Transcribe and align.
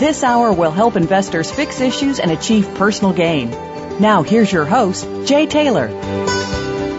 This 0.00 0.24
hour 0.24 0.50
will 0.50 0.70
help 0.70 0.96
investors 0.96 1.50
fix 1.50 1.78
issues 1.78 2.20
and 2.20 2.30
achieve 2.30 2.66
personal 2.76 3.12
gain. 3.12 3.50
Now, 4.00 4.22
here's 4.22 4.50
your 4.50 4.64
host, 4.64 5.06
Jay 5.28 5.44
Taylor. 5.44 5.88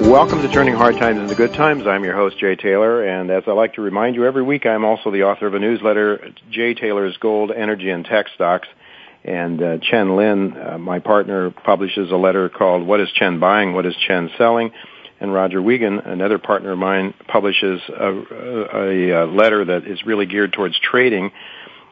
Welcome 0.02 0.44
to 0.44 0.48
Turning 0.48 0.76
Hard 0.76 0.98
Times 0.98 1.20
into 1.20 1.34
Good 1.34 1.56
Times. 1.56 1.88
I'm 1.88 2.04
your 2.04 2.16
host, 2.16 2.38
Jay 2.38 2.56
Taylor, 2.56 3.04
and 3.04 3.32
as 3.32 3.46
I 3.48 3.54
like 3.54 3.74
to 3.74 3.82
remind 3.82 4.14
you 4.14 4.28
every 4.28 4.44
week, 4.44 4.68
I'm 4.68 4.86
also 4.86 5.10
the 5.10 5.24
author 5.24 5.48
of 5.48 5.56
a 5.56 5.60
newsletter, 5.60 6.32
Jay 6.52 6.76
Taylor's 6.76 7.18
Gold, 7.18 7.50
Energy, 7.50 7.90
and 7.90 8.06
Tech 8.06 8.28
Stocks. 8.36 8.68
And 9.24 9.64
uh, 9.64 9.78
Chen 9.80 10.16
Lin, 10.16 10.56
uh, 10.56 10.78
my 10.78 11.00
partner, 11.00 11.50
publishes 11.50 12.12
a 12.12 12.18
letter 12.18 12.50
called 12.50 12.86
What 12.86 13.02
is 13.02 13.10
Chen 13.14 13.40
Buying? 13.40 13.74
What 13.74 13.88
is 13.88 13.96
Chen 14.08 14.30
Selling? 14.38 14.74
And 15.20 15.34
Roger 15.34 15.60
Wiegand, 15.60 16.02
another 16.06 16.38
partner 16.38 16.74
of 16.74 16.78
mine, 16.78 17.16
publishes 17.28 17.82
a, 17.90 18.12
a, 18.76 19.10
a 19.10 19.26
letter 19.26 19.66
that 19.66 19.88
is 19.88 20.06
really 20.06 20.28
geared 20.28 20.54
towards 20.54 20.80
trading, 20.80 21.32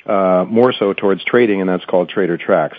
uh, 0.10 0.46
more 0.46 0.74
so 0.74 0.92
towards 0.94 1.24
trading, 1.24 1.62
and 1.62 1.70
that's 1.70 1.86
called 1.86 2.10
Trader 2.10 2.38
Tracks. 2.38 2.78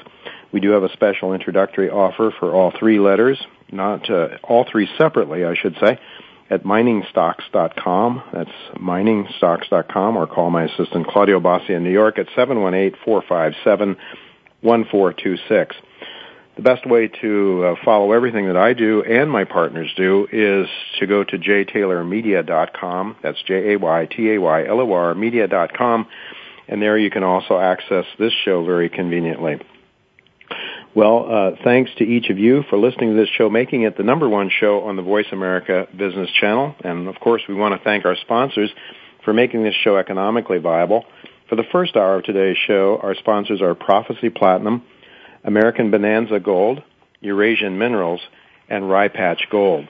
We 0.52 0.60
do 0.60 0.70
have 0.70 0.82
a 0.82 0.92
special 0.92 1.32
introductory 1.32 1.88
offer 1.88 2.34
for 2.41 2.52
all 2.52 2.72
three 2.76 2.98
letters, 2.98 3.41
not 3.70 4.10
uh, 4.10 4.38
all 4.42 4.66
three 4.70 4.88
separately, 4.98 5.44
I 5.44 5.54
should 5.54 5.76
say, 5.80 6.00
at 6.50 6.64
miningstocks.com. 6.64 8.22
That's 8.32 8.50
miningstocks.com, 8.76 10.16
or 10.16 10.26
call 10.26 10.50
my 10.50 10.64
assistant 10.64 11.06
Claudio 11.06 11.38
Bassi 11.38 11.72
in 11.72 11.84
New 11.84 11.92
York 11.92 12.18
at 12.18 12.26
718-457-1426. 12.36 13.97
The 16.56 16.62
best 16.62 16.84
way 16.84 17.06
to 17.22 17.64
uh, 17.64 17.76
follow 17.84 18.10
everything 18.10 18.48
that 18.48 18.56
I 18.56 18.72
do 18.74 19.04
and 19.04 19.30
my 19.30 19.44
partners 19.44 19.94
do 19.97 20.26
is 20.32 20.66
to 20.98 21.06
go 21.06 21.22
to 21.22 21.38
jaytaylormedia.com. 21.38 23.18
That's 23.22 23.41
J-A-Y-T-A-Y-L-O-R 23.47 25.14
media.com. 25.14 26.08
And 26.70 26.81
there 26.81 26.97
you 26.97 27.10
can 27.10 27.25
also 27.25 27.58
access 27.58 28.04
this 28.16 28.32
show 28.44 28.64
very 28.64 28.88
conveniently. 28.88 29.58
Well, 30.94 31.26
uh, 31.28 31.50
thanks 31.64 31.91
to 31.98 32.04
each 32.04 32.31
of 32.31 32.38
you 32.38 32.62
for 32.70 32.78
listening 32.78 33.10
to 33.10 33.16
this 33.16 33.28
show, 33.36 33.50
making 33.50 33.82
it 33.82 33.97
the 33.97 34.04
number 34.04 34.28
one 34.28 34.50
show 34.50 34.82
on 34.82 34.94
the 34.94 35.03
Voice 35.03 35.26
America 35.32 35.88
Business 35.97 36.30
Channel. 36.41 36.76
And 36.84 37.09
of 37.09 37.19
course, 37.20 37.42
we 37.48 37.54
want 37.54 37.76
to 37.76 37.84
thank 37.84 38.04
our 38.04 38.16
sponsors 38.16 38.70
for 39.25 39.32
making 39.32 39.64
this 39.64 39.75
show 39.82 39.97
economically 39.97 40.59
viable. 40.59 41.04
For 41.48 41.56
the 41.56 41.64
first 41.72 41.97
hour 41.97 42.16
of 42.16 42.25
today's 42.25 42.56
show, 42.69 43.00
our 43.03 43.16
sponsors 43.16 43.60
are 43.60 43.75
Prophecy 43.75 44.30
Platinum, 44.30 44.84
American 45.42 45.91
Bonanza 45.91 46.38
Gold, 46.38 46.84
Eurasian 47.20 47.78
Minerals, 47.78 48.20
and 48.69 48.88
Rye 48.88 49.09
Patch 49.09 49.42
Gold. 49.50 49.88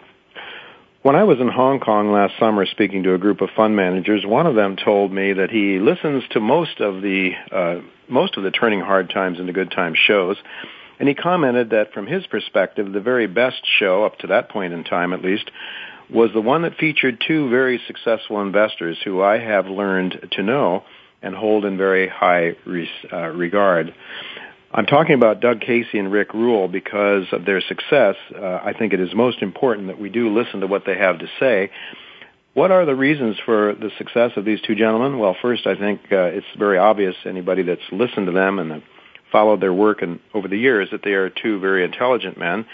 When 1.02 1.16
I 1.16 1.24
was 1.24 1.40
in 1.40 1.48
Hong 1.48 1.80
Kong 1.80 2.12
last 2.12 2.34
summer 2.38 2.66
speaking 2.66 3.04
to 3.04 3.14
a 3.14 3.18
group 3.18 3.40
of 3.40 3.48
fund 3.56 3.74
managers, 3.74 4.26
one 4.26 4.46
of 4.46 4.54
them 4.54 4.76
told 4.76 5.10
me 5.10 5.32
that 5.32 5.50
he 5.50 5.78
listens 5.78 6.24
to 6.32 6.40
most 6.40 6.78
of 6.78 7.00
the 7.00 7.30
uh, 7.50 7.80
most 8.06 8.36
of 8.36 8.42
the 8.42 8.50
Turning 8.50 8.80
Hard 8.80 9.08
Times 9.08 9.40
into 9.40 9.54
Good 9.54 9.70
Times 9.70 9.96
shows, 9.96 10.36
and 10.98 11.08
he 11.08 11.14
commented 11.14 11.70
that 11.70 11.94
from 11.94 12.06
his 12.06 12.26
perspective, 12.26 12.92
the 12.92 13.00
very 13.00 13.26
best 13.26 13.62
show 13.78 14.04
up 14.04 14.18
to 14.18 14.26
that 14.26 14.50
point 14.50 14.74
in 14.74 14.84
time, 14.84 15.14
at 15.14 15.22
least, 15.22 15.50
was 16.10 16.32
the 16.34 16.42
one 16.42 16.62
that 16.62 16.76
featured 16.76 17.24
two 17.26 17.48
very 17.48 17.80
successful 17.86 18.42
investors 18.42 18.98
who 19.02 19.22
I 19.22 19.38
have 19.38 19.68
learned 19.68 20.28
to 20.32 20.42
know 20.42 20.84
and 21.22 21.34
hold 21.34 21.64
in 21.64 21.78
very 21.78 22.08
high 22.08 22.56
re- 22.66 22.90
uh, 23.10 23.28
regard. 23.28 23.94
I'm 24.72 24.86
talking 24.86 25.16
about 25.16 25.40
Doug 25.40 25.60
Casey 25.60 25.98
and 25.98 26.12
Rick 26.12 26.32
Rule 26.32 26.68
because 26.68 27.24
of 27.32 27.44
their 27.44 27.60
success. 27.60 28.14
Uh, 28.32 28.60
I 28.62 28.72
think 28.78 28.92
it 28.92 29.00
is 29.00 29.12
most 29.12 29.42
important 29.42 29.88
that 29.88 30.00
we 30.00 30.10
do 30.10 30.32
listen 30.32 30.60
to 30.60 30.68
what 30.68 30.84
they 30.86 30.96
have 30.96 31.18
to 31.18 31.26
say. 31.40 31.70
What 32.54 32.70
are 32.70 32.86
the 32.86 32.94
reasons 32.94 33.36
for 33.44 33.74
the 33.74 33.90
success 33.98 34.30
of 34.36 34.44
these 34.44 34.60
two 34.60 34.76
gentlemen? 34.76 35.18
Well, 35.18 35.36
first, 35.42 35.66
I 35.66 35.74
think 35.74 36.02
uh, 36.12 36.18
it's 36.22 36.46
very 36.56 36.78
obvious 36.78 37.16
anybody 37.24 37.64
that's 37.64 37.80
listened 37.90 38.26
to 38.26 38.32
them 38.32 38.60
and 38.60 38.82
followed 39.32 39.60
their 39.60 39.74
work 39.74 40.02
and 40.02 40.20
over 40.34 40.46
the 40.46 40.58
years 40.58 40.88
that 40.92 41.02
they 41.02 41.14
are 41.14 41.30
two 41.30 41.58
very 41.58 41.84
intelligent 41.84 42.38
men. 42.38 42.64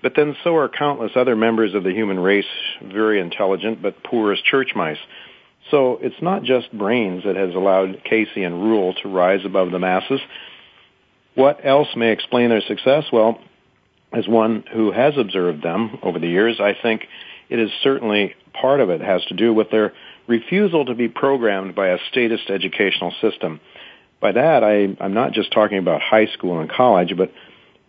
But 0.00 0.12
then 0.14 0.36
so 0.44 0.54
are 0.56 0.68
countless 0.68 1.12
other 1.16 1.34
members 1.34 1.74
of 1.74 1.82
the 1.82 1.92
human 1.92 2.20
race, 2.20 2.46
very 2.84 3.20
intelligent 3.20 3.82
but 3.82 4.04
poor 4.04 4.32
as 4.32 4.40
church 4.42 4.72
mice. 4.76 4.98
So 5.72 5.98
it's 6.02 6.22
not 6.22 6.44
just 6.44 6.72
brains 6.72 7.24
that 7.24 7.34
has 7.34 7.52
allowed 7.54 8.02
Casey 8.04 8.44
and 8.44 8.62
Rule 8.62 8.94
to 9.02 9.08
rise 9.08 9.44
above 9.44 9.72
the 9.72 9.78
masses. 9.80 10.20
What 11.34 11.60
else 11.64 11.88
may 11.96 12.12
explain 12.12 12.50
their 12.50 12.60
success? 12.60 13.04
Well, 13.12 13.38
as 14.12 14.28
one 14.28 14.64
who 14.72 14.92
has 14.92 15.14
observed 15.16 15.62
them 15.62 15.98
over 16.02 16.18
the 16.18 16.28
years, 16.28 16.60
I 16.60 16.76
think 16.80 17.06
it 17.48 17.58
is 17.58 17.70
certainly 17.82 18.34
part 18.52 18.80
of 18.80 18.90
it 18.90 19.00
has 19.00 19.24
to 19.26 19.34
do 19.34 19.54
with 19.54 19.70
their 19.70 19.92
refusal 20.26 20.84
to 20.86 20.94
be 20.94 21.08
programmed 21.08 21.74
by 21.74 21.88
a 21.88 21.98
statist 22.10 22.50
educational 22.50 23.12
system. 23.20 23.60
By 24.20 24.32
that, 24.32 24.62
I, 24.62 24.96
I'm 25.02 25.14
not 25.14 25.32
just 25.32 25.52
talking 25.52 25.78
about 25.78 26.00
high 26.00 26.26
school 26.26 26.60
and 26.60 26.70
college, 26.70 27.14
but 27.16 27.32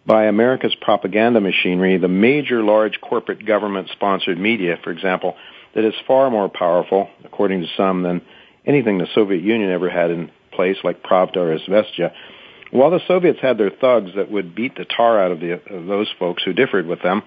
by 0.05 0.25
America's 0.25 0.75
propaganda 0.81 1.39
machinery, 1.39 1.97
the 1.97 2.07
major 2.07 2.63
large 2.63 2.99
corporate 3.01 3.45
government 3.45 3.89
sponsored 3.91 4.37
media, 4.37 4.77
for 4.83 4.91
example, 4.91 5.35
that 5.75 5.83
is 5.83 5.93
far 6.07 6.29
more 6.29 6.49
powerful, 6.49 7.09
according 7.23 7.61
to 7.61 7.67
some, 7.77 8.03
than 8.03 8.21
anything 8.65 8.97
the 8.97 9.07
Soviet 9.13 9.41
Union 9.41 9.71
ever 9.71 9.89
had 9.89 10.11
in 10.11 10.31
place, 10.51 10.77
like 10.83 11.03
Pravda 11.03 11.37
or 11.37 11.57
Izvestia. 11.57 12.13
While 12.73 12.89
the 12.89 13.01
Soviets 13.07 13.39
had 13.39 13.59
their 13.59 13.69
thugs 13.69 14.11
that 14.15 14.31
would 14.31 14.55
beat 14.55 14.75
the 14.75 14.85
tar 14.85 15.23
out 15.23 15.31
of, 15.31 15.39
the, 15.39 15.61
of 15.71 15.85
those 15.85 16.11
folks 16.17 16.41
who 16.43 16.53
differed 16.53 16.87
with 16.87 17.03
them, 17.03 17.21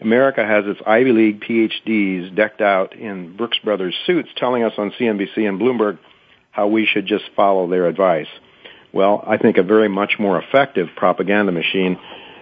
America 0.00 0.44
has 0.44 0.64
its 0.66 0.80
Ivy 0.84 1.12
League 1.12 1.40
PhDs 1.40 2.34
decked 2.34 2.60
out 2.60 2.96
in 2.96 3.36
Brooks 3.36 3.58
Brothers 3.62 3.94
suits 4.06 4.28
telling 4.36 4.64
us 4.64 4.72
on 4.76 4.90
CNBC 4.98 5.48
and 5.48 5.60
Bloomberg 5.60 5.98
how 6.50 6.66
we 6.66 6.84
should 6.84 7.06
just 7.06 7.24
follow 7.36 7.68
their 7.68 7.86
advice. 7.86 8.26
Well, 8.92 9.22
I 9.24 9.36
think 9.36 9.56
a 9.56 9.62
very 9.62 9.88
much 9.88 10.14
more 10.18 10.42
effective 10.42 10.88
propaganda 10.96 11.52
machine 11.52 11.96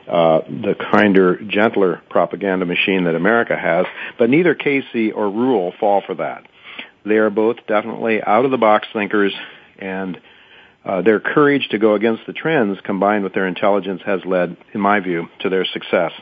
uh, 0.09 0.41
the 0.47 0.77
kinder, 0.93 1.37
gentler 1.49 2.01
propaganda 2.09 2.65
machine 2.65 3.05
that 3.05 3.17
America 3.17 3.57
has, 3.57 3.87
but 4.19 4.31
neither 4.31 4.55
Casey 4.55 5.11
or 5.11 5.29
Rule 5.29 5.75
fall 5.81 6.01
for 6.07 6.15
that. 6.15 6.47
They 7.05 7.17
are 7.17 7.29
both 7.29 7.57
definitely 7.67 8.23
out 8.23 8.45
of 8.45 8.53
the 8.53 8.57
box 8.57 8.87
thinkers, 8.93 9.35
and 9.79 10.21
uh, 10.87 11.03
their 11.03 11.21
courage 11.21 11.69
to 11.71 11.79
go 11.79 11.95
against 11.95 12.23
the 12.27 12.33
trends 12.33 12.79
combined 12.85 13.25
with 13.25 13.35
their 13.35 13.47
intelligence 13.47 14.03
has 14.07 14.21
led, 14.25 14.57
in 14.73 14.81
my 14.81 15.01
view, 15.01 15.29
to 15.41 15.49
their 15.49 15.65
success. 15.65 16.13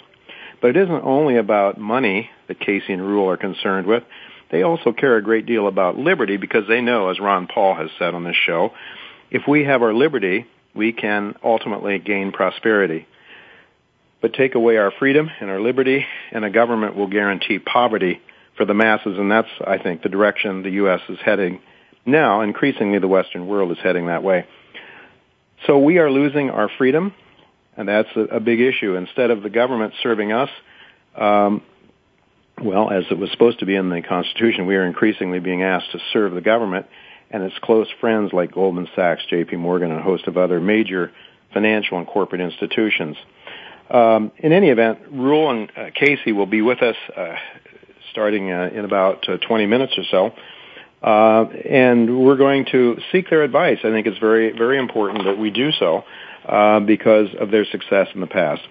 But 0.60 0.70
it 0.70 0.76
isn't 0.76 1.04
only 1.04 1.36
about 1.36 1.78
money 1.78 2.30
that 2.48 2.58
Casey 2.58 2.92
and 2.92 3.02
Rule 3.02 3.28
are 3.28 3.36
concerned 3.36 3.86
with. 3.86 4.02
They 4.50 4.62
also 4.62 4.92
care 4.92 5.16
a 5.16 5.22
great 5.22 5.46
deal 5.46 5.68
about 5.68 5.98
liberty 5.98 6.36
because 6.36 6.66
they 6.68 6.80
know, 6.80 7.10
as 7.10 7.20
Ron 7.20 7.46
Paul 7.46 7.74
has 7.74 7.90
said 7.98 8.14
on 8.14 8.24
this 8.24 8.36
show, 8.46 8.70
if 9.30 9.42
we 9.46 9.64
have 9.64 9.82
our 9.82 9.92
liberty, 9.92 10.46
we 10.74 10.92
can 10.92 11.34
ultimately 11.42 11.98
gain 11.98 12.32
prosperity 12.32 13.06
but 14.24 14.32
take 14.32 14.54
away 14.54 14.78
our 14.78 14.90
freedom 14.90 15.28
and 15.38 15.50
our 15.50 15.60
liberty, 15.60 16.06
and 16.32 16.46
a 16.46 16.50
government 16.50 16.96
will 16.96 17.08
guarantee 17.08 17.58
poverty 17.58 18.22
for 18.56 18.64
the 18.64 18.72
masses, 18.72 19.18
and 19.18 19.30
that's, 19.30 19.50
I 19.66 19.76
think, 19.76 20.02
the 20.02 20.08
direction 20.08 20.62
the 20.62 20.70
U.S. 20.70 21.00
is 21.10 21.18
heading 21.22 21.60
now. 22.06 22.40
Increasingly, 22.42 22.98
the 22.98 23.08
Western 23.08 23.46
world 23.46 23.70
is 23.72 23.78
heading 23.82 24.06
that 24.06 24.22
way. 24.22 24.46
So 25.66 25.78
we 25.78 25.98
are 25.98 26.10
losing 26.10 26.50
our 26.50 26.70
freedom, 26.76 27.14
and 27.76 27.88
that's 27.88 28.08
a, 28.16 28.20
a 28.36 28.40
big 28.40 28.60
issue. 28.60 28.96
Instead 28.96 29.30
of 29.30 29.42
the 29.42 29.50
government 29.50 29.94
serving 30.02 30.32
us, 30.32 30.50
um, 31.16 31.62
well, 32.62 32.90
as 32.90 33.04
it 33.10 33.18
was 33.18 33.30
supposed 33.30 33.60
to 33.60 33.66
be 33.66 33.74
in 33.74 33.88
the 33.90 34.02
Constitution, 34.02 34.66
we 34.66 34.76
are 34.76 34.84
increasingly 34.84 35.40
being 35.40 35.62
asked 35.62 35.90
to 35.92 35.98
serve 36.12 36.32
the 36.34 36.40
government 36.40 36.86
and 37.30 37.42
its 37.42 37.54
close 37.62 37.88
friends 38.00 38.32
like 38.32 38.52
Goldman 38.52 38.88
Sachs, 38.94 39.22
J.P. 39.28 39.56
Morgan, 39.56 39.90
and 39.90 40.00
a 40.00 40.02
host 40.02 40.26
of 40.28 40.36
other 40.36 40.60
major 40.60 41.10
financial 41.52 41.98
and 41.98 42.06
corporate 42.06 42.40
institutions. 42.40 43.16
Um, 43.90 44.32
in 44.38 44.52
any 44.52 44.68
event, 44.68 45.00
Rule 45.10 45.50
and 45.50 45.70
uh, 45.76 45.90
Casey 45.94 46.32
will 46.32 46.46
be 46.46 46.62
with 46.62 46.82
us 46.82 46.96
uh, 47.16 47.34
starting 48.12 48.50
uh, 48.50 48.70
in 48.72 48.84
about 48.84 49.28
uh, 49.28 49.38
20 49.38 49.66
minutes 49.66 49.94
or 49.98 50.04
so. 50.10 50.30
Uh, 51.04 51.44
and 51.68 52.18
we're 52.24 52.38
going 52.38 52.64
to 52.72 52.96
seek 53.12 53.28
their 53.28 53.42
advice. 53.42 53.76
I 53.84 53.90
think 53.90 54.06
it's 54.06 54.18
very, 54.18 54.56
very 54.56 54.78
important 54.78 55.24
that 55.24 55.36
we 55.36 55.50
do 55.50 55.70
so 55.72 56.02
uh, 56.48 56.80
because 56.80 57.28
of 57.38 57.50
their 57.50 57.66
success 57.66 58.08
in 58.14 58.22
the 58.22 58.26
past. 58.26 58.62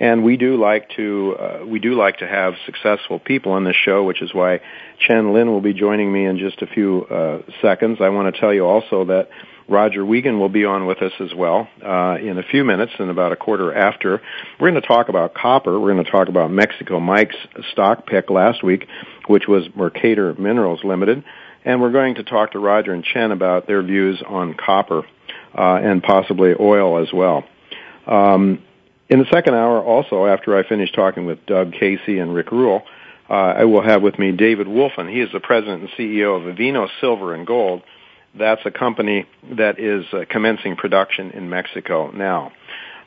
And 0.00 0.24
we 0.24 0.38
do 0.38 0.56
like 0.56 0.88
to 0.96 1.36
uh, 1.38 1.66
we 1.66 1.78
do 1.78 1.94
like 1.94 2.18
to 2.18 2.26
have 2.26 2.54
successful 2.64 3.18
people 3.18 3.52
on 3.52 3.64
this 3.64 3.76
show, 3.84 4.04
which 4.04 4.22
is 4.22 4.32
why 4.32 4.60
Chen 5.06 5.34
Lin 5.34 5.50
will 5.50 5.60
be 5.60 5.74
joining 5.74 6.10
me 6.10 6.24
in 6.24 6.38
just 6.38 6.62
a 6.62 6.66
few 6.66 7.02
uh, 7.02 7.42
seconds. 7.60 7.98
I 8.00 8.08
want 8.08 8.34
to 8.34 8.40
tell 8.40 8.54
you 8.54 8.64
also 8.64 9.04
that 9.04 9.28
Roger 9.68 10.04
Wiegand 10.04 10.40
will 10.40 10.48
be 10.48 10.64
on 10.64 10.86
with 10.86 11.02
us 11.02 11.12
as 11.20 11.34
well 11.34 11.68
uh, 11.84 12.16
in 12.20 12.38
a 12.38 12.42
few 12.42 12.64
minutes, 12.64 12.92
in 12.98 13.10
about 13.10 13.32
a 13.32 13.36
quarter 13.36 13.74
after. 13.74 14.20
We're 14.58 14.70
going 14.70 14.80
to 14.80 14.88
talk 14.88 15.08
about 15.08 15.34
copper. 15.34 15.78
We're 15.78 15.92
going 15.92 16.04
to 16.04 16.10
talk 16.10 16.28
about 16.28 16.50
Mexico 16.50 17.00
Mike's 17.00 17.36
stock 17.72 18.06
pick 18.06 18.30
last 18.30 18.64
week, 18.64 18.86
which 19.26 19.46
was 19.46 19.64
Mercator 19.76 20.34
Minerals 20.34 20.80
Limited, 20.84 21.22
and 21.64 21.80
we're 21.80 21.92
going 21.92 22.16
to 22.16 22.24
talk 22.24 22.52
to 22.52 22.58
Roger 22.58 22.92
and 22.92 23.04
Chen 23.04 23.32
about 23.32 23.66
their 23.66 23.82
views 23.82 24.22
on 24.26 24.54
copper 24.54 25.02
uh, 25.56 25.74
and 25.74 26.02
possibly 26.02 26.54
oil 26.58 27.02
as 27.02 27.12
well. 27.12 27.44
Um, 28.06 28.62
in 29.08 29.18
the 29.18 29.26
second 29.32 29.54
hour, 29.54 29.82
also 29.82 30.26
after 30.26 30.56
I 30.56 30.66
finish 30.66 30.90
talking 30.92 31.26
with 31.26 31.44
Doug 31.46 31.72
Casey 31.72 32.18
and 32.18 32.34
Rick 32.34 32.50
Rule, 32.50 32.82
uh, 33.28 33.32
I 33.32 33.64
will 33.64 33.82
have 33.82 34.02
with 34.02 34.18
me 34.18 34.32
David 34.32 34.66
Wolfin. 34.66 35.10
He 35.10 35.20
is 35.20 35.30
the 35.32 35.40
president 35.40 35.82
and 35.82 35.90
CEO 35.90 36.36
of 36.36 36.54
Avino 36.54 36.88
Silver 37.00 37.34
and 37.34 37.46
Gold 37.46 37.82
that's 38.34 38.62
a 38.64 38.70
company 38.70 39.26
that 39.56 39.78
is 39.78 40.04
uh, 40.12 40.24
commencing 40.28 40.76
production 40.76 41.30
in 41.32 41.50
Mexico 41.50 42.10
now. 42.10 42.52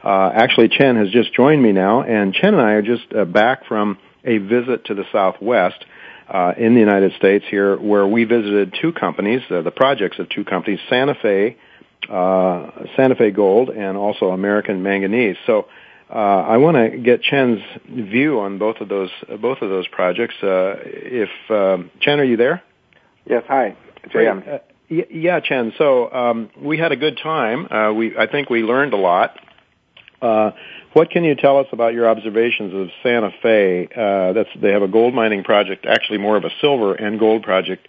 Uh, 0.04 0.32
actually, 0.34 0.70
Chen 0.70 0.98
has 0.98 1.10
just 1.10 1.34
joined 1.34 1.62
me 1.64 1.72
now, 1.72 2.04
and 2.04 2.34
Chen 2.34 2.54
and 2.54 2.62
I 2.62 2.74
are 2.74 2.82
just 2.84 3.12
uh, 3.14 3.26
back 3.26 3.66
from 3.66 3.98
a 4.24 4.38
visit 4.38 4.86
to 4.86 4.94
the 4.94 5.04
Southwest 5.12 5.84
uh, 6.30 6.54
in 6.58 6.74
the 6.74 6.80
United 6.80 7.14
States 7.18 7.46
here, 7.50 7.78
where 7.78 8.08
we 8.08 8.24
visited 8.24 8.76
two 8.82 8.92
companies, 8.92 9.42
uh, 9.50 9.62
the 9.62 9.72
projects 9.72 10.20
of 10.20 10.30
two 10.30 10.44
companies, 10.44 10.80
Santa 10.90 11.16
Fe, 11.22 11.58
uh, 12.10 12.70
Santa 12.96 13.16
Fe 13.16 13.32
Gold, 13.32 13.70
and 13.70 13.98
also 13.98 14.30
American 14.30 14.84
Manganese. 14.84 15.38
So. 15.46 15.68
Uh, 16.08 16.18
I 16.18 16.58
want 16.58 16.78
to 16.78 17.00
get 17.00 17.24
Chen's 17.24 17.62
view 17.90 18.40
on 18.40 18.60
both 18.60 18.80
of 18.80 18.88
those 18.88 19.10
both 19.42 19.64
of 19.64 19.72
those 19.72 19.88
projects. 19.88 20.36
Uh, 20.36 20.76
if 20.86 21.30
um, 21.50 21.90
Chen, 22.00 22.20
are 22.20 22.24
you 22.24 22.38
there? 22.38 22.62
Yes. 23.26 23.44
Hi, 23.48 23.76
JM. 24.14 24.62
Yeah, 24.88 25.40
Chen. 25.40 25.74
So 25.80 26.12
um, 26.14 26.52
we 26.62 26.78
had 26.78 26.92
a 26.92 26.96
good 26.96 27.20
time. 27.22 27.72
Uh, 27.72 27.92
we 27.94 28.16
I 28.16 28.28
think 28.28 28.52
we 28.52 28.62
learned 28.62 28.94
a 28.94 28.98
lot. 28.98 29.36
Uh, 30.22 30.52
what 30.94 31.10
can 31.10 31.24
you 31.24 31.36
tell 31.36 31.60
us 31.60 31.68
about 31.72 31.94
your 31.94 32.10
observations 32.10 32.74
of 32.74 32.90
Santa 33.04 33.32
Fe? 33.42 33.88
Uh, 33.96 34.34
that's 34.34 34.50
they 34.60 34.72
have 34.72 34.82
a 34.82 34.88
gold 34.88 35.14
mining 35.14 35.44
project, 35.44 35.86
actually 35.86 36.18
more 36.18 36.38
of 36.38 36.44
a 36.44 36.50
silver 36.62 36.94
and 36.96 37.20
gold 37.20 37.44
project, 37.44 37.88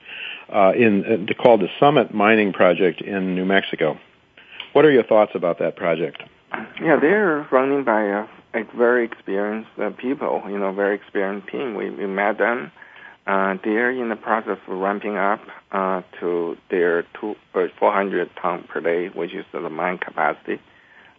uh, 0.52 0.72
in 0.76 1.28
called 1.40 1.60
the 1.60 1.68
Summit 1.78 2.12
Mining 2.12 2.52
Project 2.52 3.00
in 3.00 3.34
New 3.34 3.44
Mexico. 3.44 3.98
What 4.72 4.84
are 4.84 4.90
your 4.90 5.04
thoughts 5.04 5.32
about 5.34 5.58
that 5.60 5.76
project? 5.76 6.22
Yeah, 6.80 6.98
they're 7.00 7.46
running 7.50 7.84
by 7.84 8.08
uh, 8.10 8.26
very 8.76 9.04
experienced 9.04 9.70
people. 9.98 10.42
You 10.48 10.58
know, 10.58 10.72
very 10.72 10.96
experienced 10.96 11.48
team. 11.48 11.74
We, 11.74 11.90
met 12.06 12.38
them 12.38 12.72
they're 13.26 13.90
in 13.90 14.08
the 14.08 14.16
process 14.16 14.58
of 14.66 14.78
ramping 14.78 15.16
up 15.16 15.40
to 16.20 16.56
their 16.70 17.04
two, 17.20 17.34
uh, 17.54 17.66
400 17.78 18.30
ton 18.40 18.64
per 18.68 18.80
day, 18.80 19.08
which 19.08 19.34
is 19.34 19.44
the 19.52 19.60
mine 19.68 19.98
capacity. 19.98 20.60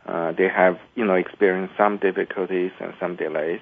Uh, 0.07 0.31
they 0.31 0.47
have, 0.47 0.79
you 0.95 1.05
know, 1.05 1.15
experienced 1.15 1.75
some 1.77 1.97
difficulties 1.97 2.71
and 2.79 2.93
some 2.99 3.15
delays. 3.15 3.59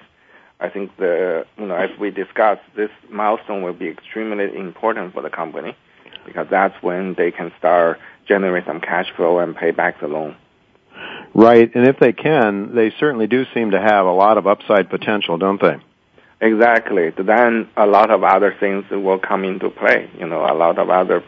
I 0.60 0.68
think 0.68 0.96
the, 0.96 1.44
you 1.58 1.66
know, 1.66 1.74
as 1.74 1.90
we 1.98 2.10
discussed, 2.10 2.62
this 2.76 2.90
milestone 3.10 3.62
will 3.62 3.74
be 3.74 3.88
extremely 3.88 4.56
important 4.56 5.12
for 5.12 5.22
the 5.22 5.30
company 5.30 5.76
because 6.24 6.46
that's 6.50 6.80
when 6.82 7.14
they 7.14 7.30
can 7.30 7.52
start 7.58 7.98
generating 8.26 8.66
some 8.66 8.80
cash 8.80 9.06
flow 9.16 9.38
and 9.38 9.54
pay 9.54 9.70
back 9.70 10.00
the 10.00 10.08
loan. 10.08 10.36
Right, 11.34 11.70
and 11.74 11.86
if 11.86 11.98
they 11.98 12.12
can, 12.12 12.74
they 12.74 12.90
certainly 12.98 13.26
do 13.26 13.44
seem 13.52 13.72
to 13.72 13.80
have 13.80 14.06
a 14.06 14.12
lot 14.12 14.38
of 14.38 14.46
upside 14.46 14.88
potential, 14.88 15.36
don't 15.36 15.60
they? 15.60 15.76
Exactly. 16.40 17.10
Then 17.10 17.68
a 17.76 17.86
lot 17.86 18.10
of 18.10 18.22
other 18.22 18.54
things 18.58 18.84
will 18.90 19.18
come 19.18 19.44
into 19.44 19.70
play. 19.70 20.10
You 20.18 20.26
know, 20.26 20.44
a 20.44 20.54
lot 20.54 20.78
of 20.78 20.90
other. 20.90 21.22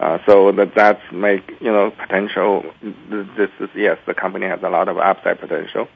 Uh, 0.00 0.18
so 0.24 0.50
that 0.50 0.74
that's 0.74 1.02
make 1.12 1.42
you 1.60 1.70
know 1.70 1.90
potential. 1.90 2.64
This 2.82 3.50
is 3.60 3.68
yes, 3.76 3.98
the 4.06 4.14
company 4.14 4.46
has 4.46 4.60
a 4.62 4.70
lot 4.70 4.88
of 4.88 4.96
upside 4.96 5.38
potential. 5.38 5.88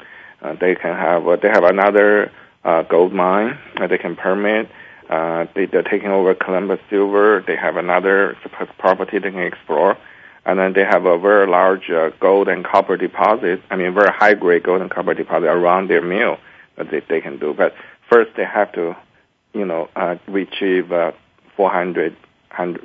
Uh, 0.43 0.55
they 0.61 0.75
can 0.75 0.95
have 0.95 1.27
uh, 1.27 1.37
they 1.37 1.49
have 1.49 1.65
another 1.65 2.31
uh, 2.65 2.83
gold 2.83 3.15
mine 3.15 3.59
that 3.79 3.89
they 3.89 3.97
can 3.97 4.15
permit. 4.15 4.69
Uh, 5.09 5.47
they, 5.55 5.65
they're 5.65 5.83
taking 5.83 6.11
over 6.11 6.35
Columbus 6.35 6.81
Silver. 6.91 7.43
They 7.47 7.57
have 7.57 7.77
another 7.77 8.37
property 8.79 9.19
they 9.19 9.31
can 9.31 9.41
explore, 9.41 9.97
and 10.45 10.59
then 10.59 10.75
they 10.75 10.85
have 10.85 11.07
a 11.07 11.19
very 11.19 11.47
large 11.47 11.89
uh, 11.89 12.11
gold 12.21 12.49
and 12.49 12.63
copper 12.63 12.99
deposit. 12.99 13.63
I 13.71 13.77
mean, 13.77 13.95
very 13.95 14.13
high 14.13 14.35
grade 14.35 14.65
gold 14.65 14.83
and 14.83 14.91
copper 14.91 15.15
deposit 15.15 15.47
around 15.47 15.89
their 15.89 16.03
mill 16.03 16.37
that 16.77 16.91
they, 16.91 17.01
they 17.09 17.23
can 17.23 17.39
do. 17.39 17.55
But 17.55 17.75
first 18.11 18.33
they 18.37 18.45
have 18.45 18.71
to, 18.73 18.97
you 19.55 19.65
know, 19.65 19.89
uh, 19.97 20.17
retrieve 20.27 20.93
uh, 20.93 21.13
400, 21.57 22.15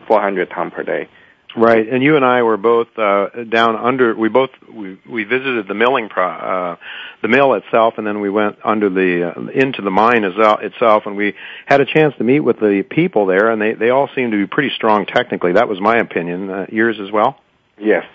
400 0.07 0.49
ton 0.49 0.71
per 0.71 0.83
day 0.83 1.09
Right, 1.55 1.87
and 1.89 2.03
you 2.03 2.15
and 2.15 2.23
I 2.23 2.43
were 2.43 2.57
both 2.57 2.87
uh, 2.95 3.29
down 3.49 3.75
under. 3.75 4.15
We 4.15 4.29
both 4.29 4.51
we, 4.71 4.99
we 5.09 5.23
visited 5.23 5.67
the 5.67 5.73
milling 5.73 6.07
pro, 6.07 6.27
uh, 6.27 6.75
the 7.23 7.27
mill 7.27 7.55
itself, 7.55 7.95
and 7.97 8.05
then 8.05 8.21
we 8.21 8.29
went 8.29 8.57
under 8.63 8.87
the 8.89 9.33
uh, 9.35 9.47
into 9.49 9.81
the 9.81 9.89
mine 9.89 10.23
itself, 10.23 11.03
and 11.07 11.15
we 11.15 11.33
had 11.65 11.81
a 11.81 11.85
chance 11.85 12.13
to 12.19 12.23
meet 12.23 12.41
with 12.41 12.59
the 12.59 12.85
people 12.87 13.25
there, 13.25 13.49
and 13.49 13.59
they 13.59 13.73
they 13.73 13.89
all 13.89 14.07
seemed 14.15 14.31
to 14.31 14.37
be 14.37 14.45
pretty 14.45 14.69
strong 14.75 15.07
technically. 15.07 15.53
That 15.53 15.67
was 15.67 15.81
my 15.81 15.97
opinion. 15.97 16.51
Uh, 16.51 16.65
yours 16.69 16.97
as 17.01 17.11
well. 17.11 17.39
Yes. 17.79 18.05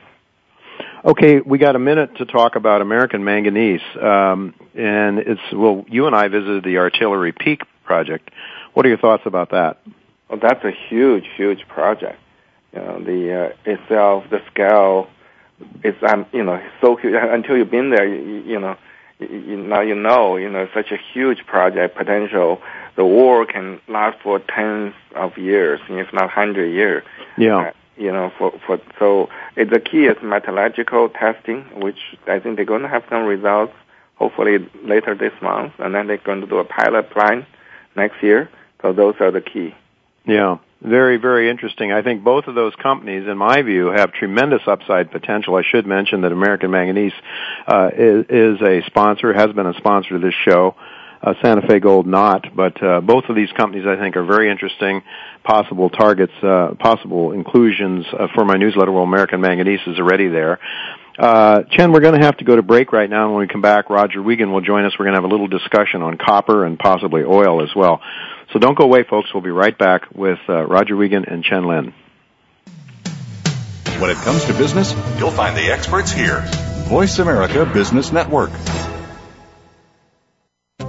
Okay, 1.04 1.40
we 1.40 1.58
got 1.58 1.75
a 1.75 1.80
minute 1.80 2.16
to 2.18 2.26
talk 2.26 2.54
about 2.54 2.82
American 2.82 3.25
Manganese, 3.25 3.82
um, 4.00 4.54
and 4.76 5.18
it's 5.18 5.52
well, 5.52 5.84
you 5.88 6.06
and 6.06 6.14
I 6.14 6.28
visited 6.28 6.62
the 6.62 6.78
Artillery 6.78 7.32
Peak 7.32 7.62
project. 7.84 8.30
What 8.75 8.87
are 8.87 8.88
your 8.90 8.99
thoughts 8.99 9.25
about 9.26 9.50
that? 9.50 9.80
Well, 10.28 10.40
that's 10.40 10.64
a 10.64 10.71
huge, 10.71 11.26
huge 11.37 11.66
project 11.69 12.19
you 12.75 12.81
know, 12.81 13.02
the 13.02 13.33
uh, 13.33 13.71
itself, 13.71 14.25
the 14.31 14.43
scale, 14.50 15.09
it's 15.83 16.02
um, 16.02 16.26
you 16.33 16.43
know 16.43 16.61
so 16.81 16.97
huge. 16.97 17.14
Until 17.14 17.57
you've 17.57 17.71
been 17.71 17.90
there, 17.90 18.07
you, 18.07 18.43
you 18.43 18.59
know, 18.59 18.76
you, 19.21 19.57
now 19.57 19.81
you 19.81 19.95
know, 19.95 20.37
you 20.37 20.50
know, 20.50 20.69
such 20.75 20.90
a 20.90 20.99
huge 21.12 21.47
project 21.47 21.97
potential. 21.97 22.61
The 22.97 23.04
war 23.04 23.47
can 23.47 23.81
last 23.88 24.21
for 24.23 24.40
tens 24.40 24.95
of 25.14 25.38
years, 25.38 25.81
if 25.88 26.12
not 26.12 26.31
hundred 26.31 26.73
years. 26.73 27.04
Yeah. 27.38 27.59
Uh, 27.59 27.73
you 27.97 28.11
know, 28.11 28.33
for 28.37 28.52
for 28.66 28.81
so 28.99 29.28
it, 29.54 29.71
the 29.71 29.78
key 29.78 30.07
is 30.07 30.16
metallurgical 30.21 31.11
testing, 31.11 31.62
which 31.81 32.16
I 32.26 32.40
think 32.40 32.57
they're 32.57 32.64
going 32.64 32.83
to 32.83 32.88
have 32.88 33.04
some 33.09 33.25
results 33.25 33.73
hopefully 34.16 34.59
later 34.83 35.14
this 35.14 35.33
month, 35.40 35.75
and 35.78 35.95
then 35.95 36.09
they're 36.09 36.19
going 36.19 36.40
to 36.40 36.47
do 36.47 36.59
a 36.59 36.64
pilot 36.64 37.11
plant 37.11 37.45
next 37.95 38.21
year. 38.23 38.49
So 38.83 38.93
those 38.93 39.14
are 39.21 39.31
the 39.31 39.40
key. 39.40 39.75
Yeah. 40.26 40.59
Very, 40.85 41.16
very 41.16 41.49
interesting. 41.49 41.93
I 41.93 42.02
think 42.02 42.23
both 42.23 42.47
of 42.47 42.54
those 42.54 42.75
companies, 42.75 43.26
in 43.26 43.38
my 43.38 43.62
view, 43.62 43.87
have 43.87 44.12
tremendous 44.12 44.61
upside 44.66 45.11
potential. 45.11 45.57
I 45.57 45.62
should 45.62 45.87
mention 45.87 46.21
that 46.23 46.33
American 46.33 46.71
Manganese 46.71 47.14
uh, 47.66 47.88
is, 47.97 48.26
is 48.28 48.61
a 48.61 48.83
sponsor, 48.87 49.33
has 49.33 49.50
been 49.52 49.66
a 49.66 49.73
sponsor 49.78 50.16
of 50.16 50.21
this 50.21 50.35
show. 50.45 50.76
Uh, 51.23 51.33
Santa 51.43 51.66
Fe 51.66 51.81
Gold 51.81 52.07
not, 52.07 52.54
but 52.54 52.83
uh, 52.83 53.00
both 53.00 53.25
of 53.31 53.37
these 53.37 53.50
companies 53.52 53.87
I 53.87 53.97
think 53.97 54.14
are 54.19 54.25
very 54.25 54.50
interesting, 54.50 55.00
possible 55.43 55.88
targets, 55.88 56.35
uh, 56.43 56.75
possible 56.78 57.33
inclusions 57.33 58.04
uh, 58.12 58.26
for 58.35 58.45
my 58.45 58.57
newsletter. 58.57 58.93
Well, 58.93 59.04
American 59.04 59.40
Manganese 59.40 59.81
is 59.87 59.99
already 59.99 60.28
there. 60.28 60.59
Uh, 61.18 61.62
Chen, 61.71 61.92
we're 61.92 62.00
going 62.00 62.18
to 62.18 62.25
have 62.25 62.38
to 62.38 62.44
go 62.44 62.56
to 62.56 62.62
break 62.62 62.92
right 62.92 63.09
now. 63.09 63.30
When 63.30 63.40
we 63.40 63.47
come 63.47 63.61
back, 63.61 63.88
Roger 63.88 64.21
Wiegand 64.21 64.52
will 64.52 64.62
join 64.62 64.85
us. 64.85 64.92
We're 64.99 65.04
going 65.04 65.14
to 65.14 65.23
have 65.23 65.30
a 65.30 65.33
little 65.33 65.47
discussion 65.47 66.02
on 66.02 66.18
copper 66.18 66.64
and 66.64 66.78
possibly 66.78 67.23
oil 67.23 67.62
as 67.62 67.75
well. 67.75 68.00
So 68.52 68.59
don't 68.59 68.76
go 68.76 68.85
away, 68.85 69.04
folks. 69.04 69.33
We'll 69.33 69.42
be 69.42 69.50
right 69.50 69.76
back 69.76 70.11
with 70.14 70.38
uh, 70.49 70.64
Roger 70.64 70.97
Wiegand 70.97 71.26
and 71.28 71.44
Chen 71.44 71.66
Lin. 71.66 71.94
When 74.00 74.11
it 74.11 74.16
comes 74.18 74.44
to 74.47 74.54
business, 74.54 74.92
you'll 75.18 75.30
find 75.30 75.56
the 75.56 75.71
experts 75.71 76.11
here. 76.11 76.40
Voice 76.88 77.18
America 77.21 77.64
Business 77.64 78.12
Network. 78.12 78.50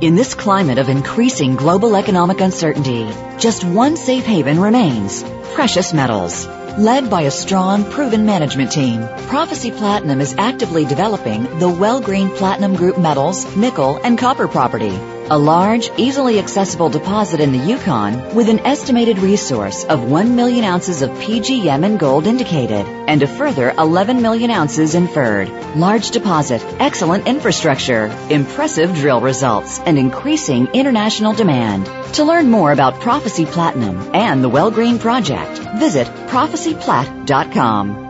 In 0.01 0.15
this 0.15 0.33
climate 0.33 0.79
of 0.79 0.89
increasing 0.89 1.55
global 1.55 1.95
economic 1.95 2.41
uncertainty, 2.41 3.07
just 3.37 3.63
one 3.63 3.95
safe 3.95 4.25
haven 4.25 4.59
remains 4.59 5.23
precious 5.53 5.93
metals. 5.93 6.47
Led 6.77 7.09
by 7.09 7.21
a 7.21 7.31
strong, 7.31 7.89
proven 7.89 8.25
management 8.25 8.69
team, 8.69 9.07
Prophecy 9.29 9.71
Platinum 9.71 10.19
is 10.19 10.35
actively 10.37 10.83
developing 10.83 11.43
the 11.59 11.69
Wellgreen 11.69 12.35
Platinum 12.35 12.75
Group 12.75 12.97
metals, 12.97 13.55
nickel, 13.55 13.97
and 14.03 14.17
copper 14.17 14.49
property 14.49 14.99
a 15.29 15.37
large, 15.37 15.89
easily 15.97 16.39
accessible 16.39 16.89
deposit 16.89 17.39
in 17.39 17.51
the 17.51 17.57
Yukon 17.57 18.35
with 18.35 18.47
an 18.47 18.59
estimated 18.59 19.17
resource 19.19 19.83
of 19.83 20.09
1 20.09 20.35
million 20.35 20.63
ounces 20.63 21.01
of 21.01 21.09
PGM 21.11 21.83
and 21.83 21.99
gold 21.99 22.27
indicated 22.27 22.85
and 23.07 23.23
a 23.23 23.27
further 23.27 23.71
11 23.71 24.21
million 24.21 24.51
ounces 24.51 24.93
inferred. 24.93 25.49
Large 25.75 26.11
deposit, 26.11 26.63
excellent 26.79 27.27
infrastructure, 27.27 28.05
impressive 28.29 28.93
drill 28.93 29.21
results, 29.21 29.79
and 29.79 29.97
increasing 29.97 30.67
international 30.67 31.33
demand. 31.33 31.85
To 32.15 32.23
learn 32.23 32.51
more 32.51 32.71
about 32.71 33.01
Prophecy 33.01 33.45
Platinum 33.45 34.15
and 34.15 34.43
the 34.43 34.49
Wellgreen 34.49 34.99
Project, 34.99 35.57
visit 35.79 36.07
prophecyplat.com. 36.27 38.04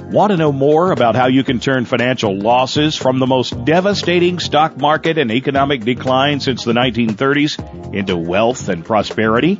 Want 0.00 0.32
to 0.32 0.36
know 0.36 0.52
more 0.52 0.90
about 0.90 1.14
how 1.14 1.28
you 1.28 1.44
can 1.44 1.60
turn 1.60 1.84
financial 1.84 2.36
losses 2.36 2.96
from 2.96 3.18
the 3.18 3.26
most 3.26 3.64
devastating 3.64 4.38
stock 4.38 4.76
market 4.76 5.18
and 5.18 5.30
economic 5.30 5.82
decline 5.82 6.40
since 6.40 6.64
the 6.64 6.72
1930s 6.72 7.94
into 7.94 8.16
wealth 8.16 8.68
and 8.68 8.84
prosperity? 8.84 9.58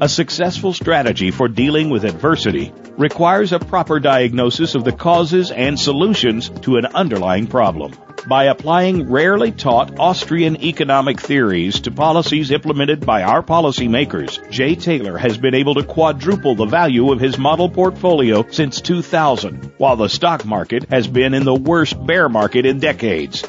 A 0.00 0.08
successful 0.08 0.72
strategy 0.72 1.30
for 1.30 1.48
dealing 1.48 1.90
with 1.90 2.04
adversity 2.04 2.72
requires 2.98 3.52
a 3.52 3.58
proper 3.58 4.00
diagnosis 4.00 4.74
of 4.74 4.84
the 4.84 4.92
causes 4.92 5.50
and 5.50 5.78
solutions 5.78 6.48
to 6.62 6.76
an 6.76 6.86
underlying 6.86 7.46
problem. 7.46 7.92
By 8.26 8.46
applying 8.46 9.08
rarely 9.08 9.52
taught 9.52 10.00
Austrian 10.00 10.60
economic 10.60 11.20
theories 11.20 11.78
to 11.82 11.92
policies 11.92 12.50
implemented 12.50 13.06
by 13.06 13.22
our 13.22 13.40
policymakers, 13.40 14.50
Jay 14.50 14.74
Taylor 14.74 15.16
has 15.16 15.38
been 15.38 15.54
able 15.54 15.76
to 15.76 15.84
quadruple 15.84 16.56
the 16.56 16.66
value 16.66 17.12
of 17.12 17.20
his 17.20 17.38
model 17.38 17.70
portfolio 17.70 18.44
since 18.50 18.80
2000, 18.80 19.74
while 19.78 19.94
the 19.94 20.08
stock 20.08 20.44
market 20.44 20.90
has 20.90 21.06
been 21.06 21.34
in 21.34 21.44
the 21.44 21.54
worst 21.54 22.04
bear 22.04 22.28
market 22.28 22.66
in 22.66 22.80
decades. 22.80 23.48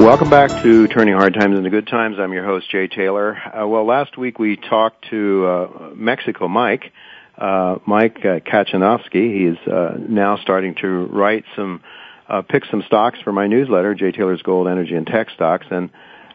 Welcome 0.00 0.30
back 0.30 0.62
to 0.62 0.88
Turning 0.88 1.12
Hard 1.12 1.34
Times 1.34 1.58
into 1.58 1.68
Good 1.68 1.86
Times. 1.86 2.16
I'm 2.18 2.32
your 2.32 2.42
host, 2.42 2.70
Jay 2.70 2.88
Taylor. 2.88 3.36
Uh, 3.36 3.68
well, 3.68 3.84
last 3.84 4.16
week 4.16 4.38
we 4.38 4.56
talked 4.56 5.10
to 5.10 5.46
uh, 5.46 5.90
Mexico 5.94 6.48
Mike, 6.48 6.90
uh, 7.36 7.76
Mike 7.86 8.16
uh, 8.20 8.40
Kachanovsky. 8.40 9.50
He's 9.50 9.68
uh, 9.68 9.98
now 9.98 10.38
starting 10.38 10.74
to 10.76 10.88
write 10.88 11.44
some, 11.54 11.82
uh, 12.26 12.40
pick 12.40 12.64
some 12.70 12.82
stocks 12.86 13.18
for 13.22 13.30
my 13.30 13.46
newsletter, 13.46 13.94
Jay 13.94 14.10
Taylor's 14.10 14.40
Gold, 14.40 14.68
Energy, 14.68 14.94
and 14.94 15.06
Tech 15.06 15.28
Stocks. 15.34 15.66
And 15.70 15.90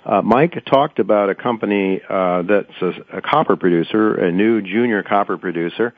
uh, 0.06 0.22
Mike 0.22 0.64
talked 0.66 1.00
about 1.00 1.32
a 1.32 1.36
company 1.36 2.02
uh, 2.08 2.44
that's 2.44 2.82
a, 2.82 3.18
a 3.18 3.22
copper 3.22 3.56
producer, 3.56 4.14
a 4.14 4.32
new 4.32 4.62
junior 4.62 5.02
copper 5.02 5.38
producer. 5.38 5.96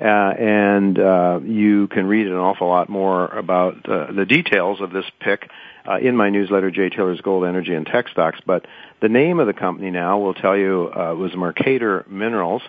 Uh, 0.00 0.04
and 0.04 0.98
uh, 0.98 1.40
you 1.44 1.88
can 1.88 2.06
read 2.06 2.26
an 2.26 2.32
awful 2.32 2.68
lot 2.68 2.88
more 2.88 3.26
about 3.26 3.86
uh, 3.86 4.10
the 4.12 4.24
details 4.24 4.80
of 4.80 4.92
this 4.92 5.04
pick 5.20 5.48
uh, 5.88 5.98
in 5.98 6.16
my 6.16 6.30
newsletter, 6.30 6.70
Jay 6.70 6.88
Taylor's 6.88 7.20
Gold, 7.20 7.44
Energy, 7.44 7.74
and 7.74 7.86
Tech 7.86 8.08
Stocks. 8.08 8.38
But 8.46 8.66
the 9.00 9.08
name 9.08 9.40
of 9.40 9.46
the 9.46 9.52
company 9.52 9.90
now 9.90 10.18
will 10.18 10.34
tell 10.34 10.56
you 10.56 10.90
uh, 10.94 11.14
was 11.14 11.34
Mercator 11.34 12.04
Minerals, 12.08 12.62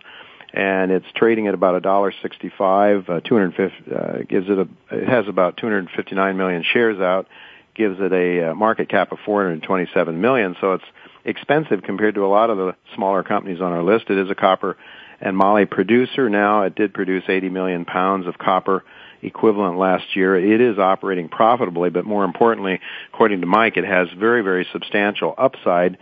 and 0.53 0.91
it's 0.91 1.05
trading 1.15 1.47
at 1.47 1.53
about 1.53 1.75
a 1.75 1.81
dollar 1.81 2.13
sixty-five. 2.21 3.09
Uh, 3.09 3.19
Two 3.21 3.35
hundred 3.35 3.55
fifty 3.55 3.95
uh, 3.95 4.17
gives 4.27 4.47
it 4.49 4.57
a. 4.57 4.67
It 4.95 5.07
has 5.07 5.27
about 5.27 5.57
two 5.57 5.65
hundred 5.65 5.89
fifty-nine 5.95 6.37
million 6.37 6.63
shares 6.63 6.99
out. 6.99 7.27
Gives 7.75 7.99
it 7.99 8.11
a 8.11 8.51
uh, 8.51 8.55
market 8.55 8.89
cap 8.89 9.11
of 9.11 9.19
four 9.25 9.43
hundred 9.43 9.63
twenty-seven 9.63 10.19
million. 10.19 10.55
So 10.61 10.73
it's 10.73 10.83
expensive 11.25 11.83
compared 11.83 12.15
to 12.15 12.25
a 12.25 12.27
lot 12.27 12.49
of 12.49 12.57
the 12.57 12.75
smaller 12.95 13.23
companies 13.23 13.61
on 13.61 13.71
our 13.71 13.83
list. 13.83 14.09
It 14.09 14.17
is 14.17 14.29
a 14.29 14.35
copper 14.35 14.77
and 15.21 15.37
moly 15.37 15.65
producer 15.65 16.29
now. 16.29 16.63
It 16.63 16.75
did 16.75 16.93
produce 16.93 17.23
80 17.27 17.49
million 17.49 17.85
pounds 17.85 18.27
of 18.27 18.37
copper 18.37 18.83
equivalent 19.23 19.77
last 19.77 20.15
year. 20.15 20.35
It 20.35 20.61
is 20.61 20.77
operating 20.77 21.29
profitably, 21.29 21.89
but 21.89 22.05
more 22.05 22.23
importantly, 22.23 22.79
according 23.13 23.41
to 23.41 23.47
Mike, 23.47 23.77
it 23.77 23.85
has 23.85 24.07
very, 24.17 24.41
very 24.41 24.67
substantial 24.71 25.33
upside 25.37 25.97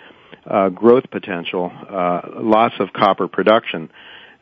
uh, 0.45 0.69
growth 0.69 1.05
potential, 1.11 1.71
uh, 1.89 2.21
lots 2.41 2.75
of 2.79 2.93
copper 2.93 3.27
production. 3.27 3.89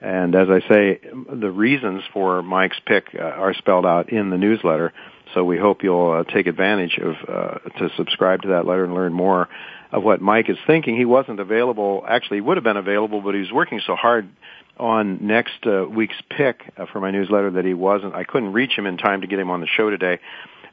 And 0.01 0.33
as 0.33 0.47
I 0.49 0.61
say, 0.69 0.99
the 1.33 1.51
reasons 1.51 2.03
for 2.13 2.41
Mike's 2.41 2.79
pick 2.85 3.07
uh, 3.13 3.21
are 3.21 3.53
spelled 3.53 3.85
out 3.85 4.11
in 4.11 4.29
the 4.29 4.37
newsletter. 4.37 4.93
So 5.33 5.43
we 5.43 5.57
hope 5.57 5.83
you'll 5.83 6.11
uh, 6.11 6.23
take 6.31 6.47
advantage 6.47 6.97
of 6.97 7.15
uh, 7.27 7.69
to 7.79 7.89
subscribe 7.97 8.43
to 8.43 8.47
that 8.49 8.65
letter 8.65 8.85
and 8.85 8.93
learn 8.93 9.13
more 9.13 9.49
of 9.91 10.03
what 10.03 10.21
Mike 10.21 10.49
is 10.49 10.57
thinking. 10.65 10.95
He 10.95 11.05
wasn't 11.05 11.39
available. 11.39 12.03
Actually, 12.07 12.37
he 12.37 12.41
would 12.41 12.57
have 12.57 12.63
been 12.63 12.77
available, 12.77 13.21
but 13.21 13.33
he 13.33 13.41
was 13.41 13.51
working 13.51 13.81
so 13.85 13.95
hard 13.95 14.29
on 14.79 15.25
next 15.27 15.65
uh, 15.65 15.85
week's 15.85 16.15
pick 16.29 16.61
uh, 16.77 16.85
for 16.91 16.99
my 16.99 17.11
newsletter 17.11 17.51
that 17.51 17.65
he 17.65 17.73
wasn't. 17.73 18.15
I 18.15 18.23
couldn't 18.23 18.53
reach 18.53 18.71
him 18.71 18.85
in 18.85 18.97
time 18.97 19.21
to 19.21 19.27
get 19.27 19.39
him 19.39 19.49
on 19.49 19.61
the 19.61 19.67
show 19.67 19.89
today. 19.89 20.19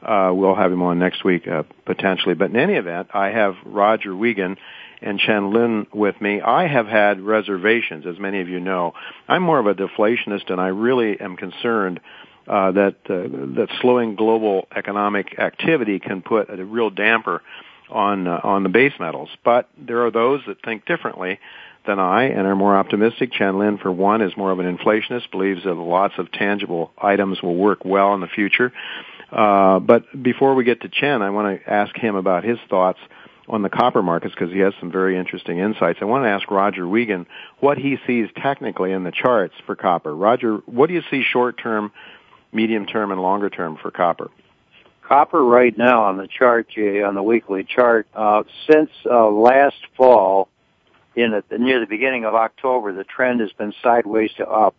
Uh, 0.03 0.31
we'll 0.33 0.55
have 0.55 0.71
him 0.71 0.83
on 0.83 0.99
next 0.99 1.25
week 1.25 1.49
uh, 1.49 1.65
potentially. 1.85 2.35
But 2.35 2.51
in 2.51 2.57
any 2.57 2.75
event, 2.75 3.09
I 3.13 3.29
have 3.29 3.55
Roger 3.65 4.15
Wiegand 4.15 4.59
and 5.03 5.19
Chen 5.19 5.53
Lin 5.53 5.87
with 5.93 6.21
me. 6.21 6.41
I 6.41 6.67
have 6.67 6.87
had 6.87 7.21
reservations, 7.21 8.07
as 8.07 8.19
many 8.19 8.41
of 8.41 8.49
you 8.49 8.61
know. 8.61 8.95
I'm 9.29 9.43
more 9.43 9.59
of 9.59 9.67
a 9.67 9.75
deflationist, 9.75 10.51
and 10.51 10.61
I 10.61 10.69
really 10.69 11.21
am 11.21 11.37
concerned 11.37 12.01
uh, 12.47 12.73
that 12.73 12.95
uh, 13.07 13.57
that 13.57 13.69
slowing 13.81 14.15
global 14.15 14.69
economic 14.75 15.39
activity 15.39 15.99
can 15.99 16.23
put 16.23 16.49
a 16.49 16.65
real 16.65 16.91
damper 16.91 17.43
on 17.91 18.27
uh, 18.27 18.41
on 18.43 18.63
the 18.63 18.69
base 18.69 18.93
metals. 19.01 19.31
But 19.45 19.69
there 19.77 20.07
are 20.07 20.11
those 20.11 20.41
that 20.47 20.63
think 20.65 20.87
differently 20.87 21.41
than 21.87 21.99
I 21.99 22.25
and 22.25 22.47
are 22.47 22.57
more 22.57 22.77
optimistic. 22.77 23.33
Chen 23.33 23.59
Lin, 23.59 23.79
for 23.79 23.91
one, 23.91 24.23
is 24.23 24.37
more 24.37 24.51
of 24.51 24.59
an 24.59 24.77
inflationist, 24.77 25.31
believes 25.31 25.65
that 25.65 25.75
lots 25.75 26.15
of 26.19 26.31
tangible 26.33 26.93
items 26.99 27.43
will 27.43 27.57
work 27.57 27.85
well 27.85 28.15
in 28.15 28.21
the 28.21 28.27
future. 28.27 28.73
Uh, 29.31 29.81
but 29.81 30.23
before 30.23 30.55
we 30.55 30.65
get 30.65 30.83
to 30.83 30.89
Chen, 30.89 31.23
I 31.23 31.31
want 31.31 31.61
to 31.61 31.71
ask 31.71 31.95
him 31.97 32.15
about 32.15 32.45
his 32.45 32.59
thoughts 32.69 32.99
on 33.49 33.63
the 33.63 33.69
copper 33.69 34.03
markets 34.03 34.35
because 34.35 34.53
he 34.53 34.61
has 34.61 34.75
some 34.81 34.91
very 34.91 35.19
interesting 35.19 35.59
insights. 35.59 35.99
I 36.03 36.05
want 36.05 36.25
to 36.25 36.29
ask 36.29 36.51
Roger 36.51 36.87
Wiegand 36.87 37.27
what 37.61 37.79
he 37.79 37.97
sees 38.07 38.29
technically 38.43 38.93
in 38.93 39.05
the 39.05 39.13
charts 39.13 39.55
for 39.67 39.77
copper. 39.77 40.15
Roger, 40.15 40.57
what 40.67 40.89
do 40.89 40.95
you 40.95 41.03
see 41.11 41.23
short 41.23 41.61
term, 41.61 41.93
medium 42.53 42.87
term, 42.87 43.13
and 43.13 43.21
longer 43.21 43.51
term 43.51 43.79
for 43.81 43.91
copper? 43.91 44.31
Copper 45.03 45.45
right 45.45 45.77
now 45.79 46.05
on 46.05 46.17
the 46.17 46.27
chart, 46.27 46.69
Jay, 46.69 47.03
on 47.03 47.15
the 47.15 47.23
weekly 47.23 47.63
chart, 47.63 48.09
uh, 48.15 48.43
since 48.69 48.91
uh, 49.09 49.29
last 49.29 49.77
fall, 49.97 50.49
in 51.17 51.31
the, 51.49 51.59
near 51.59 51.81
the 51.81 51.87
beginning 51.87 52.25
of 52.25 52.35
October, 52.35 52.93
the 52.93 53.05
trend 53.05 53.41
has 53.41 53.51
been 53.53 53.73
sideways 53.83 54.31
to 54.35 54.47
up. 54.47 54.77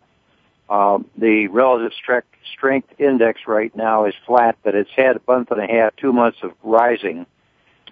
Um, 0.70 1.06
the 1.16 1.48
relative 1.48 1.92
strength, 1.94 2.28
strength 2.52 2.88
index 2.98 3.40
right 3.46 3.74
now 3.74 4.04
is 4.04 4.14
flat, 4.26 4.56
but 4.62 4.74
it's 4.74 4.90
had 4.94 5.16
a 5.16 5.20
month 5.26 5.50
and 5.50 5.60
a 5.60 5.66
half, 5.66 5.96
two 5.96 6.12
months 6.12 6.38
of 6.42 6.52
rising. 6.62 7.26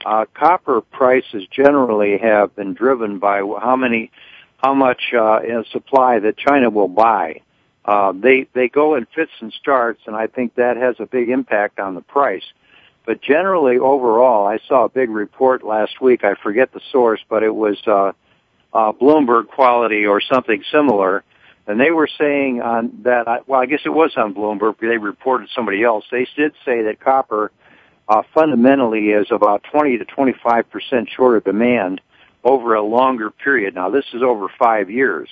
Uh, 0.04 0.26
copper 0.34 0.80
prices 0.80 1.46
generally 1.50 2.18
have 2.18 2.54
been 2.54 2.74
driven 2.74 3.18
by 3.18 3.38
how 3.38 3.76
many, 3.76 4.10
how 4.58 4.74
much 4.74 5.12
uh, 5.12 5.40
in 5.40 5.64
supply 5.72 6.20
that 6.20 6.36
China 6.36 6.70
will 6.70 6.88
buy. 6.88 7.40
Uh, 7.84 8.12
they 8.12 8.46
they 8.52 8.68
go 8.68 8.94
in 8.96 9.06
fits 9.14 9.30
and 9.40 9.52
starts, 9.52 10.00
and 10.06 10.14
I 10.14 10.26
think 10.26 10.56
that 10.56 10.76
has 10.76 10.96
a 10.98 11.06
big 11.06 11.30
impact 11.30 11.78
on 11.78 11.94
the 11.94 12.00
price. 12.02 12.44
But 13.06 13.22
generally, 13.22 13.78
overall, 13.78 14.46
I 14.46 14.58
saw 14.68 14.84
a 14.84 14.88
big 14.88 15.08
report 15.08 15.64
last 15.64 16.00
week. 16.00 16.24
I 16.24 16.34
forget 16.34 16.72
the 16.72 16.80
source, 16.90 17.20
but 17.28 17.44
it 17.44 17.54
was 17.54 17.78
uh, 17.86 18.12
uh, 18.76 18.92
Bloomberg 18.92 19.48
quality 19.48 20.04
or 20.04 20.20
something 20.20 20.62
similar. 20.70 21.24
And 21.66 21.80
they 21.80 21.90
were 21.90 22.08
saying 22.18 22.60
on 22.60 23.00
that, 23.04 23.48
well, 23.48 23.60
I 23.60 23.66
guess 23.66 23.80
it 23.84 23.90
was 23.90 24.12
on 24.16 24.34
Bloomberg. 24.34 24.78
They 24.78 24.98
reported 24.98 25.48
somebody 25.54 25.82
else. 25.82 26.04
They 26.10 26.28
did 26.36 26.52
say 26.64 26.82
that 26.82 27.00
copper 27.00 27.50
uh, 28.06 28.22
fundamentally 28.34 29.08
is 29.08 29.28
about 29.30 29.64
20 29.72 29.98
to 29.98 30.04
25 30.04 30.70
percent 30.70 31.08
short 31.16 31.38
of 31.38 31.44
demand 31.44 32.02
over 32.44 32.74
a 32.74 32.82
longer 32.82 33.30
period. 33.30 33.74
Now, 33.74 33.90
this 33.90 34.04
is 34.12 34.22
over 34.22 34.48
five 34.58 34.90
years. 34.90 35.28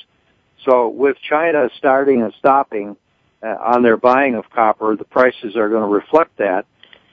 So, 0.64 0.88
with 0.88 1.16
China 1.28 1.68
starting 1.76 2.22
and 2.22 2.32
stopping 2.38 2.96
uh, 3.42 3.46
on 3.46 3.82
their 3.82 3.98
buying 3.98 4.34
of 4.34 4.50
copper, 4.50 4.96
the 4.96 5.04
prices 5.04 5.54
are 5.54 5.68
going 5.68 5.82
to 5.82 5.94
reflect 5.94 6.38
that. 6.38 6.64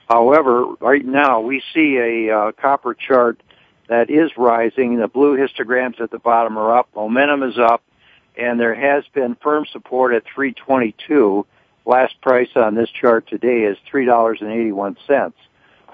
However, 0.08 0.64
right 0.80 1.04
now 1.04 1.40
we 1.40 1.62
see 1.74 1.96
a 1.98 2.36
uh, 2.36 2.52
copper 2.52 2.94
chart 2.94 3.40
that 3.88 4.10
is 4.10 4.30
rising. 4.36 4.98
The 4.98 5.08
blue 5.08 5.36
histograms 5.36 6.00
at 6.00 6.10
the 6.10 6.18
bottom 6.18 6.56
are 6.58 6.76
up. 6.76 6.88
Momentum 6.94 7.42
is 7.42 7.58
up. 7.58 7.82
And 8.36 8.58
there 8.58 8.74
has 8.74 9.04
been 9.12 9.36
firm 9.42 9.66
support 9.70 10.14
at 10.14 10.24
322. 10.24 11.46
Last 11.84 12.20
price 12.20 12.48
on 12.56 12.74
this 12.74 12.88
chart 12.88 13.26
today 13.28 13.64
is 13.64 13.76
$3.81. 13.92 15.32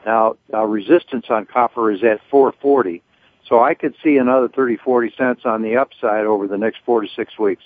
Now, 0.07 0.37
uh, 0.53 0.65
resistance 0.65 1.27
on 1.31 1.47
copper 1.47 1.91
is 1.91 2.05
at 2.05 2.21
440. 2.31 3.03
So 3.49 3.61
I 3.61 3.75
could 3.75 3.95
see 4.05 4.19
another 4.19 4.49
30, 4.49 4.77
40 4.77 5.15
cents 5.17 5.43
on 5.45 5.63
the 5.63 5.77
upside 5.77 6.27
over 6.27 6.47
the 6.47 6.59
next 6.59 6.79
four 6.85 7.01
to 7.01 7.09
six 7.17 7.39
weeks. 7.39 7.63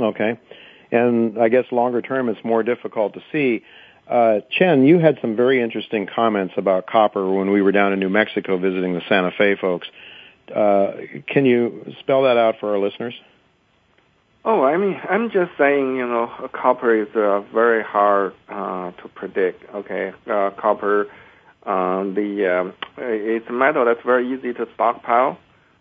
Okay. 0.00 0.38
And 0.90 1.38
I 1.38 1.48
guess 1.48 1.66
longer 1.70 2.00
term 2.00 2.28
it's 2.28 2.42
more 2.42 2.62
difficult 2.62 3.14
to 3.14 3.22
see. 3.30 3.62
Uh, 4.08 4.40
Chen, 4.50 4.84
you 4.86 4.98
had 4.98 5.18
some 5.20 5.36
very 5.36 5.60
interesting 5.60 6.06
comments 6.06 6.54
about 6.56 6.86
copper 6.86 7.30
when 7.30 7.50
we 7.50 7.60
were 7.60 7.72
down 7.72 7.92
in 7.92 8.00
New 8.00 8.08
Mexico 8.08 8.56
visiting 8.56 8.94
the 8.94 9.02
Santa 9.08 9.30
Fe 9.36 9.54
folks. 9.56 9.86
Uh, 10.54 10.92
can 11.26 11.44
you 11.44 11.92
spell 12.00 12.22
that 12.22 12.38
out 12.38 12.56
for 12.58 12.72
our 12.72 12.78
listeners? 12.78 13.14
Oh, 14.44 14.62
I 14.62 14.78
mean, 14.78 14.98
I'm 15.10 15.30
just 15.30 15.50
saying, 15.58 15.96
you 15.96 16.06
know, 16.06 16.48
copper 16.54 17.02
is 17.02 17.08
uh, 17.14 17.40
very 17.52 17.82
hard 17.82 18.32
uh, 18.48 18.92
to 18.92 19.08
predict. 19.14 19.62
Okay, 19.74 20.12
uh, 20.30 20.50
copper, 20.56 21.08
uh, 21.66 22.04
the 22.04 22.60
um, 22.60 22.72
it's 22.96 23.46
a 23.50 23.52
metal 23.52 23.84
that's 23.84 24.00
very 24.06 24.32
easy 24.32 24.54
to 24.54 24.66
stockpile. 24.74 25.38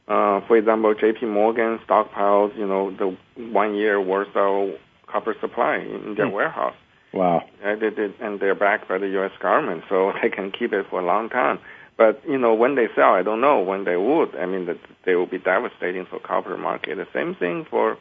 Uh, 0.08 0.42
for 0.48 0.58
example, 0.58 0.94
J.P. 0.96 1.28
Morgan 1.28 1.80
stockpiles, 1.88 2.58
you 2.58 2.66
know, 2.66 2.92
the 2.92 3.16
one 3.52 3.76
year 3.76 4.02
worth 4.02 4.36
of 4.36 4.72
copper 5.06 5.36
supply 5.40 5.78
in 5.78 6.16
their 6.16 6.28
hmm. 6.28 6.34
warehouse. 6.34 6.76
Wow. 7.18 7.44
And, 7.64 7.82
and 7.82 8.40
they're 8.40 8.54
backed 8.54 8.88
by 8.88 9.00
the 9.00 9.08
U.S. 9.10 9.32
government, 9.42 9.84
so 9.90 10.14
they 10.22 10.30
can 10.30 10.52
keep 10.52 10.72
it 10.72 10.86
for 10.90 11.00
a 11.00 11.06
long 11.06 11.30
time. 11.30 11.60
But, 11.98 12.22
you 12.30 12.38
know, 12.38 12.54
when 12.54 12.76
they 12.76 12.88
sell, 12.96 13.16
I 13.16 13.24
don't 13.24 13.42
know 13.42 13.60
when 13.60 13.86
they 13.86 13.98
would. 13.98 14.36
I 14.36 14.46
mean, 14.46 14.70
they 15.04 15.16
will 15.16 15.26
be 15.26 15.40
devastating 15.40 16.06
for 16.06 16.20
copper 16.20 16.56
market. 16.56 16.96
The 16.98 17.08
same 17.12 17.34
thing 17.34 17.66
for 17.68 17.98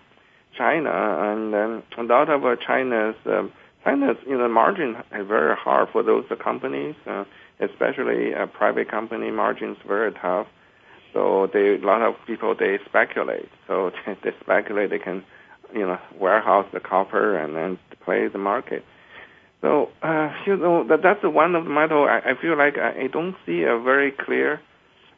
China, 0.55 0.91
and 0.91 1.55
a 1.55 2.03
lot 2.03 2.29
of 2.29 2.45
uh, 2.45 2.57
China's, 2.57 3.15
um, 3.25 3.53
China's, 3.85 4.19
you 4.27 4.37
know, 4.37 4.49
margin 4.49 4.97
is 5.15 5.27
very 5.27 5.57
hard 5.57 5.89
for 5.93 6.03
those 6.03 6.27
uh, 6.31 6.37
companies, 6.37 6.95
uh, 7.07 7.25
especially 7.59 8.35
uh, 8.35 8.45
private 8.47 8.91
company 8.91 9.31
margins 9.31 9.79
very 9.87 10.13
tough. 10.13 10.47
So 11.15 11.49
they, 11.51 11.77
a 11.77 11.79
lot 11.79 12.03
of 12.03 12.17
people 12.27 12.55
they 12.55 12.79
speculate. 12.85 13.49
So 13.67 13.93
they 14.23 14.33
speculate 14.41 14.91
they 14.91 14.99
can, 14.99 15.25
you 15.73 15.87
know, 15.87 15.99
warehouse 16.19 16.67
the 16.75 16.81
copper 16.81 17.35
and 17.35 17.57
then 17.57 17.79
play 18.05 18.29
the 18.29 18.39
market. 18.39 18.85
So 19.67 19.91
uh, 20.01 20.31
you 20.47 20.57
know 20.57 20.87
that 20.87 21.03
that's 21.03 21.25
one 21.25 21.57
of 21.57 21.65
the 21.65 21.71
metal. 21.71 22.05
I, 22.05 22.19
I 22.31 22.41
feel 22.41 22.57
like 22.57 22.79
I, 22.79 22.91
I 23.03 23.07
don't 23.09 23.35
see 23.45 23.65
a 23.65 23.77
very 23.77 24.13
clear, 24.13 24.61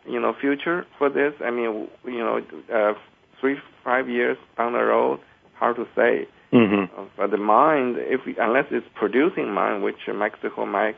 you 0.07 0.19
know, 0.19 0.33
future 0.41 0.87
for 0.97 1.11
this. 1.11 1.35
I 1.45 1.51
mean, 1.51 1.87
you 2.07 2.19
know, 2.19 2.41
uh, 2.73 2.95
three 3.39 3.57
five 3.85 4.09
years 4.09 4.39
down 4.57 4.73
the 4.73 4.79
road, 4.79 5.21
hard 5.57 5.77
to 5.77 5.87
say. 5.95 6.27
Mm-hmm. 6.51 6.99
Uh, 6.99 7.05
but 7.19 7.31
the 7.31 7.37
mine, 7.37 7.97
if 7.99 8.25
we, 8.25 8.39
unless 8.39 8.65
it's 8.71 8.87
producing 8.95 9.53
mine, 9.53 9.83
which 9.83 10.09
Mexico 10.09 10.65
Mike 10.65 10.97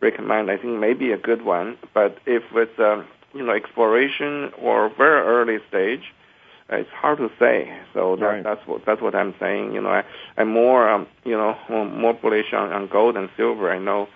recommend, 0.00 0.50
I 0.50 0.56
think 0.56 0.80
maybe 0.80 1.12
a 1.12 1.18
good 1.18 1.42
one. 1.42 1.78
But 1.94 2.18
if 2.26 2.42
it's 2.52 2.80
uh, 2.80 3.04
you 3.32 3.44
know 3.46 3.52
exploration 3.52 4.50
or 4.60 4.90
very 4.98 5.20
early 5.20 5.58
stage, 5.68 6.12
it's 6.70 6.90
hard 6.90 7.18
to 7.18 7.30
say. 7.38 7.72
So 7.94 8.16
that, 8.16 8.24
Right. 8.24 8.44
that's 8.44 8.66
what 8.66 8.84
that's 8.84 9.00
what 9.00 9.14
I'm 9.14 9.34
saying. 9.40 9.72
You 9.74 9.80
know, 9.80 9.90
I, 9.90 10.04
I'm 10.36 10.48
more 10.48 10.88
um, 10.88 11.06
you 11.24 11.36
know 11.36 11.56
more 11.68 12.14
bullish 12.14 12.52
on, 12.52 12.72
on 12.72 12.88
gold 12.88 13.16
and 13.16 13.28
silver. 13.36 13.70
I 13.70 13.78
know, 13.78 14.08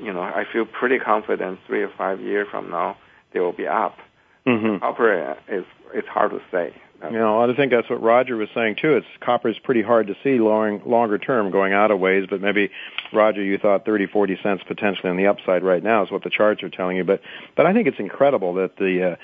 you 0.00 0.12
know, 0.12 0.20
I 0.20 0.44
feel 0.52 0.64
pretty 0.66 0.98
confident 0.98 1.60
three 1.66 1.82
or 1.82 1.90
five 1.96 2.20
years 2.20 2.48
from 2.50 2.70
now 2.70 2.96
they 3.32 3.40
will 3.40 3.52
be 3.52 3.66
up. 3.66 3.96
Mm-hmm. 4.46 4.78
Copper 4.78 5.36
is 5.48 5.64
it's 5.94 6.08
hard 6.08 6.32
to 6.32 6.40
say. 6.50 6.74
You 7.02 7.18
know, 7.18 7.40
I 7.40 7.56
think 7.56 7.72
that's 7.72 7.88
what 7.88 8.02
Roger 8.02 8.36
was 8.36 8.50
saying 8.54 8.76
too. 8.76 8.94
It's 8.96 9.06
copper 9.20 9.48
is 9.48 9.58
pretty 9.58 9.80
hard 9.80 10.08
to 10.08 10.16
see 10.22 10.38
long, 10.38 10.82
longer 10.84 11.16
term 11.16 11.50
going 11.50 11.72
out 11.72 11.90
of 11.90 11.98
ways, 11.98 12.26
but 12.28 12.42
maybe 12.42 12.70
Roger, 13.10 13.42
you 13.42 13.56
thought 13.56 13.86
30, 13.86 14.06
40 14.08 14.38
cents 14.42 14.62
potentially 14.68 15.08
on 15.08 15.16
the 15.16 15.26
upside 15.26 15.62
right 15.62 15.82
now 15.82 16.04
is 16.04 16.10
what 16.10 16.24
the 16.24 16.28
charts 16.30 16.62
are 16.62 16.68
telling 16.68 16.98
you. 16.98 17.04
But, 17.04 17.22
but 17.56 17.64
I 17.64 17.72
think 17.72 17.86
it's 17.88 17.98
incredible 17.98 18.52
that 18.54 18.76
the, 18.76 19.12
uh, 19.12 19.16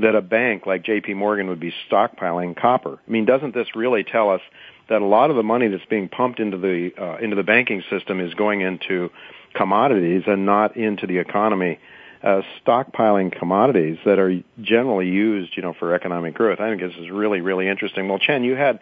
that 0.00 0.14
a 0.14 0.22
bank 0.22 0.66
like 0.66 0.84
J.P. 0.84 1.14
Morgan 1.14 1.48
would 1.48 1.60
be 1.60 1.72
stockpiling 1.90 2.56
copper. 2.56 2.98
I 3.06 3.10
mean, 3.10 3.24
doesn't 3.24 3.54
this 3.54 3.68
really 3.74 4.04
tell 4.04 4.30
us 4.30 4.40
that 4.88 5.02
a 5.02 5.04
lot 5.04 5.30
of 5.30 5.36
the 5.36 5.42
money 5.42 5.68
that's 5.68 5.84
being 5.86 6.08
pumped 6.08 6.40
into 6.40 6.56
the, 6.56 6.90
uh, 6.98 7.16
into 7.18 7.36
the 7.36 7.42
banking 7.42 7.82
system 7.90 8.20
is 8.20 8.34
going 8.34 8.60
into 8.62 9.10
commodities 9.54 10.22
and 10.26 10.46
not 10.46 10.76
into 10.76 11.06
the 11.06 11.18
economy? 11.18 11.78
uh, 12.22 12.42
stockpiling 12.64 13.36
commodities 13.36 13.98
that 14.04 14.18
are 14.18 14.42
generally 14.60 15.08
used, 15.08 15.56
you 15.56 15.62
know, 15.62 15.72
for 15.72 15.94
economic 15.94 16.34
growth. 16.34 16.60
I 16.60 16.68
think 16.68 16.80
this 16.80 16.98
is 17.00 17.10
really, 17.10 17.40
really 17.40 17.68
interesting. 17.68 18.08
Well, 18.08 18.18
Chen, 18.18 18.44
you 18.44 18.56
had 18.56 18.80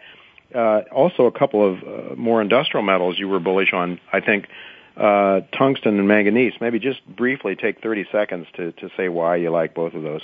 uh, 0.55 0.81
also 0.91 1.25
a 1.25 1.31
couple 1.31 1.65
of 1.65 1.83
uh, 1.83 2.15
more 2.15 2.41
industrial 2.41 2.83
metals 2.83 3.19
you 3.19 3.27
were 3.27 3.39
bullish 3.39 3.73
on. 3.73 3.99
I 4.11 4.21
think 4.21 4.47
uh, 4.95 5.41
tungsten 5.55 5.99
and 5.99 6.07
manganese. 6.07 6.53
Maybe 6.59 6.79
just 6.79 7.05
briefly 7.05 7.55
take 7.55 7.81
30 7.81 8.07
seconds 8.11 8.47
to 8.55 8.71
to 8.73 8.89
say 8.97 9.09
why 9.09 9.35
you 9.35 9.51
like 9.51 9.75
both 9.75 9.93
of 9.93 10.01
those. 10.01 10.21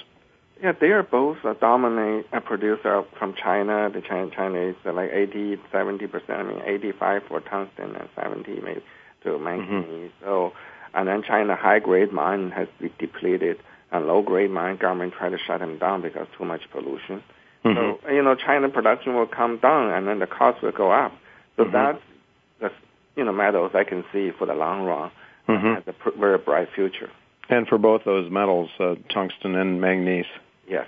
Yeah, 0.61 0.71
they 0.79 0.87
are 0.87 1.03
both 1.03 1.37
a 1.43 1.55
dominant 1.55 2.27
uh, 2.31 2.39
producer 2.39 3.03
from 3.17 3.33
China. 3.33 3.89
The 3.93 4.01
China, 4.01 4.29
Chinese 4.33 4.75
are 4.85 4.93
like 4.93 5.09
80, 5.11 5.57
70 5.71 6.07
percent. 6.07 6.31
I 6.39 6.43
mean, 6.43 6.61
85 6.65 7.23
for 7.27 7.39
tungsten 7.41 7.95
and 7.95 8.07
70 8.15 8.61
maybe 8.61 8.83
to 9.23 9.39
manganese. 9.39 10.11
So, 10.21 10.53
and 10.93 11.07
then 11.07 11.23
China 11.23 11.55
high 11.55 11.79
grade 11.79 12.11
mine 12.13 12.51
has 12.51 12.67
been 12.79 12.91
depleted, 12.99 13.57
and 13.91 14.05
low 14.05 14.21
grade 14.21 14.51
mine 14.51 14.77
government 14.77 15.13
try 15.17 15.29
to 15.29 15.37
shut 15.37 15.59
them 15.59 15.79
down 15.79 16.01
because 16.01 16.27
too 16.37 16.45
much 16.45 16.61
pollution. 16.71 17.23
So 17.63 17.99
you 18.11 18.21
know, 18.21 18.35
China 18.35 18.67
production 18.69 19.15
will 19.15 19.25
come 19.25 19.57
down, 19.57 19.89
and 19.91 20.05
then 20.07 20.19
the 20.19 20.27
cost 20.27 20.61
will 20.61 20.73
go 20.73 20.91
up. 20.91 21.13
So 21.55 21.63
Mhm. 21.63 21.71
that's 21.71 22.01
the 22.59 22.71
you 23.15 23.23
know 23.23 23.31
metals 23.31 23.71
I 23.73 23.85
can 23.85 24.03
see 24.11 24.31
for 24.31 24.45
the 24.45 24.53
long 24.53 24.85
run 24.85 25.11
Mhm. 25.47 25.75
has 25.75 25.87
a 25.87 25.93
pr- 25.93 26.09
very 26.17 26.37
bright 26.37 26.69
future. 26.75 27.09
And 27.49 27.67
for 27.67 27.77
both 27.77 28.03
those 28.05 28.31
metals, 28.31 28.69
uh, 28.79 28.95
tungsten 29.09 29.55
and 29.55 29.81
manganese. 29.81 30.25
Yes. 30.67 30.87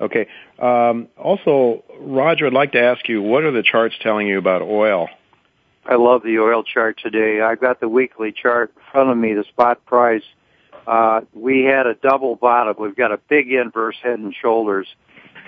Okay. 0.00 0.26
Um, 0.58 1.08
also, 1.16 1.84
Roger, 2.00 2.46
I'd 2.46 2.52
like 2.52 2.72
to 2.72 2.82
ask 2.82 3.08
you, 3.08 3.22
what 3.22 3.44
are 3.44 3.52
the 3.52 3.62
charts 3.62 3.94
telling 4.00 4.26
you 4.26 4.38
about 4.38 4.62
oil? 4.62 5.08
I 5.86 5.96
love 5.96 6.22
the 6.22 6.38
oil 6.38 6.62
chart 6.62 6.98
today. 7.02 7.40
I've 7.40 7.60
got 7.60 7.78
the 7.80 7.88
weekly 7.88 8.32
chart 8.32 8.72
in 8.74 8.82
front 8.90 9.10
of 9.10 9.16
me, 9.16 9.34
the 9.34 9.44
spot 9.44 9.84
price. 9.84 10.22
Uh, 10.86 11.20
we 11.32 11.62
had 11.64 11.86
a 11.86 11.94
double 11.94 12.36
bottom. 12.36 12.74
We've 12.78 12.96
got 12.96 13.12
a 13.12 13.18
big 13.28 13.52
inverse 13.52 13.96
head 14.02 14.18
and 14.18 14.34
shoulders, 14.34 14.86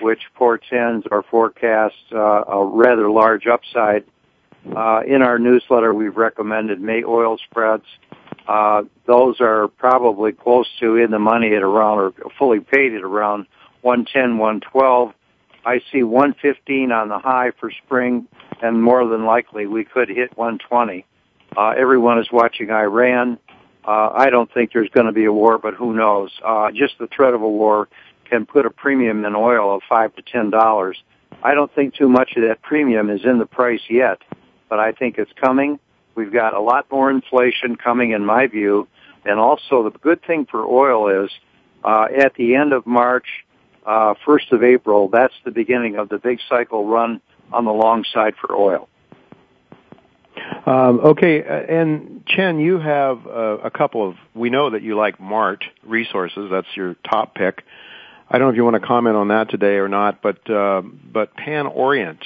which 0.01 0.21
portends 0.35 1.07
or 1.09 1.23
forecasts 1.23 1.95
uh, 2.11 2.43
a 2.47 2.65
rather 2.65 3.09
large 3.09 3.47
upside. 3.47 4.05
Uh, 4.75 5.01
in 5.07 5.21
our 5.21 5.39
newsletter, 5.39 5.93
we've 5.93 6.17
recommended 6.17 6.81
May 6.81 7.03
oil 7.03 7.37
spreads. 7.37 7.85
Uh, 8.47 8.83
those 9.05 9.41
are 9.41 9.67
probably 9.67 10.31
close 10.31 10.67
to 10.79 10.95
in 10.95 11.11
the 11.11 11.19
money 11.19 11.53
at 11.53 11.63
around 11.63 11.99
or 11.99 12.13
fully 12.37 12.59
paid 12.59 12.93
at 12.93 13.03
around 13.03 13.45
110, 13.81 14.37
112. 14.37 15.13
I 15.65 15.81
see 15.91 16.03
115 16.03 16.91
on 16.91 17.09
the 17.09 17.19
high 17.19 17.51
for 17.59 17.71
spring, 17.71 18.27
and 18.61 18.81
more 18.81 19.05
than 19.05 19.25
likely 19.25 19.67
we 19.67 19.83
could 19.83 20.07
hit 20.07 20.37
120. 20.37 21.05
Uh, 21.57 21.73
everyone 21.77 22.19
is 22.19 22.27
watching 22.31 22.71
Iran. 22.71 23.37
Uh, 23.85 24.11
I 24.13 24.29
don't 24.29 24.51
think 24.53 24.71
there's 24.73 24.89
going 24.89 25.07
to 25.07 25.11
be 25.11 25.25
a 25.25 25.33
war, 25.33 25.57
but 25.57 25.73
who 25.73 25.93
knows? 25.93 26.31
Uh, 26.43 26.71
just 26.71 26.97
the 26.99 27.07
threat 27.07 27.33
of 27.33 27.41
a 27.41 27.49
war 27.49 27.89
can 28.29 28.45
put 28.45 28.65
a 28.65 28.69
premium 28.69 29.25
in 29.25 29.35
oil 29.35 29.75
of 29.75 29.81
five 29.89 30.15
to 30.15 30.21
ten 30.21 30.49
dollars. 30.49 31.01
I 31.43 31.53
don't 31.53 31.73
think 31.73 31.95
too 31.95 32.09
much 32.09 32.33
of 32.35 32.43
that 32.43 32.61
premium 32.61 33.09
is 33.09 33.21
in 33.23 33.37
the 33.37 33.45
price 33.45 33.81
yet, 33.89 34.19
but 34.69 34.79
I 34.79 34.91
think 34.91 35.17
it's 35.17 35.31
coming. 35.39 35.79
We've 36.17 36.33
got 36.33 36.55
a 36.55 36.59
lot 36.59 36.87
more 36.91 37.11
inflation 37.11 37.75
coming, 37.75 38.11
in 38.11 38.25
my 38.25 38.47
view, 38.47 38.87
and 39.23 39.39
also 39.39 39.83
the 39.83 39.97
good 39.99 40.23
thing 40.25 40.47
for 40.49 40.65
oil 40.65 41.23
is 41.25 41.31
uh, 41.83 42.07
at 42.17 42.33
the 42.33 42.55
end 42.55 42.73
of 42.73 42.87
March, 42.87 43.27
uh, 43.85 44.15
first 44.25 44.51
of 44.51 44.63
April, 44.63 45.09
that's 45.09 45.35
the 45.45 45.51
beginning 45.51 45.95
of 45.95 46.09
the 46.09 46.17
big 46.17 46.39
cycle 46.49 46.87
run 46.87 47.21
on 47.53 47.65
the 47.65 47.71
long 47.71 48.03
side 48.11 48.33
for 48.41 48.55
oil. 48.55 48.89
Um, 50.65 50.99
okay, 50.99 51.43
uh, 51.43 51.53
and 51.53 52.25
Chen, 52.25 52.59
you 52.59 52.79
have 52.79 53.25
uh, 53.27 53.57
a 53.63 53.69
couple 53.69 54.09
of. 54.09 54.15
We 54.33 54.49
know 54.49 54.71
that 54.71 54.81
you 54.81 54.97
like 54.97 55.19
Mart 55.19 55.63
Resources. 55.83 56.49
That's 56.51 56.67
your 56.75 56.95
top 57.09 57.35
pick. 57.35 57.63
I 58.29 58.37
don't 58.37 58.47
know 58.47 58.51
if 58.51 58.55
you 58.55 58.63
want 58.63 58.81
to 58.81 58.85
comment 58.85 59.15
on 59.15 59.29
that 59.29 59.49
today 59.49 59.75
or 59.75 59.87
not, 59.87 60.21
but 60.21 60.49
uh, 60.49 60.81
but 60.81 61.35
Pan 61.35 61.67
Orient, 61.67 62.23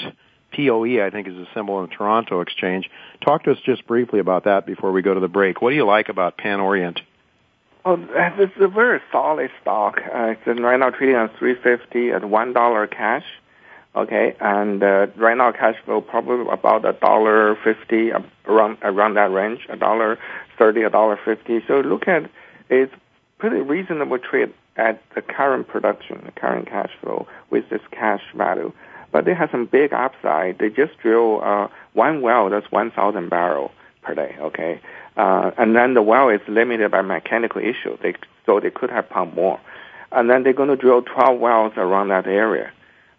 POE, 0.52 1.06
I 1.06 1.10
think 1.10 1.28
is 1.28 1.36
a 1.36 1.48
symbol 1.54 1.82
in 1.84 1.90
the 1.90 1.96
Toronto 1.96 2.42
Exchange. 2.42 2.90
Talk 3.24 3.44
to 3.44 3.52
us 3.52 3.58
just 3.66 3.88
briefly 3.88 4.20
about 4.20 4.46
that 4.46 4.66
before 4.66 4.92
we 4.92 5.02
go 5.02 5.14
to 5.14 5.20
the 5.20 5.28
break. 5.28 5.62
What 5.62 5.72
do 5.72 5.76
you 5.76 5.86
like 5.86 6.10
about 6.10 6.38
Pan 6.38 6.60
Orient? 6.60 7.02
Oh, 7.84 7.98
it's 8.38 8.54
a 8.60 8.68
very 8.68 9.02
solid 9.12 9.50
stock. 9.62 9.98
Uh, 9.98 10.36
it's 10.46 10.60
right 10.60 10.78
now 10.80 10.92
trading 10.92 11.16
at 11.16 11.36
350 11.40 12.12
at 12.12 12.26
one 12.26 12.54
dollar 12.54 12.86
cash. 12.86 13.24
Okay, 13.94 14.36
and 14.40 14.82
uh, 14.82 15.08
right 15.18 15.36
now 15.36 15.52
cash 15.52 15.76
flow 15.84 16.00
probably 16.00 16.46
about 16.50 16.86
a 16.86 16.94
dollar 16.94 17.58
fifty 17.62 18.12
around 18.46 18.78
around 18.84 19.16
that 19.16 19.32
range, 19.32 19.68
a 19.68 19.76
dollar 19.76 20.18
thirty, 20.58 20.84
a 20.84 20.90
dollar 20.90 21.20
fifty. 21.26 21.60
So 21.68 21.82
look 21.82 22.08
at 22.08 22.30
it's 22.70 22.94
pretty 23.38 23.58
reasonable 23.58 24.18
trade 24.20 24.54
at 24.78 25.02
the 25.14 25.22
current 25.22 25.68
production, 25.68 26.22
the 26.26 26.32
current 26.32 26.70
cash 26.70 26.92
flow 27.02 27.28
with 27.50 27.70
this 27.70 27.82
cash 27.92 28.22
value. 28.34 28.72
But 29.12 29.26
they 29.26 29.34
have 29.34 29.50
some 29.52 29.66
big 29.66 29.94
upside. 29.94 30.60
They 30.60 30.70
just 30.70 30.98
drill 31.00 31.42
uh, 31.44 31.68
one 31.94 32.22
well 32.22 32.50
that's 32.50 32.72
1,000 32.72 33.30
barrel 33.30 33.72
per 34.02 34.16
day. 34.16 34.36
Okay, 34.40 34.80
uh, 35.18 35.52
and 35.58 35.76
then 35.76 35.94
the 35.94 36.02
well 36.02 36.30
is 36.30 36.42
limited 36.48 36.92
by 36.92 37.02
mechanical 37.02 37.62
issue. 37.62 37.98
They 38.02 38.16
so 38.46 38.60
they 38.60 38.72
could 38.72 38.90
have 38.90 39.10
pumped 39.10 39.36
more, 39.36 39.60
and 40.12 40.30
then 40.30 40.44
they're 40.44 40.54
going 40.54 40.70
to 40.70 40.76
drill 40.76 41.02
12 41.04 41.40
wells 41.40 41.74
around 41.78 42.08
that 42.10 42.26
area. 42.28 42.72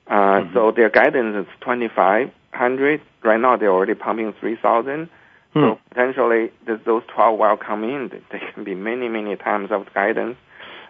Uh, 0.09 0.41
So 0.55 0.73
their 0.73 0.91
guidance 0.91 1.47
is 1.47 1.53
2,500. 1.61 3.01
Right 3.23 3.41
now 3.41 3.57
they're 3.57 3.71
already 3.73 3.95
pumping 3.95 4.33
3,000. 4.41 5.09
So 5.55 5.79
potentially 5.91 6.51
th- 6.67 6.81
those 6.85 7.03
12 7.15 7.39
wells 7.39 7.61
come 7.63 7.85
in, 7.85 8.09
they 8.31 8.39
can 8.55 8.65
be 8.65 8.75
many, 8.75 9.09
many 9.09 9.37
times 9.37 9.71
of 9.71 9.87
guidance. 9.95 10.37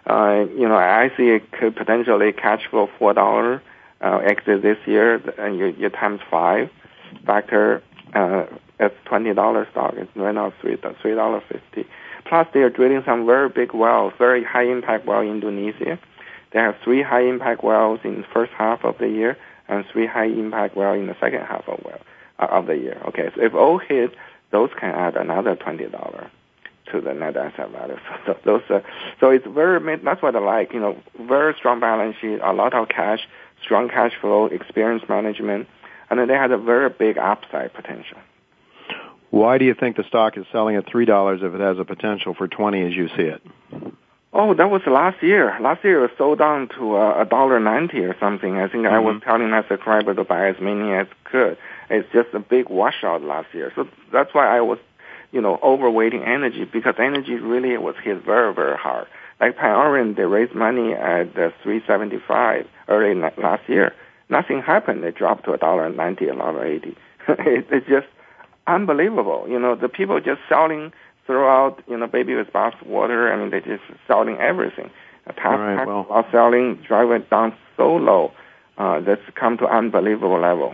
Uh, 0.07 0.45
you 0.57 0.67
know, 0.67 0.77
I 0.77 1.11
see 1.17 1.29
it 1.29 1.51
could 1.51 1.75
potentially 1.75 2.31
cash 2.31 2.61
flow 2.69 2.89
$4 2.99 3.61
uh, 4.03 4.17
exit 4.17 4.61
this 4.61 4.77
year, 4.85 5.15
and 5.39 5.57
you, 5.57 5.67
you 5.77 5.89
times 5.89 6.21
five 6.29 6.69
factor 7.25 7.81
uh, 8.13 8.45
it's 8.79 8.95
twenty 9.05 9.33
dollars 9.33 9.67
stock. 9.71 9.93
It's 9.97 10.09
right 10.15 10.35
now 10.35 10.53
three 10.61 10.77
three 11.01 11.15
dollar 11.15 11.41
fifty. 11.49 11.87
Plus, 12.25 12.47
they 12.53 12.61
are 12.61 12.69
drilling 12.69 13.03
some 13.05 13.25
very 13.25 13.49
big 13.49 13.73
wells, 13.73 14.13
very 14.17 14.43
high 14.43 14.65
impact 14.65 15.05
well 15.05 15.21
in 15.21 15.29
Indonesia. 15.29 15.99
They 16.51 16.59
have 16.59 16.75
three 16.83 17.01
high 17.01 17.23
impact 17.23 17.63
wells 17.63 17.99
in 18.03 18.21
the 18.21 18.27
first 18.33 18.51
half 18.53 18.83
of 18.85 18.97
the 18.97 19.09
year 19.09 19.37
and 19.67 19.85
three 19.91 20.07
high 20.07 20.25
impact 20.27 20.75
well 20.75 20.93
in 20.93 21.07
the 21.07 21.15
second 21.19 21.41
half 21.41 21.67
of 21.67 21.81
well 21.83 21.99
uh, 22.39 22.47
of 22.49 22.67
the 22.67 22.77
year. 22.77 23.01
Okay, 23.07 23.29
so 23.35 23.41
if 23.41 23.53
all 23.53 23.77
hit, 23.77 24.15
those 24.51 24.69
can 24.79 24.93
add 24.93 25.15
another 25.15 25.55
twenty 25.55 25.85
dollar 25.87 26.29
to 26.91 27.01
the 27.01 27.13
net 27.13 27.37
asset 27.37 27.71
value. 27.71 27.97
So 28.25 28.37
those, 28.45 28.61
uh, 28.69 28.79
so 29.19 29.29
it's 29.29 29.45
very. 29.47 29.97
That's 29.97 30.21
what 30.21 30.35
I 30.35 30.39
like. 30.39 30.73
You 30.73 30.79
know, 30.79 30.97
very 31.19 31.53
strong 31.57 31.79
balance 31.79 32.15
sheet, 32.21 32.39
a 32.41 32.53
lot 32.53 32.73
of 32.73 32.87
cash, 32.89 33.27
strong 33.63 33.89
cash 33.89 34.13
flow, 34.21 34.45
experience 34.45 35.03
management, 35.09 35.67
and 36.09 36.19
then 36.19 36.27
they 36.27 36.35
had 36.35 36.51
a 36.51 36.57
very 36.57 36.89
big 36.89 37.17
upside 37.17 37.73
potential. 37.73 38.17
Why 39.31 39.57
do 39.57 39.65
you 39.65 39.73
think 39.73 39.97
the 39.97 40.03
stock 40.03 40.37
is 40.37 40.45
selling 40.51 40.75
at 40.75 40.87
three 40.87 41.05
dollars 41.05 41.41
if 41.41 41.53
it 41.53 41.59
has 41.59 41.79
a 41.79 41.85
potential 41.85 42.35
for 42.35 42.47
twenty 42.47 42.83
as 42.85 42.93
you 42.93 43.07
see 43.17 43.23
it? 43.23 43.41
Oh, 44.31 44.53
that 44.55 44.69
was 44.69 44.81
last 44.87 45.21
year. 45.21 45.55
Last 45.61 45.83
year 45.83 46.05
it 46.05 46.11
sold 46.17 46.39
down 46.39 46.67
to 46.77 46.97
uh, 46.97 47.21
a 47.21 47.25
dollar 47.25 47.59
ninety 47.59 47.99
or 47.99 48.15
something. 48.19 48.57
I 48.57 48.67
think 48.67 48.85
mm-hmm. 48.85 48.95
I 48.95 48.99
was 48.99 49.15
mm-hmm. 49.15 49.29
telling 49.29 49.49
my 49.49 49.63
subscriber 49.67 50.13
to 50.13 50.23
buy 50.23 50.49
as 50.49 50.55
many 50.59 50.91
as 50.93 51.07
could. 51.23 51.57
It's 51.89 52.07
just 52.13 52.29
a 52.33 52.39
big 52.39 52.69
washout 52.69 53.21
last 53.21 53.47
year. 53.53 53.71
So 53.75 53.87
that's 54.11 54.33
why 54.33 54.55
I 54.55 54.61
was, 54.61 54.79
you 55.31 55.41
know, 55.41 55.57
overweighting 55.63 56.27
energy 56.27 56.65
because 56.65 56.95
energy 56.97 57.35
really 57.35 57.77
was 57.77 57.95
hit 58.03 58.23
very, 58.23 58.53
very 58.53 58.77
hard. 58.77 59.07
Like 59.43 59.57
Pioneer, 59.57 60.13
they 60.13 60.23
raised 60.23 60.55
money 60.55 60.93
at 60.93 61.37
uh, 61.37 61.51
375 61.63 62.65
early 62.87 63.13
last 63.13 63.67
year. 63.67 63.93
Nothing 64.29 64.61
happened. 64.61 65.03
They 65.03 65.11
dropped 65.11 65.43
to 65.45 65.51
a 65.51 65.57
dollar 65.57 65.89
ninety, 65.89 66.29
a 66.29 66.33
dollar 66.33 66.65
eighty. 66.65 66.95
it's 67.27 67.85
just 67.89 68.07
unbelievable. 68.67 69.45
You 69.49 69.59
know, 69.59 69.75
the 69.75 69.89
people 69.89 70.21
just 70.21 70.39
selling 70.47 70.93
throughout, 71.27 71.83
you 71.89 71.97
know, 71.97 72.07
baby 72.07 72.35
with 72.35 72.53
bath 72.53 72.75
water. 72.85 73.33
I 73.33 73.35
mean, 73.35 73.51
they 73.51 73.59
just 73.59 73.83
selling 74.07 74.37
everything. 74.37 74.89
A 75.27 75.33
right, 75.33 75.85
well. 75.85 76.07
are 76.09 76.25
selling, 76.31 76.75
drive 76.87 77.11
it 77.11 77.29
down 77.29 77.53
so 77.75 77.95
low. 77.97 78.31
Uh, 78.77 79.01
that's 79.01 79.21
come 79.35 79.57
to 79.57 79.67
unbelievable 79.67 80.39
level. 80.39 80.73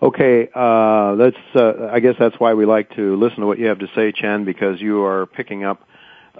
Okay, 0.00 0.48
uh, 0.54 1.14
that's. 1.16 1.36
Uh, 1.54 1.90
I 1.92 2.00
guess 2.00 2.14
that's 2.18 2.40
why 2.40 2.54
we 2.54 2.64
like 2.64 2.96
to 2.96 3.16
listen 3.16 3.40
to 3.40 3.46
what 3.46 3.58
you 3.58 3.66
have 3.66 3.80
to 3.80 3.88
say, 3.94 4.12
Chen, 4.12 4.46
because 4.46 4.80
you 4.80 5.04
are 5.04 5.26
picking 5.26 5.62
up 5.62 5.86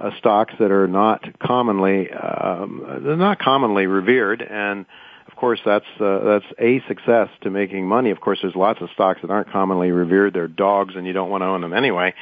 uh, 0.00 0.10
stocks 0.18 0.54
that 0.58 0.70
are 0.70 0.88
not 0.88 1.38
commonly 1.40 2.10
um, 2.10 3.02
they're 3.04 3.16
not 3.16 3.38
commonly 3.38 3.86
revered, 3.86 4.42
and 4.42 4.86
of 5.28 5.36
course 5.36 5.60
that's 5.64 5.84
uh, 6.00 6.18
that's 6.24 6.44
a 6.58 6.82
success 6.88 7.28
to 7.42 7.50
making 7.50 7.86
money. 7.86 8.10
Of 8.10 8.20
course, 8.20 8.38
there's 8.42 8.56
lots 8.56 8.80
of 8.80 8.88
stocks 8.94 9.20
that 9.22 9.30
aren't 9.30 9.50
commonly 9.50 9.90
revered. 9.90 10.32
They're 10.32 10.48
dogs, 10.48 10.94
and 10.96 11.06
you 11.06 11.12
don't 11.12 11.30
want 11.30 11.42
to 11.42 11.46
own 11.46 11.60
them 11.60 11.74
anyway. 11.74 12.14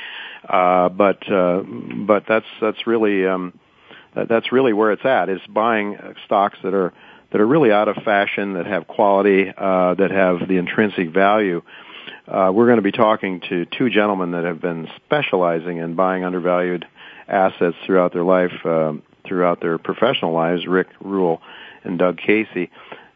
Uh, 0.49 0.89
but 0.89 1.31
uh, 1.31 1.63
but 1.63 2.25
that's 2.29 2.47
that's 2.61 2.87
really 2.87 3.27
um, 3.27 3.59
that, 4.15 4.29
that's 4.29 4.51
really 4.53 4.73
where 4.73 4.93
it's 4.93 5.05
at. 5.05 5.29
Is 5.29 5.41
buying 5.49 5.97
stocks 6.27 6.59
that 6.65 6.75
are 6.75 6.93
that 7.31 7.41
are 7.41 7.47
really 7.47 7.71
out 7.71 7.89
of 7.89 7.97
fashion, 8.05 8.55
that 8.55 8.67
have 8.67 8.89
quality, 8.89 9.53
uh, 9.57 9.95
that 9.95 10.11
have 10.11 10.49
the 10.49 10.57
intrinsic 10.57 11.11
value. 11.11 11.63
Uh, 12.27 12.51
we're 12.53 12.67
going 12.67 12.77
to 12.77 12.83
be 12.83 12.93
talking 12.93 13.41
to 13.49 13.67
two 13.67 13.91
gentlemen 13.91 14.33
that 14.33 14.45
have 14.45 14.61
been 14.61 14.89
specializing 15.05 15.79
in 15.79 15.95
buying 15.95 16.25
undervalued 16.25 16.87
assets 17.29 17.77
throughout 17.87 18.13
their 18.13 18.25
life, 18.25 18.53
uh, 18.65 18.93
throughout 19.27 19.61
their 19.61 19.79
professional 19.79 20.33
lives. 20.33 20.67
Rick 20.67 20.89
Rule 21.01 21.41
and 21.85 21.99
Doug 21.99 22.19
Casey. 22.19 22.71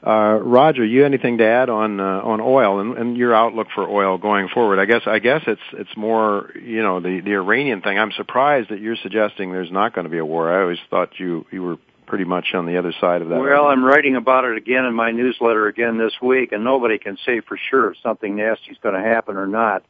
Uh, 0.05 0.39
Roger, 0.43 0.85
you 0.85 1.05
anything 1.05 1.39
to 1.39 1.47
add 1.47 1.71
on 1.71 2.01
uh, 2.01 2.21
on 2.25 2.41
oil 2.41 2.81
and, 2.81 2.99
and 2.99 3.17
your 3.17 3.33
outlook 3.35 3.69
for 3.73 3.89
oil 3.89 4.19
going 4.19 4.49
forward? 4.49 4.81
I 4.81 4.85
guess 4.85 5.03
I 5.07 5.21
guess 5.21 5.43
it's 5.47 5.61
it's 5.75 5.97
more 5.97 6.51
you 6.61 6.83
know 6.83 6.99
the 6.99 7.21
the 7.21 7.35
Iranian 7.35 7.83
thing. 7.83 7.99
I'm 8.01 8.11
surprised 8.11 8.71
that 8.71 8.81
you're 8.81 8.97
suggesting 8.97 9.53
there's 9.53 9.71
not 9.71 9.95
going 9.95 10.05
to 10.05 10.11
be 10.11 10.19
a 10.19 10.25
war. 10.25 10.53
I 10.53 10.63
always 10.63 10.81
thought 10.91 11.21
you 11.21 11.47
you 11.53 11.63
were 11.63 11.77
pretty 12.07 12.25
much 12.25 12.49
on 12.53 12.67
the 12.67 12.79
other 12.79 12.93
side 13.01 13.23
of 13.23 13.29
that. 13.29 13.39
Well, 13.41 13.67
I'm 13.67 13.85
writing 13.85 14.17
about 14.17 14.45
it 14.45 14.57
again 14.57 14.85
in 14.85 14.95
my 14.95 15.13
newsletter 15.13 15.69
again 15.69 15.99
this 15.99 16.13
week, 16.21 16.51
and 16.51 16.65
nobody 16.65 16.99
can 16.99 17.17
say 17.25 17.41
for 17.41 17.57
sure 17.71 17.93
if 17.93 17.99
something 18.03 18.35
nasty 18.35 18.73
is 18.73 18.79
going 18.83 19.01
to 19.01 19.09
happen 19.09 19.37
or 19.37 19.47
not. 19.47 19.85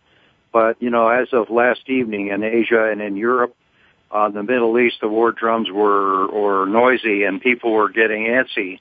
But 0.52 0.82
you 0.82 0.90
know, 0.90 1.08
as 1.08 1.28
of 1.32 1.48
last 1.48 1.88
evening 1.88 2.28
in 2.28 2.44
Asia 2.44 2.90
and 2.92 3.00
in 3.00 3.16
Europe, 3.16 3.56
uh, 4.12 4.28
the 4.28 4.42
Middle 4.42 4.78
East, 4.78 4.96
the 5.00 5.08
war 5.08 5.32
drums 5.32 5.70
were 5.70 6.28
were 6.28 6.66
noisy 6.66 7.24
and 7.24 7.40
people 7.40 7.72
were 7.72 7.88
getting 7.88 8.24
antsy 8.24 8.78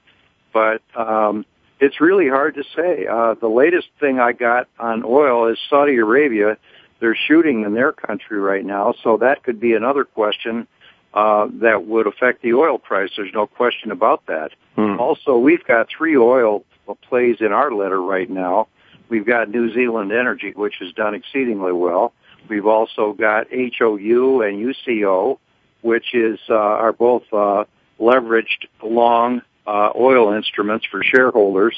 but 0.54 0.82
um, 0.96 1.46
it's 1.80 2.00
really 2.02 2.30
hard 2.30 2.56
to 2.56 2.64
say. 2.76 3.08
Uh, 3.08 3.36
the 3.36 3.48
latest 3.48 3.88
thing 4.00 4.20
I 4.20 4.34
got 4.34 4.68
on 4.80 5.04
oil 5.06 5.48
is 5.52 5.58
Saudi 5.70 5.98
Arabia. 5.98 6.58
They're 7.00 7.18
shooting 7.28 7.64
in 7.64 7.74
their 7.74 7.92
country 7.92 8.40
right 8.40 8.64
now, 8.64 8.94
so 9.04 9.18
that 9.18 9.44
could 9.44 9.60
be 9.60 9.74
another 9.74 10.04
question 10.04 10.68
uh, 11.14 11.48
that 11.62 11.86
would 11.86 12.08
affect 12.08 12.42
the 12.42 12.54
oil 12.54 12.78
price. 12.78 13.10
There's 13.18 13.34
no 13.34 13.48
question 13.48 13.92
about 13.92 14.26
that. 14.28 14.52
Hmm. 14.76 15.00
Also, 15.00 15.38
we've 15.38 15.64
got 15.66 15.88
three 15.90 16.16
oil 16.16 16.64
plays 17.08 17.38
in 17.40 17.52
our 17.52 17.72
letter 17.72 18.02
right 18.02 18.30
now. 18.30 18.68
We've 19.10 19.26
got 19.26 19.50
New 19.50 19.74
Zealand 19.74 20.12
Energy, 20.12 20.52
which 20.56 20.76
has 20.80 20.94
done 20.94 21.16
exceedingly 21.16 21.74
well. 21.74 22.14
We've 22.50 22.66
also 22.66 23.14
got 23.14 23.48
HOU 23.52 24.42
and 24.42 24.76
UCO, 24.76 25.38
which 25.82 26.14
is 26.14 26.40
uh, 26.50 26.54
are 26.54 26.94
both 26.94 27.24
uh, 27.32 27.66
leveraged 28.00 28.68
long 28.84 29.42
uh, 29.66 29.90
oil 29.96 30.34
instruments 30.34 30.86
for 30.90 31.04
shareholders, 31.04 31.76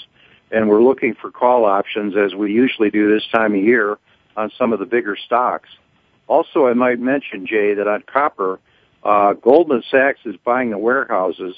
and 0.51 0.69
we're 0.69 0.81
looking 0.81 1.15
for 1.15 1.31
call 1.31 1.65
options 1.65 2.15
as 2.15 2.33
we 2.33 2.51
usually 2.51 2.89
do 2.89 3.13
this 3.13 3.27
time 3.31 3.53
of 3.53 3.61
year 3.61 3.97
on 4.35 4.51
some 4.57 4.73
of 4.73 4.79
the 4.79 4.85
bigger 4.85 5.15
stocks. 5.15 5.69
Also, 6.27 6.67
I 6.67 6.73
might 6.73 6.99
mention, 6.99 7.45
Jay, 7.45 7.73
that 7.73 7.87
on 7.87 8.03
copper, 8.03 8.59
uh, 9.03 9.33
Goldman 9.33 9.83
Sachs 9.91 10.19
is 10.25 10.35
buying 10.43 10.69
the 10.69 10.77
warehouses 10.77 11.55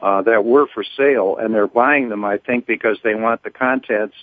uh, 0.00 0.22
that 0.22 0.44
were 0.44 0.66
for 0.72 0.84
sale, 0.96 1.36
and 1.36 1.52
they're 1.54 1.66
buying 1.66 2.08
them, 2.08 2.24
I 2.24 2.38
think, 2.38 2.66
because 2.66 2.98
they 3.02 3.14
want 3.14 3.42
the 3.42 3.50
contents, 3.50 4.14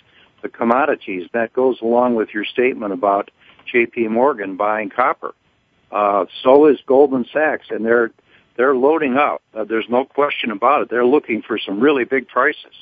the 0.41 0.50
commodities. 0.50 1.28
That 1.34 1.54
goes 1.54 1.82
along 1.82 2.15
with 2.15 2.34
your 2.34 2.46
statement 2.46 2.94
about 2.94 3.32
J.P. 3.65 4.08
Morgan 4.08 4.58
buying 4.58 4.89
copper. 4.89 5.34
Uh, 5.91 6.26
so 6.43 6.67
is 6.67 6.80
Goldman 6.86 7.26
Sachs, 7.34 7.67
and 7.69 7.86
they're 7.86 8.12
they're 8.58 8.76
loading 8.76 9.17
up. 9.17 9.41
Uh, 9.54 9.63
there's 9.63 9.88
no 9.89 10.06
question 10.06 10.52
about 10.52 10.84
it. 10.84 10.89
They're 10.89 11.06
looking 11.06 11.41
for 11.41 11.58
some 11.58 11.80
really 11.80 12.06
big 12.06 12.28
prices. 12.28 12.74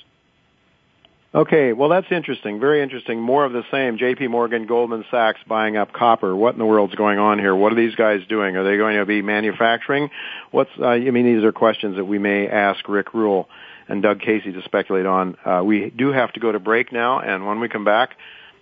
Okay, 1.33 1.73
well 1.73 1.89
that's 1.89 2.11
interesting. 2.11 2.59
Very 2.59 2.81
interesting. 2.81 3.21
More 3.21 3.45
of 3.45 3.53
the 3.53 3.63
same. 3.71 3.97
J.P. 3.97 4.27
Morgan, 4.27 4.65
Goldman 4.65 5.05
Sachs 5.11 5.39
buying 5.47 5.77
up 5.77 5.93
copper. 5.93 6.35
What 6.35 6.53
in 6.53 6.59
the 6.59 6.65
world's 6.65 6.95
going 6.95 7.19
on 7.19 7.37
here? 7.37 7.55
What 7.55 7.71
are 7.71 7.75
these 7.75 7.93
guys 7.95 8.21
doing? 8.27 8.55
Are 8.57 8.63
they 8.63 8.77
going 8.77 8.97
to 8.97 9.05
be 9.05 9.21
manufacturing? 9.21 10.09
What's? 10.51 10.71
Uh, 10.79 10.87
I 10.87 11.11
mean, 11.11 11.25
these 11.25 11.43
are 11.43 11.51
questions 11.51 11.97
that 11.97 12.05
we 12.05 12.17
may 12.17 12.47
ask 12.47 12.87
Rick 12.89 13.13
Rule 13.13 13.47
and 13.87 14.01
Doug 14.01 14.21
Casey 14.21 14.51
to 14.51 14.61
speculate 14.63 15.05
on. 15.05 15.35
Uh, 15.45 15.61
we 15.63 15.91
do 15.91 16.11
have 16.11 16.33
to 16.33 16.39
go 16.39 16.51
to 16.51 16.59
break 16.59 16.91
now, 16.91 17.19
and 17.19 17.45
when 17.45 17.59
we 17.59 17.69
come 17.69 17.85
back, 17.85 18.15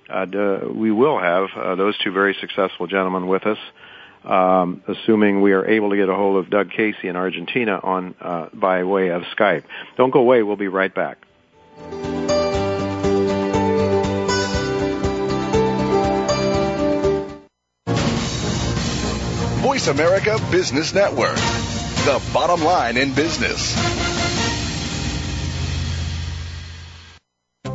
we 0.09 0.91
will 0.91 1.19
have 1.19 1.49
uh, 1.55 1.75
those 1.75 1.97
two 1.97 2.11
very 2.11 2.35
successful 2.39 2.87
gentlemen 2.87 3.27
with 3.27 3.45
us 3.45 3.59
um, 4.27 4.83
assuming 4.87 5.41
we 5.41 5.53
are 5.53 5.65
able 5.65 5.89
to 5.91 5.95
get 5.95 6.09
a 6.09 6.13
hold 6.13 6.37
of 6.37 6.49
Doug 6.49 6.71
Casey 6.71 7.07
in 7.07 7.15
Argentina 7.15 7.79
on 7.81 8.13
uh, 8.19 8.49
by 8.53 8.83
way 8.83 9.09
of 9.09 9.23
Skype. 9.37 9.63
Don't 9.95 10.11
go 10.11 10.19
away. 10.19 10.43
We'll 10.43 10.57
be 10.57 10.67
right 10.67 10.93
back. 10.93 11.17
Voice 19.61 19.87
America 19.87 20.39
Business 20.51 20.93
Network, 20.93 21.35
the 21.35 22.21
bottom 22.33 22.63
line 22.63 22.97
in 22.97 23.13
business. 23.13 24.16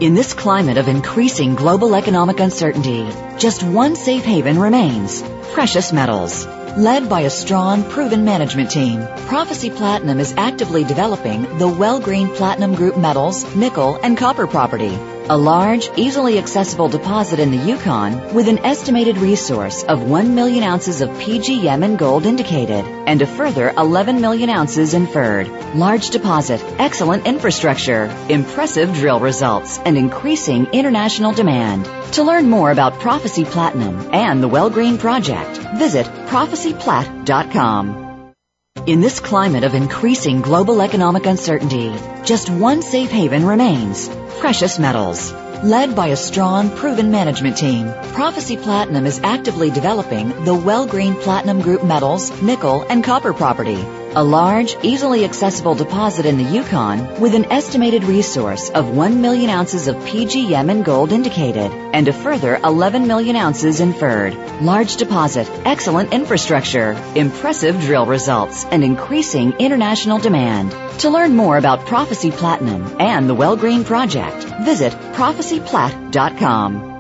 In 0.03 0.15
this 0.15 0.35
climate 0.35 0.79
of 0.79 0.89
increasing 0.89 1.55
global 1.55 1.95
economic 1.95 2.41
uncertainty, 2.41 3.09
just 3.39 3.63
one 3.63 3.95
safe 3.95 4.25
haven 4.25 4.59
remains 4.59 5.23
precious 5.53 5.93
metals. 5.93 6.45
Led 6.77 7.09
by 7.09 7.21
a 7.21 7.31
strong, 7.31 7.89
proven 7.89 8.25
management 8.25 8.73
team, 8.73 9.07
Prophecy 9.29 9.71
Platinum 9.71 10.19
is 10.19 10.35
actively 10.37 10.83
developing 10.83 11.43
the 11.43 11.69
Wellgreen 11.69 12.35
Platinum 12.35 12.75
Group 12.75 12.99
metals, 12.99 13.55
nickel, 13.55 13.95
and 14.03 14.19
copper 14.19 14.49
property 14.49 14.99
a 15.33 15.37
large, 15.37 15.89
easily 15.97 16.39
accessible 16.39 16.91
deposit 16.91 17.41
in 17.41 17.51
the 17.51 17.57
Yukon 17.57 18.35
with 18.35 18.49
an 18.49 18.59
estimated 18.59 19.17
resource 19.17 19.83
of 19.83 20.03
1 20.03 20.35
million 20.35 20.63
ounces 20.63 21.01
of 21.01 21.09
PGM 21.09 21.83
and 21.83 21.99
gold 21.99 22.27
indicated 22.27 22.85
and 23.07 23.23
a 23.23 23.27
further 23.27 23.71
11 23.71 24.21
million 24.21 24.51
ounces 24.51 24.93
inferred. 24.93 25.49
Large 25.75 26.11
deposit, 26.11 26.63
excellent 26.79 27.27
infrastructure, 27.27 28.15
impressive 28.29 28.93
drill 28.93 29.21
results, 29.21 29.79
and 29.79 29.97
increasing 29.97 30.67
international 30.67 31.33
demand. 31.33 31.87
To 32.17 32.25
learn 32.25 32.51
more 32.51 32.71
about 32.71 33.01
Prophecy 33.01 33.47
Platinum 33.47 34.11
and 34.13 34.43
the 34.43 34.51
Wellgreen 34.51 34.99
Project, 34.99 35.57
visit 35.79 36.05
prophecyplat.com. 36.29 38.12
In 38.85 39.01
this 39.01 39.21
climate 39.21 39.63
of 39.63 39.75
increasing 39.75 40.41
global 40.41 40.83
economic 40.83 41.25
uncertainty, 41.27 41.95
just 42.25 42.51
one 42.51 42.83
safe 42.83 43.13
haven 43.13 43.47
remains 43.47 44.09
precious 44.41 44.77
metals. 44.77 45.33
Led 45.63 45.95
by 45.95 46.09
a 46.09 46.17
strong, 46.17 46.69
proven 46.69 47.13
management 47.13 47.57
team, 47.57 47.93
Prophecy 48.13 48.57
Platinum 48.57 49.07
is 49.07 49.21
actively 49.23 49.71
developing 49.71 50.31
the 50.45 50.57
Wellgreen 50.57 51.15
Platinum 51.21 51.61
Group 51.61 51.85
metals, 51.85 52.43
nickel, 52.43 52.83
and 52.83 53.05
copper 53.05 53.33
property 53.33 53.81
a 54.15 54.23
large, 54.23 54.77
easily 54.83 55.25
accessible 55.25 55.75
deposit 55.75 56.27
in 56.27 56.37
the 56.37 56.45
Yukon 56.45 57.21
with 57.21 57.35
an 57.35 57.51
estimated 57.51 58.05
resource 58.05 58.69
of 58.71 58.95
1 58.97 59.21
million 59.23 59.49
ounces 59.49 59.89
of 59.89 59.97
PGM 59.97 60.71
and 60.71 60.85
gold 60.85 61.13
indicated 61.13 61.71
and 61.71 62.07
a 62.09 62.13
further 62.13 62.57
11 62.57 63.07
million 63.07 63.37
ounces 63.37 63.81
inferred. 63.81 64.35
Large 64.61 64.97
deposit, 64.97 65.51
excellent 65.65 66.13
infrastructure, 66.13 66.93
impressive 67.15 67.81
drill 67.81 68.07
results, 68.07 68.65
and 68.67 68.85
increasing 68.85 69.53
international 69.59 70.19
demand. 70.19 70.73
To 71.01 71.11
learn 71.11 71.35
more 71.35 71.57
about 71.57 71.87
Prophecy 71.87 72.31
Platinum 72.31 73.01
and 73.01 73.29
the 73.29 73.35
Wellgreen 73.35 73.85
Project, 73.85 74.45
visit 74.65 74.93
prophecyplat.com. 75.15 76.93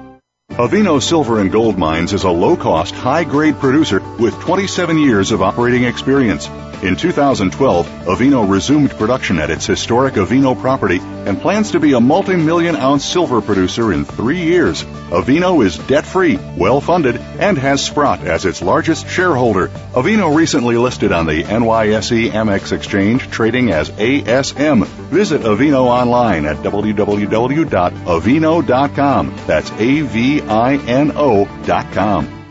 Avino 0.53 1.01
Silver 1.01 1.41
and 1.41 1.51
Gold 1.51 1.79
Mines 1.79 2.13
is 2.13 2.25
a 2.25 2.31
low 2.31 2.57
cost, 2.57 2.95
high 2.95 3.25
grade 3.25 3.57
producer 3.57 4.03
with 4.19 4.39
27 4.41 4.99
years 4.99 5.33
of 5.33 5.41
operating 5.41 5.85
experience. 5.85 6.47
In 6.83 6.97
2012, 6.97 7.87
Avino 7.87 8.51
resumed 8.51 8.91
production 8.91 9.39
at 9.39 9.51
its 9.51 9.67
historic 9.67 10.15
Avino 10.15 10.61
property 10.61 10.99
and 11.01 11.41
plans 11.41 11.71
to 11.71 11.79
be 11.79 11.93
a 11.93 12.01
multi-million 12.01 12.75
ounce 12.75 13.05
silver 13.05 13.41
producer 13.41 13.93
in 13.93 14.05
three 14.05 14.41
years. 14.43 14.83
Avino 14.83 15.65
is 15.65 15.79
debt-free, 15.79 16.41
well-funded, 16.57 17.19
and 17.39 17.57
has 17.57 17.85
Sprott 17.85 18.25
as 18.25 18.45
its 18.45 18.63
largest 18.63 19.09
shareholder. 19.09 19.69
Avino 19.93 20.35
recently 20.35 20.77
listed 20.77 21.13
on 21.13 21.27
the 21.27 21.45
NYSE 21.45 22.33
Amex 22.33 22.73
exchange, 22.73 23.31
trading 23.31 23.71
as 23.71 23.91
ASM. 23.91 24.85
Visit 24.85 25.43
Avino 25.43 25.85
online 25.85 26.47
at 26.47 26.57
www.avino.com. 26.57 27.65
That's 29.47 29.71
A-V-I-N-O 29.71 31.63
dot 31.65 31.93
com. 31.93 32.42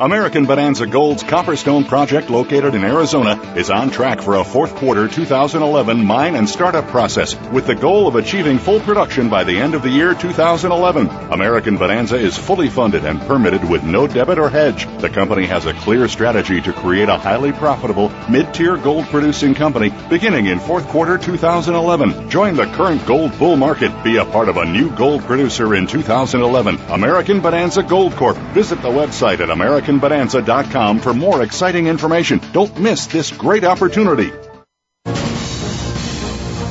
American 0.00 0.46
Bonanza 0.46 0.86
Gold's 0.86 1.24
Copperstone 1.24 1.88
project 1.88 2.30
located 2.30 2.76
in 2.76 2.84
Arizona 2.84 3.34
is 3.56 3.68
on 3.68 3.90
track 3.90 4.22
for 4.22 4.36
a 4.36 4.44
fourth 4.44 4.76
quarter 4.76 5.08
2011 5.08 6.04
mine 6.04 6.36
and 6.36 6.48
startup 6.48 6.86
process 6.86 7.34
with 7.50 7.66
the 7.66 7.74
goal 7.74 8.06
of 8.06 8.14
achieving 8.14 8.58
full 8.58 8.78
production 8.78 9.28
by 9.28 9.42
the 9.42 9.58
end 9.58 9.74
of 9.74 9.82
the 9.82 9.90
year 9.90 10.14
2011. 10.14 11.08
American 11.32 11.76
Bonanza 11.76 12.14
is 12.14 12.38
fully 12.38 12.68
funded 12.68 13.04
and 13.04 13.20
permitted 13.22 13.68
with 13.68 13.82
no 13.82 14.06
debit 14.06 14.38
or 14.38 14.48
hedge. 14.48 14.86
The 15.00 15.10
company 15.10 15.46
has 15.46 15.66
a 15.66 15.74
clear 15.74 16.06
strategy 16.06 16.60
to 16.60 16.72
create 16.72 17.08
a 17.08 17.18
highly 17.18 17.50
profitable 17.50 18.10
mid-tier 18.30 18.76
gold 18.76 19.06
producing 19.06 19.56
company 19.56 19.92
beginning 20.08 20.46
in 20.46 20.60
fourth 20.60 20.86
quarter 20.86 21.18
2011. 21.18 22.30
Join 22.30 22.54
the 22.54 22.66
current 22.66 23.04
gold 23.04 23.36
bull 23.36 23.56
market. 23.56 24.04
Be 24.04 24.18
a 24.18 24.24
part 24.24 24.48
of 24.48 24.58
a 24.58 24.64
new 24.64 24.94
gold 24.94 25.22
producer 25.22 25.74
in 25.74 25.88
2011. 25.88 26.76
American 26.92 27.40
Bonanza 27.40 27.82
Gold 27.82 28.12
Corp. 28.12 28.36
Visit 28.54 28.80
the 28.80 28.88
website 28.88 29.40
at 29.40 29.50
American 29.50 29.87
AmericanBonanza.com 29.88 31.00
for 31.00 31.14
more 31.14 31.42
exciting 31.42 31.86
information. 31.86 32.40
Don't 32.52 32.78
miss 32.78 33.06
this 33.06 33.30
great 33.32 33.64
opportunity. 33.64 34.32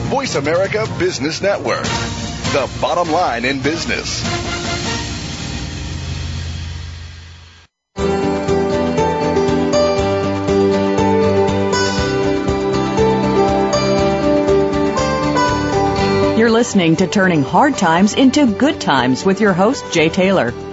Voice 0.09 0.36
America 0.36 0.88
Business 0.97 1.41
Network, 1.41 1.84
the 1.84 2.70
bottom 2.80 3.11
line 3.11 3.43
in 3.43 3.61
business. 3.61 4.24
You're 16.38 16.51
listening 16.51 16.95
to 16.97 17.07
Turning 17.07 17.43
Hard 17.43 17.78
Times 17.78 18.13
into 18.13 18.45
Good 18.45 18.80
Times 18.80 19.26
with 19.26 19.41
your 19.41 19.53
host, 19.53 19.91
Jay 19.91 20.07
Taylor. 20.07 20.53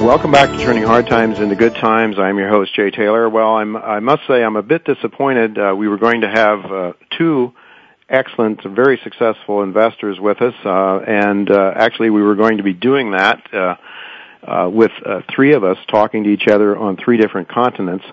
Welcome 0.00 0.30
back 0.30 0.48
to 0.48 0.56
Turning 0.56 0.82
Hard 0.82 1.08
Times 1.08 1.40
into 1.40 1.54
Good 1.54 1.74
Times. 1.74 2.18
I'm 2.18 2.38
your 2.38 2.48
host, 2.48 2.74
Jay 2.74 2.90
Taylor. 2.90 3.28
Well, 3.28 3.56
I'm, 3.56 3.76
I 3.76 4.00
must 4.00 4.22
say 4.26 4.42
I'm 4.42 4.56
a 4.56 4.62
bit 4.62 4.86
disappointed. 4.86 5.58
Uh, 5.58 5.74
we 5.76 5.88
were 5.88 5.98
going 5.98 6.22
to 6.22 6.28
have 6.28 6.64
uh, 6.64 6.92
two 7.18 7.52
excellent, 8.08 8.64
very 8.64 8.98
successful 9.04 9.62
investors 9.62 10.18
with 10.18 10.40
us, 10.40 10.54
uh, 10.64 11.00
and 11.06 11.50
uh, 11.50 11.74
actually 11.76 12.08
we 12.08 12.22
were 12.22 12.34
going 12.34 12.56
to 12.56 12.62
be 12.62 12.72
doing 12.72 13.10
that 13.10 13.42
uh, 13.52 13.76
uh, 14.42 14.70
with 14.70 14.90
three 15.34 15.52
of 15.52 15.64
us 15.64 15.76
talking 15.88 16.24
to 16.24 16.30
each 16.30 16.48
other 16.48 16.78
on 16.78 16.96
three 16.96 17.18
different 17.18 17.50
continents. 17.50 18.06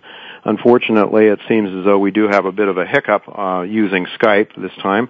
Unfortunately, 0.43 1.27
it 1.27 1.39
seems 1.47 1.69
as 1.69 1.85
though 1.85 1.99
we 1.99 2.11
do 2.11 2.27
have 2.27 2.43
a 2.43 2.51
bit 2.51 2.67
of 2.67 2.77
a 2.77 2.85
hiccup 2.85 3.23
using 3.65 4.05
Skype 4.19 4.61
this 4.61 4.75
time. 4.83 5.07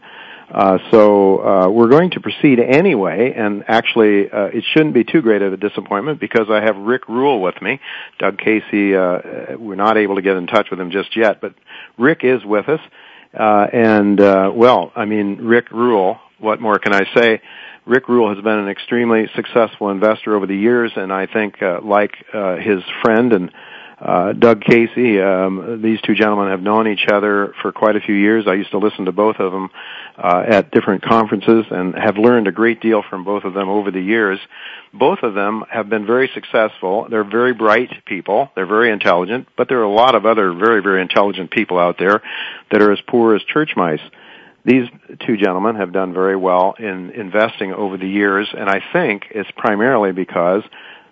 Uh, 0.50 0.78
so 0.92 1.40
uh, 1.40 1.70
we're 1.70 1.90
going 1.90 2.12
to 2.12 2.22
proceed 2.22 2.60
anyway, 2.60 3.34
and 3.36 3.66
actually, 3.68 4.32
uh, 4.32 4.46
it 4.46 4.64
shouldn't 4.74 4.94
be 4.94 5.04
too 5.04 5.22
great 5.22 5.42
of 5.42 5.52
a 5.52 5.58
disappointment 5.58 6.20
because 6.22 6.48
I 6.50 6.62
have 6.64 6.78
Rick 6.78 7.10
Rule 7.10 7.42
with 7.42 7.62
me. 7.62 7.82
Doug 8.18 8.38
Casey, 8.38 8.96
uh, 8.96 9.58
we're 9.58 9.76
not 9.76 9.98
able 9.98 10.16
to 10.16 10.22
get 10.22 10.38
in 10.38 10.48
touch 10.48 10.68
with 10.72 10.80
him 10.80 10.92
just 10.92 11.18
yet, 11.18 11.42
but 11.42 11.54
Rick 11.98 12.22
is 12.24 12.46
with 12.46 12.70
us. 12.70 12.80
Uh, 13.38 13.68
and 13.74 14.22
uh, 14.22 14.52
well, 14.54 14.92
I 14.96 15.06
mean, 15.06 15.38
Rick 15.38 15.72
Rule. 15.72 16.18
What 16.40 16.62
more 16.62 16.78
can 16.78 16.94
I 16.94 17.04
say? 17.16 17.42
Rick 17.86 18.10
Rule 18.10 18.34
has 18.34 18.44
been 18.44 18.60
an 18.60 18.68
extremely 18.68 19.28
successful 19.36 19.90
investor 19.90 20.36
over 20.36 20.46
the 20.46 20.56
years, 20.56 20.92
and 20.96 21.12
I 21.12 21.26
think, 21.26 21.62
uh, 21.62 21.80
like 21.84 22.14
uh, 22.34 22.58
his 22.58 22.84
friend 23.02 23.34
and 23.34 23.52
uh, 24.00 24.34
Doug 24.34 24.62
Casey. 24.62 25.20
Um, 25.20 25.82
these 25.82 26.00
two 26.02 26.14
gentlemen 26.14 26.50
have 26.50 26.62
known 26.62 26.88
each 26.88 27.08
other 27.12 27.54
for 27.62 27.72
quite 27.72 27.96
a 27.96 28.00
few 28.00 28.14
years. 28.14 28.46
I 28.48 28.54
used 28.54 28.72
to 28.72 28.78
listen 28.78 29.06
to 29.06 29.12
both 29.12 29.38
of 29.40 29.52
them 29.52 29.70
uh, 30.18 30.44
at 30.48 30.72
different 30.72 31.04
conferences 31.04 31.66
and 31.72 31.96
have 31.96 32.18
learned 32.18 32.48
a 32.48 32.52
great 32.52 32.80
deal 32.80 33.04
from 33.10 33.24
both 33.24 33.44
of 33.44 33.54
them 33.54 33.70
over 33.70 33.90
the 33.90 34.02
years. 34.02 34.40
Both 34.94 35.20
of 35.24 35.34
them 35.34 35.64
have 35.70 35.90
been 35.90 36.06
very 36.06 36.30
successful. 36.34 37.08
They're 37.10 37.24
very 37.24 37.54
bright 37.54 37.90
people. 38.06 38.52
They're 38.56 38.68
very 38.68 38.92
intelligent, 38.92 39.48
but 39.58 39.68
there 39.68 39.80
are 39.80 39.84
a 39.84 39.94
lot 39.94 40.14
of 40.14 40.26
other 40.26 40.54
very, 40.54 40.82
very 40.82 41.02
intelligent 41.02 41.50
people 41.50 41.80
out 41.80 41.98
there 41.98 42.22
that 42.72 42.82
are 42.82 42.92
as 42.92 43.00
poor 43.08 43.36
as 43.36 43.42
church 43.44 43.72
mice. 43.76 44.02
These 44.64 44.90
two 45.26 45.38
gentlemen 45.38 45.78
have 45.78 45.94
done 45.94 46.14
very 46.14 46.36
well 46.36 46.76
in 46.78 47.12
investing 47.12 47.74
over 47.74 47.98
the 47.98 48.08
years, 48.08 48.50
and 48.56 48.70
I 48.70 48.82
think 48.92 49.24
it's 49.32 49.50
primarily 49.56 50.12
because 50.12 50.62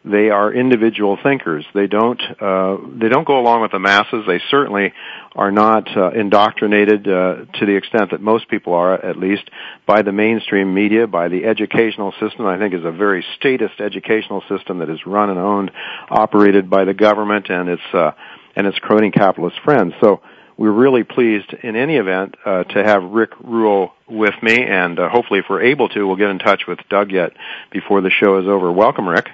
they 0.05 0.29
are 0.29 0.53
individual 0.53 1.17
thinkers. 1.21 1.65
They 1.73 1.87
don't 1.87 2.21
uh, 2.21 2.77
they 2.99 3.09
don't 3.09 3.25
go 3.25 3.39
along 3.39 3.61
with 3.61 3.71
the 3.71 3.79
masses. 3.79 4.23
They 4.27 4.39
certainly 4.51 4.93
are 5.35 5.51
not 5.51 5.87
uh, 5.97 6.11
indoctrinated 6.11 7.07
uh, 7.07 7.45
to 7.55 7.65
the 7.65 7.75
extent 7.75 8.11
that 8.11 8.21
most 8.21 8.47
people 8.47 8.73
are, 8.73 8.93
at 8.93 9.17
least 9.17 9.49
by 9.87 10.03
the 10.03 10.11
mainstream 10.11 10.73
media, 10.73 11.07
by 11.07 11.27
the 11.27 11.45
educational 11.45 12.13
system. 12.19 12.45
I 12.45 12.59
think 12.59 12.75
is 12.75 12.85
a 12.85 12.91
very 12.91 13.25
statist 13.37 13.79
educational 13.79 14.43
system 14.47 14.79
that 14.79 14.89
is 14.89 14.99
run 15.07 15.31
and 15.31 15.39
owned, 15.39 15.71
operated 16.09 16.69
by 16.69 16.85
the 16.85 16.93
government 16.93 17.49
and 17.49 17.69
its 17.69 17.93
uh, 17.93 18.11
and 18.55 18.67
its 18.67 18.77
crony 18.79 19.09
capitalist 19.09 19.57
friends. 19.63 19.93
So 20.01 20.21
we're 20.55 20.71
really 20.71 21.03
pleased 21.03 21.51
in 21.63 21.75
any 21.75 21.97
event 21.97 22.35
uh, 22.45 22.63
to 22.63 22.83
have 22.83 23.03
Rick 23.03 23.31
Rule 23.43 23.91
with 24.07 24.35
me, 24.43 24.63
and 24.63 24.99
uh, 24.99 25.09
hopefully, 25.09 25.39
if 25.39 25.45
we're 25.49 25.63
able 25.63 25.89
to, 25.89 26.05
we'll 26.05 26.15
get 26.15 26.29
in 26.29 26.37
touch 26.37 26.61
with 26.67 26.77
Doug 26.89 27.11
yet 27.11 27.31
before 27.71 28.01
the 28.01 28.11
show 28.11 28.37
is 28.37 28.47
over. 28.47 28.71
Welcome, 28.71 29.09
Rick. 29.09 29.29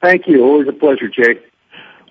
Thank 0.00 0.26
you. 0.26 0.44
Always 0.44 0.68
a 0.68 0.72
pleasure, 0.72 1.08
Jake. 1.08 1.42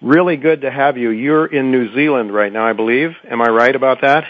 Really 0.01 0.38
good 0.38 0.61
to 0.61 0.71
have 0.71 0.97
you. 0.97 1.09
You're 1.09 1.45
in 1.45 1.71
New 1.71 1.93
Zealand 1.95 2.33
right 2.33 2.51
now, 2.51 2.67
I 2.67 2.73
believe. 2.73 3.11
Am 3.29 3.41
I 3.41 3.47
right 3.47 3.75
about 3.75 4.01
that? 4.01 4.25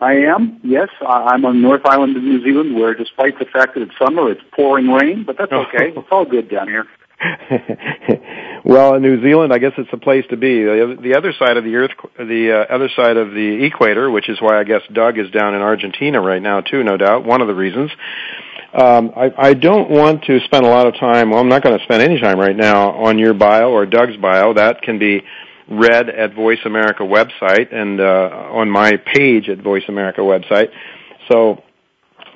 I 0.00 0.14
am, 0.14 0.60
yes. 0.62 0.88
I'm 1.06 1.44
on 1.44 1.62
North 1.62 1.86
Island 1.86 2.16
of 2.16 2.22
New 2.22 2.42
Zealand 2.42 2.74
where 2.74 2.94
despite 2.94 3.38
the 3.38 3.46
fact 3.46 3.74
that 3.74 3.82
it's 3.82 3.96
summer, 3.98 4.30
it's 4.30 4.42
pouring 4.54 4.88
rain, 4.88 5.24
but 5.24 5.36
that's 5.38 5.52
okay. 5.52 5.92
it's 5.96 6.08
all 6.10 6.24
good 6.24 6.50
down 6.50 6.68
here. 6.68 6.84
well, 8.64 8.94
in 8.94 9.02
New 9.02 9.22
Zealand, 9.22 9.52
I 9.52 9.58
guess 9.58 9.72
it's 9.78 9.88
a 9.92 9.96
place 9.96 10.24
to 10.30 10.36
be. 10.36 10.62
The 10.64 11.14
other 11.16 11.32
side 11.38 11.56
of 11.56 11.64
the 11.64 11.76
earth, 11.76 11.92
the 12.18 12.66
uh, 12.68 12.74
other 12.74 12.90
side 12.94 13.16
of 13.16 13.30
the 13.30 13.64
equator, 13.64 14.10
which 14.10 14.28
is 14.28 14.40
why 14.40 14.58
I 14.58 14.64
guess 14.64 14.82
Doug 14.92 15.18
is 15.18 15.30
down 15.30 15.54
in 15.54 15.62
Argentina 15.62 16.20
right 16.20 16.42
now 16.42 16.60
too, 16.60 16.82
no 16.82 16.96
doubt. 16.96 17.24
One 17.24 17.40
of 17.40 17.46
the 17.46 17.54
reasons. 17.54 17.90
Um, 18.74 19.12
I, 19.16 19.32
I 19.38 19.54
don't 19.54 19.88
want 19.88 20.24
to 20.24 20.40
spend 20.46 20.66
a 20.66 20.68
lot 20.68 20.88
of 20.88 20.94
time. 20.94 21.30
Well, 21.30 21.38
I'm 21.38 21.48
not 21.48 21.62
going 21.62 21.78
to 21.78 21.84
spend 21.84 22.02
any 22.02 22.20
time 22.20 22.40
right 22.40 22.56
now 22.56 22.90
on 22.90 23.18
your 23.18 23.32
bio 23.32 23.70
or 23.70 23.86
Doug's 23.86 24.16
bio. 24.16 24.54
That 24.54 24.82
can 24.82 24.98
be 24.98 25.22
read 25.68 26.08
at 26.10 26.34
Voice 26.34 26.58
America 26.64 27.04
website 27.04 27.72
and 27.72 28.00
uh, 28.00 28.48
on 28.52 28.68
my 28.68 28.96
page 28.96 29.48
at 29.48 29.62
Voice 29.62 29.84
America 29.88 30.22
website. 30.22 30.70
So, 31.30 31.62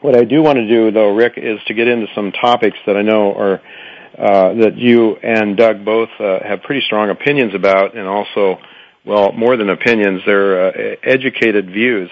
what 0.00 0.16
I 0.16 0.22
do 0.22 0.40
want 0.40 0.58
to 0.58 0.68
do, 0.68 0.92
though, 0.92 1.12
Rick, 1.12 1.34
is 1.38 1.58
to 1.66 1.74
get 1.74 1.88
into 1.88 2.06
some 2.14 2.30
topics 2.30 2.78
that 2.86 2.96
I 2.96 3.02
know 3.02 3.34
are 3.34 3.60
uh, 4.16 4.54
that 4.62 4.76
you 4.76 5.16
and 5.16 5.56
Doug 5.56 5.84
both 5.84 6.08
uh, 6.20 6.38
have 6.46 6.62
pretty 6.62 6.82
strong 6.86 7.10
opinions 7.10 7.54
about, 7.54 7.96
and 7.96 8.06
also, 8.06 8.58
well, 9.04 9.32
more 9.32 9.56
than 9.56 9.70
opinions, 9.70 10.22
they're 10.24 10.68
uh, 10.68 10.96
educated 11.02 11.66
views. 11.66 12.10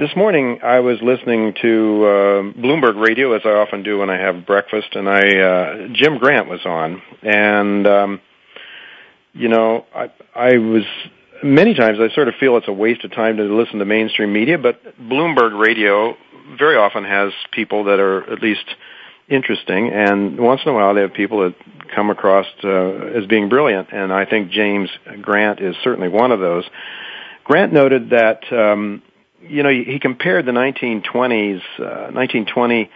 This 0.00 0.16
morning 0.16 0.60
I 0.62 0.80
was 0.80 0.96
listening 1.02 1.52
to 1.60 2.04
uh, 2.06 2.58
Bloomberg 2.58 2.98
Radio 3.06 3.34
as 3.34 3.42
I 3.44 3.50
often 3.50 3.82
do 3.82 3.98
when 3.98 4.08
I 4.08 4.18
have 4.18 4.46
breakfast, 4.46 4.88
and 4.94 5.06
I 5.06 5.20
uh, 5.20 5.88
Jim 5.92 6.16
Grant 6.16 6.48
was 6.48 6.60
on, 6.64 7.02
and 7.22 7.86
um, 7.86 8.20
you 9.34 9.50
know 9.50 9.84
I 9.94 10.10
I 10.34 10.56
was 10.56 10.84
many 11.42 11.74
times 11.74 11.98
I 12.00 12.14
sort 12.14 12.28
of 12.28 12.34
feel 12.40 12.56
it's 12.56 12.66
a 12.66 12.72
waste 12.72 13.04
of 13.04 13.12
time 13.12 13.36
to 13.36 13.42
listen 13.42 13.78
to 13.78 13.84
mainstream 13.84 14.32
media, 14.32 14.56
but 14.56 14.80
Bloomberg 14.98 15.60
Radio 15.60 16.16
very 16.58 16.76
often 16.76 17.04
has 17.04 17.34
people 17.52 17.84
that 17.84 18.00
are 18.00 18.32
at 18.32 18.40
least 18.40 18.64
interesting, 19.28 19.90
and 19.92 20.40
once 20.40 20.62
in 20.64 20.72
a 20.72 20.74
while 20.74 20.94
they 20.94 21.02
have 21.02 21.12
people 21.12 21.40
that 21.40 21.54
come 21.94 22.08
across 22.08 22.46
uh, 22.64 23.18
as 23.18 23.26
being 23.26 23.50
brilliant, 23.50 23.92
and 23.92 24.14
I 24.14 24.24
think 24.24 24.50
James 24.50 24.88
Grant 25.20 25.60
is 25.60 25.76
certainly 25.84 26.08
one 26.08 26.32
of 26.32 26.40
those. 26.40 26.64
Grant 27.44 27.74
noted 27.74 28.10
that 28.10 28.50
um, 28.50 29.02
you 29.42 29.62
know, 29.62 29.70
he 29.70 29.98
compared 30.00 30.46
the 30.46 30.52
1920s, 30.52 31.62
uh, 31.78 32.12
1920 32.12 32.90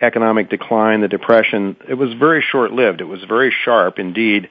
economic 0.00 0.48
decline, 0.48 1.00
the 1.00 1.08
depression. 1.08 1.76
It 1.88 1.94
was 1.94 2.12
very 2.14 2.42
short-lived. 2.42 3.00
It 3.00 3.04
was 3.04 3.22
very 3.24 3.54
sharp 3.64 3.98
indeed, 3.98 4.48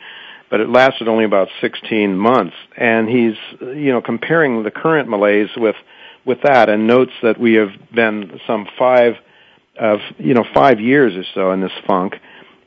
but 0.50 0.60
it 0.60 0.70
lasted 0.70 1.08
only 1.08 1.26
about 1.26 1.48
16 1.62 2.18
months. 2.18 2.56
And 2.78 3.10
he's, 3.10 3.36
you 3.62 3.92
know, 3.92 4.02
comparing 4.02 4.64
the 4.64 4.72
current 4.72 5.10
malaise 5.10 5.50
with 5.58 5.76
with 6.26 6.42
that, 6.44 6.70
and 6.70 6.86
notes 6.86 7.14
that 7.24 7.40
we 7.40 7.54
have 7.54 7.70
been 7.96 8.40
some 8.46 8.68
five 8.78 9.14
of, 9.80 10.00
you 10.18 10.34
know, 10.34 10.44
five 10.54 10.80
years 10.80 11.16
or 11.16 11.24
so 11.34 11.52
in 11.54 11.62
this 11.62 11.72
funk, 11.88 12.14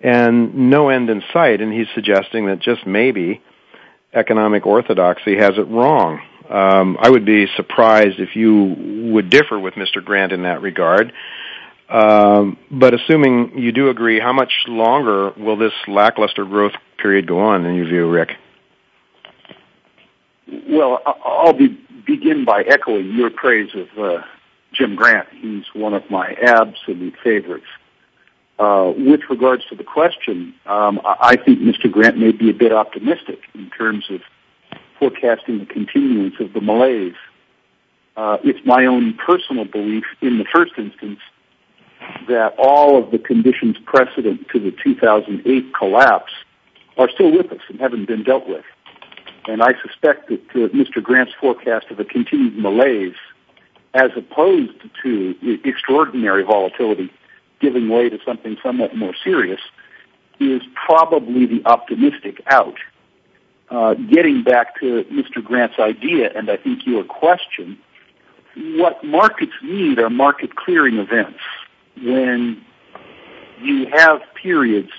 and 0.00 0.70
no 0.70 0.88
end 0.88 1.10
in 1.10 1.22
sight. 1.32 1.60
And 1.60 1.72
he's 1.72 1.86
suggesting 1.94 2.46
that 2.46 2.60
just 2.60 2.86
maybe 2.86 3.42
economic 4.14 4.66
orthodoxy 4.66 5.36
has 5.36 5.52
it 5.58 5.68
wrong. 5.68 6.20
Um, 6.52 6.98
I 7.00 7.08
would 7.08 7.24
be 7.24 7.46
surprised 7.56 8.20
if 8.20 8.36
you 8.36 9.10
would 9.12 9.30
differ 9.30 9.58
with 9.58 9.72
Mr. 9.74 10.04
Grant 10.04 10.32
in 10.32 10.42
that 10.42 10.60
regard. 10.60 11.12
Um, 11.88 12.58
but 12.70 12.92
assuming 12.92 13.58
you 13.58 13.72
do 13.72 13.88
agree, 13.88 14.20
how 14.20 14.34
much 14.34 14.52
longer 14.68 15.30
will 15.30 15.56
this 15.56 15.72
lackluster 15.88 16.44
growth 16.44 16.72
period 16.98 17.26
go 17.26 17.40
on 17.40 17.64
in 17.64 17.74
your 17.74 17.86
view, 17.86 18.10
Rick? 18.10 18.32
Well, 20.68 21.00
I'll 21.24 21.54
be, 21.54 21.68
begin 22.06 22.44
by 22.44 22.62
echoing 22.62 23.12
your 23.12 23.30
praise 23.30 23.70
of 23.74 23.88
uh, 23.98 24.22
Jim 24.74 24.94
Grant. 24.94 25.28
He's 25.40 25.64
one 25.72 25.94
of 25.94 26.02
my 26.10 26.34
absolute 26.42 27.14
favorites. 27.24 27.66
Uh, 28.58 28.92
with 28.94 29.20
regards 29.30 29.62
to 29.70 29.74
the 29.74 29.84
question, 29.84 30.54
um, 30.66 31.00
I 31.04 31.36
think 31.36 31.60
Mr. 31.60 31.90
Grant 31.90 32.18
may 32.18 32.32
be 32.32 32.50
a 32.50 32.54
bit 32.54 32.72
optimistic 32.72 33.40
in 33.54 33.70
terms 33.70 34.04
of 34.10 34.20
forecasting 35.02 35.58
the 35.58 35.66
continuance 35.66 36.34
of 36.38 36.52
the 36.52 36.60
malaise. 36.60 37.16
Uh, 38.16 38.36
it's 38.44 38.64
my 38.64 38.86
own 38.86 39.14
personal 39.14 39.64
belief, 39.64 40.04
in 40.20 40.38
the 40.38 40.44
first 40.44 40.74
instance, 40.78 41.18
that 42.28 42.54
all 42.56 43.02
of 43.02 43.10
the 43.10 43.18
conditions 43.18 43.76
precedent 43.84 44.46
to 44.52 44.60
the 44.60 44.70
2008 44.70 45.74
collapse 45.74 46.32
are 46.98 47.10
still 47.10 47.32
with 47.32 47.50
us 47.50 47.58
and 47.68 47.80
haven't 47.80 48.06
been 48.06 48.22
dealt 48.22 48.46
with. 48.46 48.64
And 49.48 49.60
I 49.60 49.72
suspect 49.84 50.28
that 50.28 50.40
uh, 50.50 50.68
Mr. 50.68 51.02
Grant's 51.02 51.32
forecast 51.40 51.86
of 51.90 51.98
a 51.98 52.04
continued 52.04 52.56
malaise, 52.56 53.16
as 53.94 54.12
opposed 54.16 54.78
to 55.02 55.34
extraordinary 55.64 56.44
volatility, 56.44 57.10
giving 57.60 57.88
way 57.88 58.08
to 58.08 58.20
something 58.24 58.56
somewhat 58.62 58.94
more 58.94 59.14
serious, 59.24 59.60
is 60.38 60.62
probably 60.86 61.46
the 61.46 61.62
optimistic 61.66 62.40
out. 62.46 62.76
Uh, 63.72 63.94
getting 63.94 64.42
back 64.42 64.78
to 64.78 65.02
Mr. 65.04 65.42
Grant's 65.42 65.78
idea, 65.78 66.30
and 66.36 66.50
I 66.50 66.58
think 66.58 66.86
your 66.86 67.04
question, 67.04 67.78
what 68.76 69.02
markets 69.02 69.54
need 69.62 69.98
are 69.98 70.10
market 70.10 70.56
clearing 70.56 70.98
events. 70.98 71.38
When 71.96 72.62
you 73.62 73.86
have 73.86 74.20
periods 74.34 74.90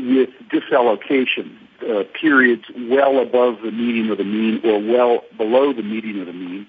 with 0.00 0.30
disallocation, 0.50 1.56
uh, 1.88 2.02
periods 2.20 2.64
well 2.76 3.20
above 3.20 3.62
the 3.62 3.70
median 3.70 4.10
of 4.10 4.18
the 4.18 4.24
mean 4.24 4.60
or 4.64 4.80
well 4.80 5.22
below 5.36 5.72
the 5.72 5.84
median 5.84 6.18
of 6.18 6.26
the 6.26 6.32
mean, 6.32 6.66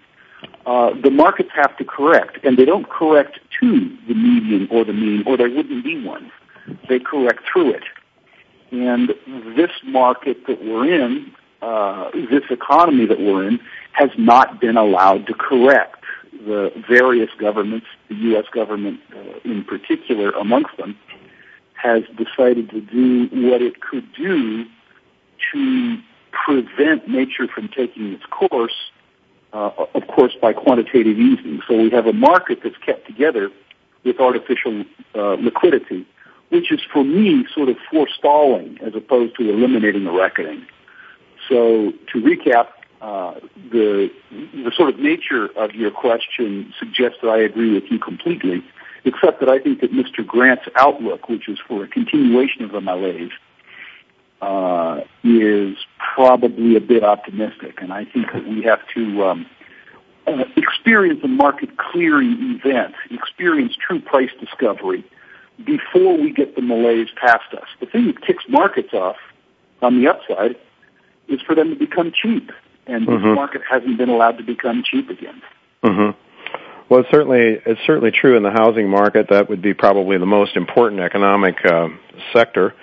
uh, 0.68 0.92
the 1.02 1.10
markets 1.10 1.50
have 1.56 1.76
to 1.78 1.84
correct, 1.84 2.46
and 2.46 2.60
they 2.60 2.66
don't 2.66 2.88
correct 2.90 3.40
to 3.60 3.98
the 4.08 4.14
median 4.14 4.68
or 4.70 4.86
the 4.86 4.94
mean, 4.94 5.24
or 5.26 5.36
there 5.36 5.50
wouldn't 5.50 5.84
be 5.84 6.00
one. 6.06 6.32
They 6.88 7.00
correct 7.00 7.42
through 7.52 7.72
it. 7.74 7.84
And 8.74 9.14
this 9.56 9.72
market 9.84 10.48
that 10.48 10.62
we're 10.64 10.92
in, 10.92 11.32
uh, 11.62 12.10
this 12.12 12.44
economy 12.50 13.06
that 13.06 13.20
we're 13.20 13.48
in, 13.48 13.60
has 13.94 14.10
not 14.18 14.60
been 14.60 14.76
allowed 14.76 15.28
to 15.28 15.34
correct. 15.34 16.04
The 16.32 16.74
various 16.90 17.30
governments, 17.38 17.86
the 18.10 18.16
U.S. 18.16 18.46
government 18.52 19.00
uh, 19.16 19.40
in 19.46 19.64
particular 19.64 20.32
amongst 20.32 20.76
them, 20.78 20.98
has 21.76 22.04
decided 22.18 22.70
to 22.72 22.82
do 22.82 23.30
what 23.32 23.62
it 23.62 23.80
could 23.80 24.12
do 24.14 24.66
to 25.54 25.98
prevent 26.32 27.08
nature 27.08 27.48
from 27.48 27.70
taking 27.70 28.12
its 28.14 28.26
course 28.26 28.92
uh, 29.54 29.70
of 29.94 30.08
course, 30.08 30.34
by 30.42 30.52
quantitative 30.52 31.18
easing. 31.18 31.62
So 31.68 31.78
we 31.78 31.92
have 31.92 32.08
a 32.08 32.14
market 32.14 32.62
that's 32.64 32.78
kept 32.78 33.06
together 33.06 33.52
with 34.04 34.20
artificial 34.20 34.84
uh, 35.14 35.34
liquidity, 35.34 36.08
which 36.54 36.72
is 36.72 36.82
for 36.94 37.04
me 37.04 37.46
sort 37.54 37.68
of 37.68 37.78
forestalling 37.90 38.78
as 38.86 38.94
opposed 38.96 39.36
to 39.36 39.50
eliminating 39.50 40.04
the 40.04 40.12
reckoning. 40.12 40.64
So 41.50 41.92
to 42.12 42.22
recap, 42.22 42.68
uh, 43.02 43.40
the 43.72 44.12
the 44.32 44.72
sort 44.78 44.90
of 44.90 45.00
nature 45.00 45.50
of 45.58 45.74
your 45.74 45.90
question 45.90 46.72
suggests 46.80 47.18
that 47.24 47.30
I 47.30 47.40
agree 47.40 47.74
with 47.74 47.86
you 47.90 47.98
completely, 47.98 48.64
except 49.04 49.40
that 49.40 49.50
I 49.50 49.60
think 49.60 49.82
that 49.82 49.92
Mr. 49.92 50.26
Grant's 50.26 50.66
outlook, 50.76 51.28
which 51.28 51.50
is 51.50 51.58
for 51.68 51.84
a 51.84 51.88
continuation 51.88 52.64
of 52.64 52.72
the 52.72 52.80
malaise, 52.80 53.32
uh, 54.42 55.02
is 55.24 55.76
probably 55.98 56.76
a 56.76 56.82
bit 56.82 57.04
optimistic, 57.04 57.82
and 57.82 57.92
I 57.92 58.06
think 58.06 58.32
that 58.32 58.48
we 58.48 58.62
have 58.62 58.80
to 58.94 59.26
um, 59.26 59.46
uh, 60.28 60.44
experience 60.56 61.20
a 61.24 61.28
market 61.28 61.78
clearing 61.78 62.60
event, 62.64 62.94
experience 63.10 63.76
true 63.76 64.00
price 64.00 64.32
discovery 64.40 65.04
before 65.66 66.18
we 66.18 66.32
get 66.32 66.56
the 66.56 66.62
malaise 66.62 67.10
past 67.16 67.54
us. 67.54 67.68
The 67.80 67.86
thing 67.86 68.08
that 68.08 68.22
kicks 68.22 68.44
markets 68.48 68.94
off 68.94 69.18
on 69.82 70.02
the 70.02 70.10
upside 70.10 70.56
is 71.28 71.42
for 71.42 71.56
them 71.56 71.70
to 71.70 71.76
become 71.76 72.12
cheap, 72.12 72.52
and 72.88 73.08
mm-hmm. 73.08 73.28
this 73.28 73.36
market 73.36 73.62
hasn't 73.70 73.98
been 73.98 74.10
allowed 74.10 74.38
to 74.38 74.44
become 74.44 74.84
cheap 74.84 75.10
again. 75.10 75.42
Mm-hmm. 75.84 76.20
Well, 76.90 77.02
it's 77.02 77.10
certainly 77.10 77.62
it's 77.66 77.82
certainly 77.86 78.12
true 78.12 78.36
in 78.36 78.44
the 78.44 78.52
housing 78.52 78.90
market. 78.90 79.28
That 79.30 79.50
would 79.50 79.62
be 79.62 79.74
probably 79.74 80.18
the 80.18 80.26
most 80.26 80.56
important 80.56 81.02
economic 81.02 81.66
uh, 81.66 81.90
sector 82.34 82.76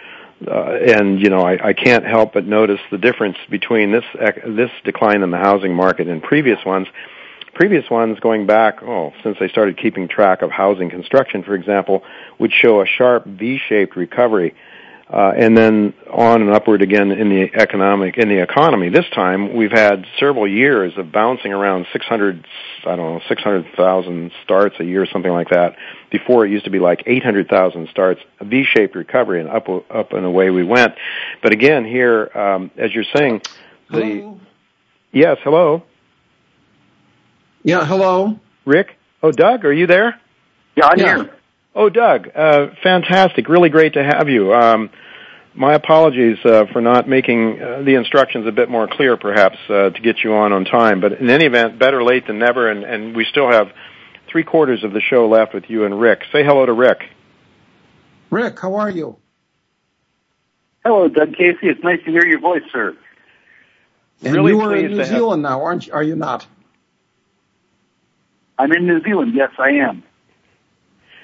uh, 0.46 0.78
and 0.86 1.20
you 1.20 1.28
know 1.28 1.40
I, 1.40 1.68
I 1.68 1.72
can't 1.72 2.04
help 2.04 2.32
but 2.32 2.46
notice 2.46 2.80
the 2.90 2.98
difference 2.98 3.36
between 3.50 3.92
this 3.92 4.04
this 4.46 4.70
decline 4.84 5.22
in 5.22 5.30
the 5.30 5.38
housing 5.38 5.74
market 5.74 6.08
and 6.08 6.22
previous 6.22 6.64
ones. 6.64 6.88
Previous 7.60 7.90
ones, 7.90 8.18
going 8.20 8.46
back, 8.46 8.82
oh, 8.82 9.12
since 9.22 9.36
they 9.38 9.46
started 9.46 9.76
keeping 9.76 10.08
track 10.08 10.40
of 10.40 10.50
housing 10.50 10.88
construction, 10.88 11.42
for 11.42 11.54
example, 11.54 12.02
would 12.38 12.50
show 12.50 12.80
a 12.80 12.86
sharp 12.86 13.26
V-shaped 13.26 13.96
recovery 13.96 14.54
uh, 15.10 15.32
and 15.36 15.54
then 15.58 15.92
on 16.10 16.40
and 16.40 16.50
upward 16.50 16.80
again 16.80 17.10
in 17.10 17.28
the 17.28 17.50
economic 17.54 18.16
in 18.16 18.30
the 18.30 18.42
economy. 18.42 18.88
This 18.88 19.04
time 19.14 19.54
we've 19.54 19.70
had 19.70 20.06
several 20.18 20.48
years 20.48 20.94
of 20.96 21.12
bouncing 21.12 21.52
around 21.52 21.84
600, 21.92 22.46
I 22.86 22.96
don't 22.96 22.96
know, 22.96 23.20
600,000 23.28 24.32
starts 24.42 24.76
a 24.80 24.84
year, 24.84 25.02
or 25.02 25.06
something 25.12 25.30
like 25.30 25.50
that. 25.50 25.76
Before 26.10 26.46
it 26.46 26.50
used 26.50 26.64
to 26.64 26.70
be 26.70 26.78
like 26.78 27.02
800,000 27.04 27.88
starts, 27.90 28.22
a 28.40 28.46
V-shaped 28.46 28.96
recovery, 28.96 29.38
and 29.38 29.50
up 29.50 29.68
up 29.90 30.14
and 30.14 30.24
away 30.24 30.48
we 30.48 30.64
went. 30.64 30.94
But 31.42 31.52
again, 31.52 31.84
here, 31.84 32.30
um, 32.34 32.70
as 32.78 32.94
you're 32.94 33.04
saying, 33.14 33.42
the 33.90 34.00
hello? 34.00 34.40
yes, 35.12 35.36
hello, 35.44 35.82
yeah, 37.62 37.84
hello, 37.84 38.38
Rick. 38.64 38.96
Oh, 39.22 39.32
Doug, 39.32 39.64
are 39.64 39.72
you 39.72 39.86
there? 39.86 40.18
Yeah, 40.76 40.86
I'm 40.86 40.98
yeah. 40.98 41.16
here. 41.16 41.34
Oh, 41.74 41.88
Doug, 41.88 42.28
uh, 42.34 42.68
fantastic. 42.82 43.48
Really 43.48 43.68
great 43.68 43.94
to 43.94 44.02
have 44.02 44.28
you. 44.28 44.52
Um, 44.52 44.90
my 45.54 45.74
apologies 45.74 46.38
uh, 46.44 46.66
for 46.72 46.80
not 46.80 47.08
making 47.08 47.60
uh, 47.60 47.82
the 47.82 47.94
instructions 47.94 48.46
a 48.46 48.52
bit 48.52 48.68
more 48.70 48.88
clear, 48.88 49.16
perhaps, 49.16 49.58
uh, 49.68 49.90
to 49.90 50.00
get 50.00 50.22
you 50.22 50.34
on 50.34 50.52
on 50.52 50.64
time. 50.64 51.00
But 51.00 51.14
in 51.14 51.28
any 51.28 51.46
event, 51.46 51.78
better 51.78 52.02
late 52.02 52.26
than 52.26 52.38
never, 52.38 52.70
and, 52.70 52.84
and 52.84 53.16
we 53.16 53.24
still 53.24 53.50
have 53.50 53.68
three 54.28 54.44
quarters 54.44 54.84
of 54.84 54.92
the 54.92 55.00
show 55.00 55.28
left 55.28 55.54
with 55.54 55.64
you 55.68 55.84
and 55.84 56.00
Rick. 56.00 56.22
Say 56.32 56.44
hello 56.44 56.66
to 56.66 56.72
Rick. 56.72 57.02
Rick, 58.30 58.60
how 58.60 58.76
are 58.76 58.90
you? 58.90 59.16
Hello, 60.84 61.08
Doug 61.08 61.34
Casey. 61.34 61.68
It's 61.68 61.82
nice 61.82 61.98
to 62.04 62.10
hear 62.10 62.24
your 62.24 62.40
voice, 62.40 62.62
sir. 62.72 62.96
And 64.22 64.34
really 64.34 64.52
you 64.52 64.60
are 64.60 64.74
in 64.76 64.96
New 64.96 65.04
Zealand 65.04 65.44
have... 65.44 65.52
now, 65.52 65.62
aren't 65.64 65.86
you? 65.86 65.92
Are 65.92 66.02
you 66.02 66.16
not? 66.16 66.46
I'm 68.60 68.72
in 68.72 68.86
New 68.86 69.02
Zealand. 69.02 69.32
Yes, 69.34 69.50
I 69.58 69.70
am. 69.88 70.02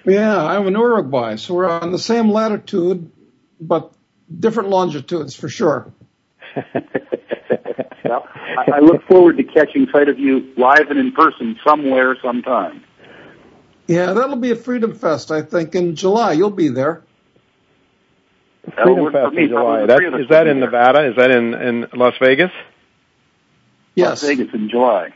Yeah, 0.07 0.43
I'm 0.43 0.67
in 0.69 0.73
Uruguay, 0.73 1.37
so 1.37 1.53
we're 1.55 1.69
on 1.69 1.93
the 1.93 1.99
same 1.99 2.31
latitude, 2.31 3.11
but 3.61 3.93
different 4.41 4.71
longitudes 4.71 5.35
for 5.35 5.51
sure. 5.51 5.93
well, 8.05 8.27
I 8.73 8.81
look 8.81 9.07
forward 9.07 9.37
to 9.37 9.45
catching 9.45 9.87
sight 9.93 10.09
of 10.09 10.19
you 10.19 10.55
live 10.57 10.89
and 10.89 10.99
in 10.99 11.13
person 11.13 11.59
somewhere, 11.67 12.17
sometime. 12.23 12.83
Yeah, 13.87 14.15
that'll 14.15 14.37
be 14.37 14.53
a 14.53 14.57
Freedom 14.57 14.95
Fest, 14.95 15.31
I 15.31 15.43
think, 15.43 15.75
in 15.75 15.95
July. 15.95 16.33
You'll 16.33 16.51
be 16.51 16.69
there. 16.69 17.03
Freedom 18.83 19.13
Fest 19.13 19.37
in 19.37 19.49
July. 19.49 19.87
That, 19.87 20.21
is 20.21 20.29
that 20.31 20.47
in 20.47 20.61
Nevada? 20.61 21.11
Is 21.11 21.17
that 21.17 21.31
in, 21.31 21.53
in 21.53 21.87
Las 21.93 22.15
Vegas? 22.19 22.51
Yes. 23.95 24.23
Las 24.23 24.31
Vegas 24.31 24.55
in 24.55 24.71
July. 24.71 25.11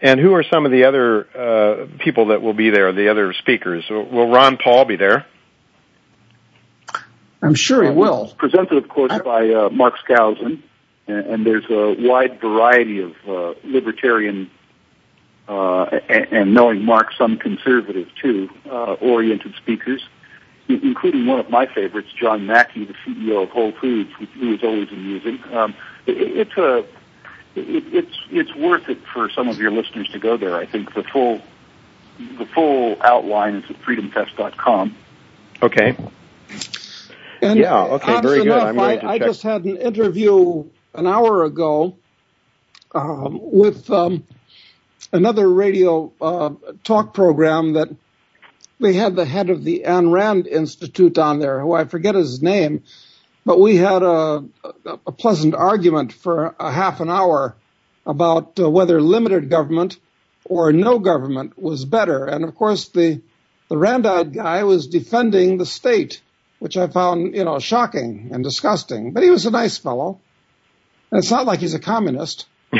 And 0.00 0.20
who 0.20 0.34
are 0.34 0.42
some 0.42 0.66
of 0.66 0.72
the 0.72 0.84
other 0.84 1.26
uh, 1.36 1.86
people 1.98 2.26
that 2.26 2.42
will 2.42 2.52
be 2.52 2.70
there, 2.70 2.92
the 2.92 3.08
other 3.08 3.32
speakers? 3.32 3.84
Will 3.88 4.28
Ron 4.28 4.58
Paul 4.62 4.84
be 4.84 4.96
there? 4.96 5.26
I'm 7.42 7.54
sure 7.54 7.84
he 7.84 7.90
will. 7.90 8.32
Presented, 8.38 8.82
of 8.82 8.88
course, 8.88 9.12
I... 9.12 9.18
by 9.18 9.50
uh, 9.50 9.68
Mark 9.70 9.94
Skousen, 10.06 10.62
and, 11.06 11.26
and, 11.26 11.46
there's 11.46 11.66
a 11.68 11.94
wide 12.08 12.40
variety 12.40 13.00
of 13.00 13.12
uh, 13.28 13.54
libertarian 13.64 14.50
uh, 15.46 15.84
and, 16.08 16.32
and, 16.32 16.54
knowing 16.54 16.82
Mark, 16.82 17.08
some 17.18 17.36
conservative 17.36 18.08
too, 18.20 18.48
uh, 18.64 18.94
oriented 18.94 19.54
speakers, 19.56 20.02
including 20.68 21.26
one 21.26 21.38
of 21.38 21.50
my 21.50 21.66
favorites, 21.66 22.08
John 22.18 22.46
Mackey, 22.46 22.86
the 22.86 22.94
CEO 23.06 23.42
of 23.42 23.50
Whole 23.50 23.72
Foods, 23.72 24.10
who 24.38 24.54
is 24.54 24.62
always 24.62 24.90
amusing. 24.90 25.38
Um, 25.52 25.74
it, 26.06 26.48
it's 26.48 26.56
a 26.56 26.86
it, 27.56 27.94
it's 27.94 28.16
it's 28.30 28.54
worth 28.54 28.88
it 28.88 28.98
for 29.12 29.30
some 29.30 29.48
of 29.48 29.58
your 29.58 29.70
listeners 29.70 30.08
to 30.10 30.18
go 30.18 30.36
there. 30.36 30.56
I 30.56 30.66
think 30.66 30.94
the 30.94 31.02
full 31.04 31.40
the 32.38 32.46
full 32.46 32.96
outline 33.00 33.56
is 33.56 33.70
at 33.70 33.80
freedomfest.com. 33.82 34.96
Okay. 35.62 35.96
And 37.42 37.58
yeah. 37.58 37.82
Okay. 37.84 38.20
Very 38.20 38.44
good. 38.44 38.46
Enough, 38.46 38.78
i 38.78 39.14
I, 39.14 39.18
just 39.18 39.42
had 39.42 39.64
an 39.64 39.76
interview 39.76 40.64
an 40.94 41.06
hour 41.06 41.44
ago 41.44 41.96
um, 42.94 43.38
with 43.42 43.90
um, 43.90 44.24
another 45.12 45.48
radio 45.48 46.12
uh, 46.20 46.50
talk 46.84 47.14
program 47.14 47.74
that 47.74 47.88
they 48.80 48.92
had 48.92 49.16
the 49.16 49.24
head 49.24 49.50
of 49.50 49.64
the 49.64 49.84
Ayn 49.86 50.12
Rand 50.12 50.46
Institute 50.46 51.18
on 51.18 51.38
there, 51.38 51.60
who 51.60 51.72
I 51.72 51.84
forget 51.84 52.14
his 52.14 52.42
name, 52.42 52.82
but 53.44 53.60
we 53.60 53.76
had 53.76 54.02
a, 54.02 54.44
a 55.06 55.12
pleasant 55.12 55.54
argument 55.54 56.12
for 56.12 56.54
a 56.58 56.72
half 56.72 57.00
an 57.00 57.10
hour 57.10 57.56
about 58.06 58.58
uh, 58.58 58.68
whether 58.68 59.00
limited 59.00 59.50
government 59.50 59.98
or 60.44 60.72
no 60.72 60.98
government 60.98 61.58
was 61.58 61.84
better. 61.84 62.26
And 62.26 62.44
of 62.44 62.54
course, 62.54 62.88
the 62.88 63.20
the 63.68 63.76
Randite 63.76 64.32
guy 64.32 64.62
was 64.64 64.86
defending 64.86 65.56
the 65.56 65.66
state, 65.66 66.20
which 66.58 66.76
I 66.76 66.86
found, 66.86 67.34
you 67.34 67.44
know, 67.44 67.58
shocking 67.58 68.30
and 68.32 68.44
disgusting. 68.44 69.12
But 69.12 69.22
he 69.22 69.30
was 69.30 69.46
a 69.46 69.50
nice 69.50 69.78
fellow. 69.78 70.20
And 71.10 71.18
it's 71.18 71.30
not 71.30 71.46
like 71.46 71.60
he's 71.60 71.74
a 71.74 71.80
communist. 71.80 72.46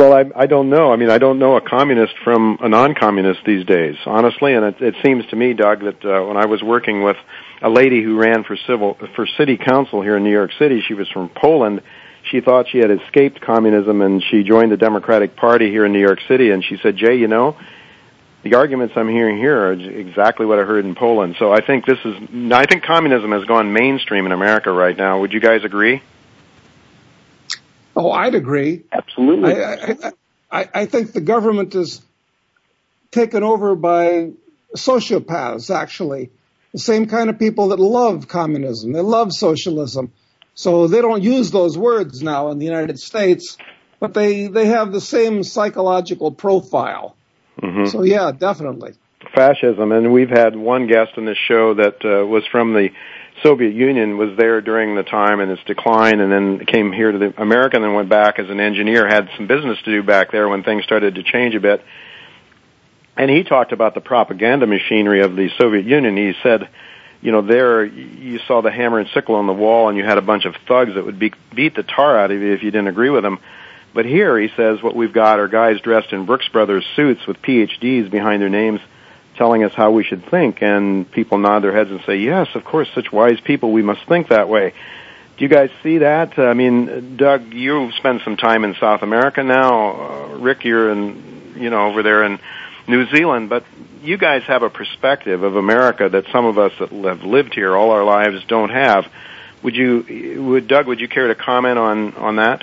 well, 0.00 0.14
I, 0.14 0.24
I 0.34 0.46
don't 0.46 0.70
know. 0.70 0.90
I 0.90 0.96
mean, 0.96 1.10
I 1.10 1.18
don't 1.18 1.38
know 1.38 1.56
a 1.56 1.60
communist 1.60 2.14
from 2.24 2.56
a 2.62 2.70
non-communist 2.70 3.40
these 3.44 3.66
days, 3.66 3.96
honestly. 4.06 4.54
And 4.54 4.64
it, 4.64 4.80
it 4.80 4.94
seems 5.04 5.26
to 5.26 5.36
me, 5.36 5.52
Doug, 5.52 5.80
that 5.80 6.02
uh, 6.02 6.24
when 6.24 6.38
I 6.38 6.46
was 6.46 6.62
working 6.62 7.02
with 7.02 7.18
a 7.60 7.68
lady 7.68 8.02
who 8.02 8.18
ran 8.18 8.42
for 8.44 8.56
civil 8.66 8.96
for 9.14 9.26
city 9.36 9.58
council 9.58 10.00
here 10.00 10.16
in 10.16 10.24
New 10.24 10.32
York 10.32 10.52
City, 10.58 10.82
she 10.88 10.94
was 10.94 11.06
from 11.10 11.28
Poland. 11.28 11.82
She 12.30 12.40
thought 12.40 12.68
she 12.70 12.78
had 12.78 12.90
escaped 12.90 13.42
communism, 13.42 14.00
and 14.00 14.22
she 14.30 14.42
joined 14.42 14.72
the 14.72 14.78
Democratic 14.78 15.36
Party 15.36 15.68
here 15.70 15.84
in 15.84 15.92
New 15.92 16.00
York 16.00 16.20
City. 16.26 16.50
And 16.50 16.64
she 16.64 16.78
said, 16.82 16.96
"Jay, 16.96 17.16
you 17.16 17.28
know." 17.28 17.56
the 18.42 18.54
arguments 18.54 18.94
I'm 18.96 19.10
hearing 19.10 19.36
here 19.36 19.66
are 19.66 19.72
exactly 19.72 20.46
what 20.46 20.58
I 20.58 20.62
heard 20.62 20.86
in 20.86 20.94
Poland. 20.94 21.36
So 21.38 21.52
I 21.52 21.60
think 21.60 21.84
this 21.84 21.98
is, 22.06 22.14
I 22.50 22.64
think 22.64 22.84
communism 22.84 23.32
has 23.32 23.44
gone 23.44 23.74
mainstream 23.74 24.24
in 24.24 24.32
America 24.32 24.72
right 24.72 24.96
now. 24.96 25.20
Would 25.20 25.34
you 25.34 25.40
guys 25.40 25.62
agree? 25.62 26.00
Oh, 28.00 28.12
I'd 28.12 28.34
agree. 28.34 28.84
Absolutely. 28.90 29.62
I, 29.62 30.12
I, 30.50 30.68
I 30.72 30.86
think 30.86 31.12
the 31.12 31.20
government 31.20 31.74
is 31.74 32.00
taken 33.10 33.42
over 33.42 33.76
by 33.76 34.30
sociopaths, 34.74 35.74
actually. 35.74 36.30
The 36.72 36.78
same 36.78 37.08
kind 37.08 37.28
of 37.28 37.38
people 37.38 37.68
that 37.68 37.78
love 37.78 38.26
communism. 38.26 38.92
They 38.92 39.02
love 39.02 39.34
socialism. 39.34 40.12
So 40.54 40.86
they 40.86 41.02
don't 41.02 41.22
use 41.22 41.50
those 41.50 41.76
words 41.76 42.22
now 42.22 42.50
in 42.50 42.58
the 42.58 42.64
United 42.64 42.98
States, 42.98 43.58
but 43.98 44.14
they, 44.14 44.46
they 44.46 44.66
have 44.66 44.92
the 44.92 45.00
same 45.02 45.42
psychological 45.42 46.32
profile. 46.32 47.16
Mm-hmm. 47.62 47.84
So 47.84 48.02
yeah, 48.02 48.32
definitely. 48.32 48.94
Fascism, 49.34 49.92
and 49.92 50.12
we've 50.12 50.30
had 50.30 50.56
one 50.56 50.86
guest 50.86 51.12
on 51.16 51.24
this 51.24 51.38
show 51.38 51.74
that 51.74 52.04
uh, 52.04 52.26
was 52.26 52.46
from 52.46 52.72
the 52.72 52.90
Soviet 53.42 53.72
Union, 53.72 54.18
was 54.18 54.36
there 54.36 54.60
during 54.60 54.94
the 54.94 55.02
time 55.02 55.40
and 55.40 55.50
its 55.50 55.62
decline, 55.64 56.20
and 56.20 56.30
then 56.30 56.66
came 56.66 56.92
here 56.92 57.12
to 57.12 57.18
the 57.18 57.40
America, 57.40 57.76
and 57.76 57.84
then 57.84 57.94
went 57.94 58.08
back 58.08 58.38
as 58.38 58.50
an 58.50 58.60
engineer. 58.60 59.06
Had 59.06 59.30
some 59.36 59.46
business 59.46 59.78
to 59.84 59.90
do 59.90 60.02
back 60.02 60.30
there 60.30 60.48
when 60.48 60.62
things 60.62 60.84
started 60.84 61.14
to 61.14 61.22
change 61.22 61.54
a 61.54 61.60
bit. 61.60 61.82
And 63.16 63.30
he 63.30 63.44
talked 63.44 63.72
about 63.72 63.94
the 63.94 64.00
propaganda 64.00 64.66
machinery 64.66 65.22
of 65.22 65.36
the 65.36 65.50
Soviet 65.58 65.84
Union. 65.84 66.16
He 66.16 66.34
said, 66.42 66.68
you 67.22 67.32
know, 67.32 67.42
there 67.42 67.84
you 67.84 68.38
saw 68.46 68.62
the 68.62 68.70
hammer 68.70 68.98
and 68.98 69.08
sickle 69.12 69.34
on 69.34 69.46
the 69.46 69.52
wall, 69.52 69.88
and 69.88 69.96
you 69.96 70.04
had 70.04 70.18
a 70.18 70.22
bunch 70.22 70.44
of 70.44 70.54
thugs 70.66 70.94
that 70.94 71.04
would 71.04 71.18
be, 71.18 71.32
beat 71.54 71.74
the 71.74 71.82
tar 71.82 72.18
out 72.18 72.30
of 72.30 72.40
you 72.40 72.52
if 72.52 72.62
you 72.62 72.70
didn't 72.70 72.88
agree 72.88 73.10
with 73.10 73.22
them. 73.22 73.38
But 73.92 74.06
here 74.06 74.38
he 74.38 74.48
says 74.56 74.82
what 74.82 74.94
we've 74.94 75.12
got 75.12 75.40
are 75.40 75.48
guys 75.48 75.80
dressed 75.80 76.12
in 76.12 76.24
Brooks 76.24 76.48
Brothers 76.48 76.86
suits 76.94 77.26
with 77.26 77.42
PhDs 77.42 78.10
behind 78.10 78.40
their 78.40 78.48
names 78.48 78.80
telling 79.40 79.64
us 79.64 79.72
how 79.72 79.90
we 79.90 80.04
should 80.04 80.22
think 80.26 80.60
and 80.60 81.10
people 81.10 81.38
nod 81.38 81.60
their 81.60 81.72
heads 81.72 81.90
and 81.90 82.02
say, 82.04 82.18
yes, 82.18 82.48
of 82.54 82.62
course, 82.62 82.90
such 82.94 83.10
wise 83.10 83.40
people, 83.40 83.72
we 83.72 83.80
must 83.80 84.04
think 84.04 84.28
that 84.28 84.50
way. 84.50 84.74
Do 85.38 85.44
you 85.46 85.48
guys 85.48 85.70
see 85.82 85.96
that? 85.98 86.38
I 86.38 86.52
mean, 86.52 87.16
Doug, 87.16 87.54
you've 87.54 87.94
spent 87.94 88.20
some 88.22 88.36
time 88.36 88.64
in 88.64 88.74
South 88.74 89.00
America 89.00 89.42
now. 89.42 89.92
Uh, 89.92 90.26
Rick, 90.36 90.64
you're 90.64 90.90
in, 90.90 91.54
you 91.56 91.70
know, 91.70 91.86
over 91.86 92.02
there 92.02 92.22
in 92.24 92.38
New 92.86 93.06
Zealand, 93.06 93.48
but 93.48 93.64
you 94.02 94.18
guys 94.18 94.42
have 94.42 94.62
a 94.62 94.68
perspective 94.68 95.42
of 95.42 95.56
America 95.56 96.10
that 96.10 96.26
some 96.30 96.44
of 96.44 96.58
us 96.58 96.72
that 96.78 96.90
have 96.90 97.22
lived 97.22 97.54
here 97.54 97.74
all 97.74 97.92
our 97.92 98.04
lives 98.04 98.44
don't 98.44 98.68
have. 98.68 99.10
Would 99.62 99.74
you, 99.74 100.44
would 100.50 100.68
Doug, 100.68 100.86
would 100.86 101.00
you 101.00 101.08
care 101.08 101.28
to 101.28 101.34
comment 101.34 101.78
on 101.78 102.14
on 102.16 102.36
that? 102.36 102.62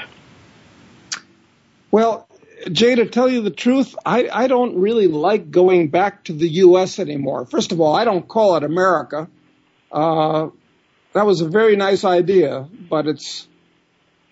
Well, 1.89 2.26
Jay, 2.71 2.95
to 2.95 3.05
tell 3.05 3.29
you 3.29 3.41
the 3.41 3.51
truth, 3.51 3.95
I, 4.05 4.29
I 4.31 4.47
don't 4.47 4.77
really 4.79 5.07
like 5.07 5.51
going 5.51 5.89
back 5.89 6.25
to 6.25 6.33
the 6.33 6.47
U.S. 6.47 6.99
anymore. 6.99 7.45
First 7.45 7.71
of 7.71 7.79
all, 7.79 7.95
I 7.95 8.03
don't 8.03 8.27
call 8.27 8.55
it 8.55 8.63
America. 8.63 9.27
Uh, 9.91 10.49
that 11.13 11.25
was 11.25 11.41
a 11.41 11.47
very 11.47 11.75
nice 11.75 12.03
idea, 12.03 12.67
but 12.89 13.07
it's 13.07 13.47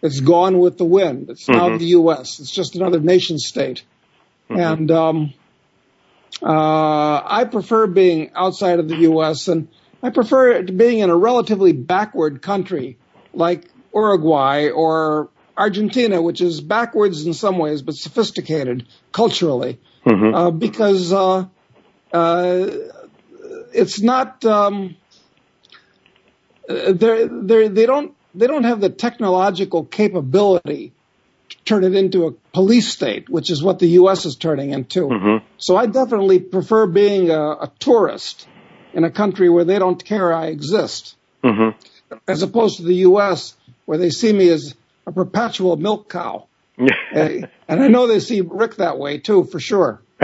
it's 0.01 0.19
gone 0.19 0.59
with 0.59 0.77
the 0.77 0.85
wind. 0.85 1.29
It's 1.29 1.47
mm-hmm. 1.47 1.57
now 1.57 1.77
the 1.77 1.85
U.S. 1.85 2.39
It's 2.39 2.51
just 2.51 2.75
another 2.75 2.99
nation 2.99 3.37
state, 3.37 3.83
mm-hmm. 4.49 4.59
and 4.59 4.91
um, 4.91 5.33
uh, 6.41 7.21
I 7.25 7.45
prefer 7.49 7.87
being 7.87 8.31
outside 8.35 8.79
of 8.79 8.87
the 8.87 8.97
U.S. 8.97 9.47
and 9.47 9.67
I 10.03 10.09
prefer 10.09 10.61
being 10.63 10.99
in 10.99 11.09
a 11.09 11.15
relatively 11.15 11.71
backward 11.71 12.41
country 12.41 12.97
like 13.33 13.69
Uruguay 13.93 14.69
or 14.69 15.29
Argentina, 15.57 16.21
which 16.21 16.41
is 16.41 16.61
backwards 16.61 17.25
in 17.25 17.33
some 17.33 17.57
ways 17.57 17.81
but 17.81 17.95
sophisticated 17.95 18.87
culturally, 19.11 19.79
mm-hmm. 20.05 20.35
uh, 20.35 20.51
because 20.51 21.13
uh, 21.13 21.45
uh, 22.11 22.67
it's 23.73 24.01
not 24.01 24.43
um, 24.45 24.95
they 26.67 27.27
they 27.27 27.67
they 27.67 27.85
don't 27.85 28.15
they 28.33 28.47
don't 28.47 28.63
have 28.63 28.81
the 28.81 28.89
technological 28.89 29.85
capability 29.85 30.93
to 31.49 31.57
turn 31.63 31.83
it 31.83 31.95
into 31.95 32.27
a 32.27 32.31
police 32.53 32.89
state, 32.89 33.29
which 33.29 33.49
is 33.49 33.63
what 33.63 33.79
the 33.79 33.87
U.S. 33.99 34.25
is 34.25 34.35
turning 34.35 34.71
into. 34.71 35.07
Mm-hmm. 35.07 35.45
So 35.57 35.77
I 35.77 35.85
definitely 35.85 36.39
prefer 36.39 36.87
being 36.87 37.29
a, 37.29 37.51
a, 37.51 37.71
tourist 37.79 38.47
in 38.93 39.03
a 39.03 39.11
country 39.11 39.47
where 39.49 39.63
they 39.63 39.77
don't 39.77 40.03
care 40.03 40.33
I 40.33 40.47
exist, 40.47 41.15
mm-hmm. 41.43 41.77
as 42.27 42.41
opposed 42.41 42.77
to 42.77 42.83
the 42.83 42.95
U.S. 43.09 43.55
where 43.85 43.97
they 43.97 44.09
see 44.09 44.33
me 44.33 44.49
as 44.49 44.75
a 45.05 45.11
perpetual 45.11 45.77
milk 45.77 46.09
cow. 46.09 46.47
and, 47.13 47.49
and 47.67 47.83
I 47.83 47.87
know 47.87 48.07
they 48.07 48.19
see 48.19 48.41
Rick 48.41 48.77
that 48.77 48.97
way 48.97 49.19
too, 49.19 49.45
for 49.45 49.59
sure. 49.59 50.01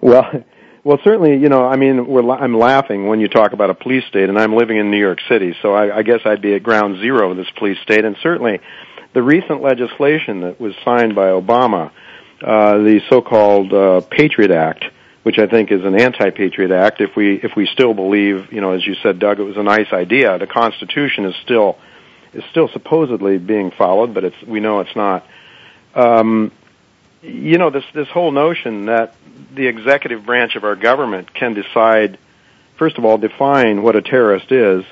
well, 0.00 0.24
well, 0.84 0.98
certainly, 1.04 1.36
you 1.38 1.48
know, 1.48 1.64
I 1.64 1.76
mean, 1.76 2.06
we're, 2.06 2.28
I'm 2.28 2.58
laughing 2.58 3.06
when 3.06 3.20
you 3.20 3.28
talk 3.28 3.52
about 3.52 3.70
a 3.70 3.74
police 3.74 4.04
state, 4.08 4.28
and 4.28 4.38
I'm 4.38 4.54
living 4.54 4.78
in 4.78 4.90
New 4.90 4.98
York 4.98 5.18
City, 5.28 5.54
so 5.62 5.72
I, 5.72 5.98
I 5.98 6.02
guess 6.02 6.20
I'd 6.24 6.42
be 6.42 6.54
at 6.54 6.62
ground 6.62 6.98
zero 7.00 7.30
of 7.30 7.36
this 7.36 7.46
police 7.56 7.78
state. 7.84 8.04
And 8.04 8.16
certainly, 8.20 8.58
the 9.14 9.22
recent 9.22 9.62
legislation 9.62 10.40
that 10.40 10.60
was 10.60 10.74
signed 10.84 11.14
by 11.14 11.28
Obama, 11.28 11.92
uh, 12.42 12.78
the 12.78 13.00
so-called 13.08 13.72
uh, 13.72 14.00
Patriot 14.10 14.50
Act, 14.50 14.84
which 15.22 15.38
I 15.38 15.46
think 15.46 15.70
is 15.70 15.84
an 15.84 16.00
anti-patriot 16.00 16.72
act. 16.72 17.00
If 17.00 17.10
we 17.16 17.36
if 17.36 17.52
we 17.56 17.68
still 17.72 17.94
believe, 17.94 18.52
you 18.52 18.60
know, 18.60 18.72
as 18.72 18.84
you 18.84 18.94
said, 19.04 19.20
Doug, 19.20 19.38
it 19.38 19.44
was 19.44 19.56
a 19.56 19.62
nice 19.62 19.92
idea. 19.92 20.36
The 20.38 20.48
Constitution 20.48 21.26
is 21.26 21.34
still 21.44 21.78
is 22.34 22.44
still 22.50 22.68
supposedly 22.68 23.38
being 23.38 23.70
followed, 23.70 24.14
but 24.14 24.24
it's 24.24 24.42
we 24.42 24.60
know 24.60 24.80
it's 24.80 24.96
not. 24.96 25.26
Um, 25.94 26.52
you 27.22 27.58
know 27.58 27.70
this 27.70 27.84
this 27.94 28.08
whole 28.08 28.32
notion 28.32 28.86
that 28.86 29.14
the 29.54 29.66
executive 29.66 30.24
branch 30.24 30.56
of 30.56 30.64
our 30.64 30.76
government 30.76 31.32
can 31.32 31.54
decide, 31.54 32.18
first 32.76 32.98
of 32.98 33.04
all, 33.04 33.18
define 33.18 33.82
what 33.82 33.96
a 33.96 34.02
terrorist 34.02 34.50
is, 34.50 34.84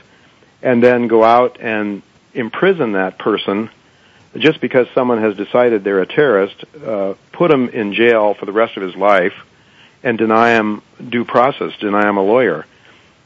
and 0.62 0.82
then 0.82 1.08
go 1.08 1.24
out 1.24 1.58
and 1.60 2.02
imprison 2.34 2.92
that 2.92 3.18
person 3.18 3.70
just 4.36 4.60
because 4.60 4.86
someone 4.94 5.20
has 5.20 5.36
decided 5.36 5.82
they're 5.82 6.02
a 6.02 6.06
terrorist, 6.06 6.64
uh, 6.84 7.14
put 7.32 7.50
him 7.50 7.68
in 7.68 7.92
jail 7.94 8.34
for 8.34 8.46
the 8.46 8.52
rest 8.52 8.76
of 8.76 8.82
his 8.82 8.94
life, 8.94 9.34
and 10.04 10.18
deny 10.18 10.50
him 10.50 10.82
due 11.08 11.24
process, 11.24 11.72
deny 11.80 12.08
him 12.08 12.16
a 12.16 12.22
lawyer. 12.22 12.64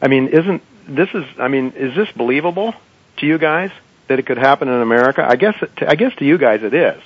I 0.01 0.09
mean, 0.09 0.29
isn't 0.29 0.63
this 0.89 1.09
is? 1.15 1.25
I 1.39 1.49
mean, 1.49 1.73
is 1.77 1.95
this 1.95 2.11
believable 2.13 2.75
to 3.19 3.27
you 3.27 3.39
guys? 3.39 3.71
That 4.09 4.19
it 4.19 4.27
could 4.27 4.39
happen 4.39 4.69
in 4.69 4.81
America? 4.81 5.27
I 5.29 5.37
guess 5.37 5.57
I 5.79 5.95
guess 5.95 6.15
to 6.17 6.25
you 6.25 6.39
guys 6.39 6.63
it 6.63 6.75
is, 6.75 7.01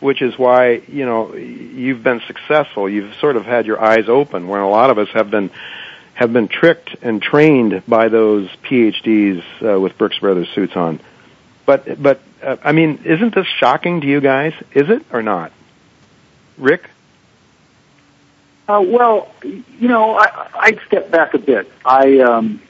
which 0.00 0.22
is 0.22 0.38
why 0.38 0.82
you 0.88 1.04
know 1.04 1.34
you've 1.34 2.02
been 2.02 2.20
successful. 2.26 2.88
You've 2.88 3.14
sort 3.16 3.36
of 3.36 3.44
had 3.44 3.66
your 3.66 3.80
eyes 3.80 4.08
open, 4.08 4.48
where 4.48 4.60
a 4.60 4.68
lot 4.68 4.90
of 4.90 4.98
us 4.98 5.08
have 5.10 5.30
been 5.30 5.50
have 6.14 6.32
been 6.32 6.48
tricked 6.48 6.96
and 7.02 7.22
trained 7.22 7.82
by 7.86 8.08
those 8.08 8.48
PhDs 8.64 9.42
uh, 9.62 9.80
with 9.80 9.96
Brooks 9.96 10.18
Brothers 10.18 10.48
suits 10.54 10.76
on. 10.76 11.00
But 11.64 12.02
but 12.02 12.20
uh, 12.42 12.56
I 12.62 12.72
mean, 12.72 13.02
isn't 13.04 13.34
this 13.34 13.46
shocking 13.46 14.00
to 14.00 14.06
you 14.06 14.20
guys? 14.20 14.52
Is 14.72 14.90
it 14.90 15.04
or 15.12 15.22
not? 15.22 15.52
Rick? 16.58 16.88
Uh, 18.68 18.82
well, 18.86 19.34
you 19.42 19.88
know, 19.88 20.16
I, 20.16 20.48
I'd 20.54 20.80
step 20.86 21.10
back 21.10 21.34
a 21.34 21.38
bit. 21.38 21.70
I 21.84 22.20
um, 22.20 22.62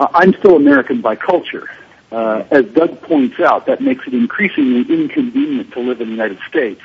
I'm 0.00 0.32
still 0.34 0.56
American 0.56 1.00
by 1.00 1.16
culture. 1.16 1.70
Uh, 2.10 2.44
as 2.50 2.66
Doug 2.66 3.00
points 3.02 3.38
out, 3.38 3.66
that 3.66 3.80
makes 3.80 4.06
it 4.06 4.14
increasingly 4.14 4.80
inconvenient 4.92 5.72
to 5.72 5.80
live 5.80 6.00
in 6.00 6.08
the 6.08 6.12
United 6.12 6.38
States. 6.48 6.80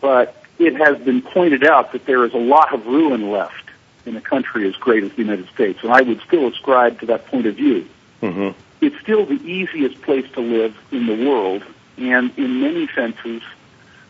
But 0.00 0.34
it 0.58 0.76
has 0.76 0.98
been 0.98 1.22
pointed 1.22 1.64
out 1.64 1.92
that 1.92 2.06
there 2.06 2.24
is 2.24 2.32
a 2.32 2.38
lot 2.38 2.72
of 2.72 2.86
ruin 2.86 3.30
left 3.30 3.70
in 4.06 4.16
a 4.16 4.20
country 4.20 4.66
as 4.66 4.74
great 4.76 5.04
as 5.04 5.10
the 5.12 5.22
United 5.22 5.48
States, 5.48 5.80
and 5.82 5.92
I 5.92 6.00
would 6.02 6.20
still 6.22 6.48
ascribe 6.48 7.00
to 7.00 7.06
that 7.06 7.26
point 7.26 7.46
of 7.46 7.56
view. 7.56 7.86
Mm-hmm. 8.22 8.58
It's 8.80 8.98
still 9.00 9.26
the 9.26 9.34
easiest 9.34 10.00
place 10.02 10.30
to 10.32 10.40
live 10.40 10.76
in 10.90 11.06
the 11.06 11.28
world, 11.28 11.64
and 11.98 12.36
in 12.38 12.60
many 12.60 12.88
senses, 12.94 13.42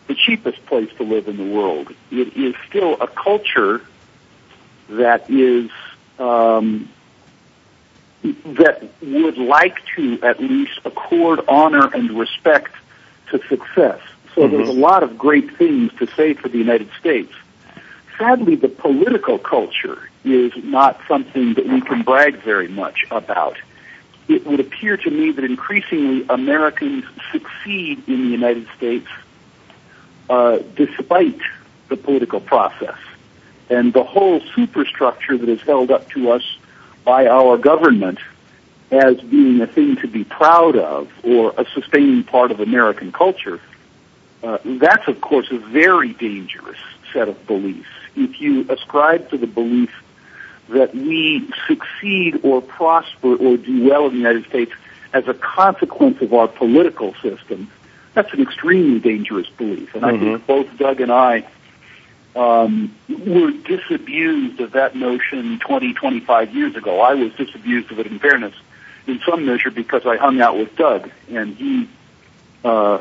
the 0.06 0.14
cheapest 0.14 0.64
place 0.66 0.90
to 0.98 1.02
live 1.02 1.26
in 1.26 1.36
the 1.36 1.54
world. 1.54 1.92
It 2.10 2.36
is 2.36 2.54
still 2.68 2.94
a 3.00 3.08
culture 3.08 3.82
that 4.90 5.28
is 5.28 5.70
um, 6.18 6.88
that 8.22 8.88
would 9.00 9.38
like 9.38 9.76
to 9.96 10.20
at 10.22 10.40
least 10.40 10.80
accord 10.84 11.40
honor 11.48 11.88
and 11.94 12.18
respect 12.18 12.74
to 13.30 13.38
success. 13.48 14.00
So 14.34 14.42
mm-hmm. 14.42 14.56
there's 14.56 14.68
a 14.68 14.72
lot 14.72 15.02
of 15.02 15.16
great 15.16 15.56
things 15.56 15.92
to 15.98 16.06
say 16.06 16.34
for 16.34 16.48
the 16.48 16.58
United 16.58 16.90
States. 16.98 17.32
Sadly, 18.18 18.56
the 18.56 18.68
political 18.68 19.38
culture 19.38 20.10
is 20.24 20.52
not 20.56 21.00
something 21.06 21.54
that 21.54 21.66
we 21.66 21.80
can 21.80 22.02
brag 22.02 22.42
very 22.42 22.68
much 22.68 23.06
about. 23.10 23.56
It 24.26 24.44
would 24.44 24.60
appear 24.60 24.96
to 24.96 25.10
me 25.10 25.30
that 25.30 25.44
increasingly 25.44 26.26
Americans 26.28 27.04
succeed 27.32 28.02
in 28.08 28.24
the 28.24 28.30
United 28.30 28.66
States 28.76 29.06
uh, 30.28 30.58
despite 30.74 31.40
the 31.88 31.96
political 31.96 32.40
process. 32.40 32.98
And 33.70 33.92
the 33.92 34.04
whole 34.04 34.40
superstructure 34.54 35.38
that 35.38 35.48
is 35.48 35.62
held 35.62 35.90
up 35.90 36.08
to 36.10 36.32
us 36.32 36.57
by 37.08 37.26
our 37.26 37.56
government 37.56 38.18
as 38.90 39.18
being 39.22 39.62
a 39.62 39.66
thing 39.66 39.96
to 39.96 40.06
be 40.06 40.24
proud 40.24 40.76
of 40.76 41.10
or 41.24 41.54
a 41.56 41.64
sustaining 41.72 42.22
part 42.22 42.50
of 42.50 42.60
American 42.60 43.12
culture, 43.12 43.58
uh, 44.42 44.58
that's 44.62 45.08
of 45.08 45.18
course 45.22 45.50
a 45.50 45.56
very 45.56 46.12
dangerous 46.12 46.76
set 47.14 47.26
of 47.26 47.46
beliefs. 47.46 47.88
If 48.14 48.42
you 48.42 48.70
ascribe 48.70 49.30
to 49.30 49.38
the 49.38 49.46
belief 49.46 49.90
that 50.68 50.94
we 50.94 51.50
succeed 51.66 52.40
or 52.42 52.60
prosper 52.60 53.34
or 53.36 53.56
do 53.56 53.88
well 53.88 54.04
in 54.04 54.12
the 54.12 54.18
United 54.18 54.44
States 54.44 54.72
as 55.14 55.26
a 55.28 55.34
consequence 55.34 56.20
of 56.20 56.34
our 56.34 56.46
political 56.46 57.14
system, 57.22 57.70
that's 58.12 58.34
an 58.34 58.42
extremely 58.42 59.00
dangerous 59.00 59.48
belief. 59.48 59.94
And 59.94 60.02
mm-hmm. 60.02 60.04
I 60.04 60.18
think 60.18 60.42
mm-hmm. 60.42 60.46
both 60.46 60.76
Doug 60.76 61.00
and 61.00 61.10
I 61.10 61.46
um, 62.36 62.94
were 63.08 63.50
disabused 63.50 64.60
of 64.60 64.72
that 64.72 64.94
notion 64.94 65.58
20, 65.58 65.94
25 65.94 66.54
years 66.54 66.76
ago. 66.76 67.00
I 67.00 67.14
was 67.14 67.32
disabused 67.34 67.90
of 67.90 67.98
it 67.98 68.06
in 68.06 68.18
fairness, 68.18 68.54
in 69.06 69.20
some 69.28 69.46
measure, 69.46 69.70
because 69.70 70.06
I 70.06 70.16
hung 70.16 70.40
out 70.40 70.56
with 70.56 70.76
Doug, 70.76 71.10
and 71.30 71.56
he 71.56 71.88
uh, 72.64 73.00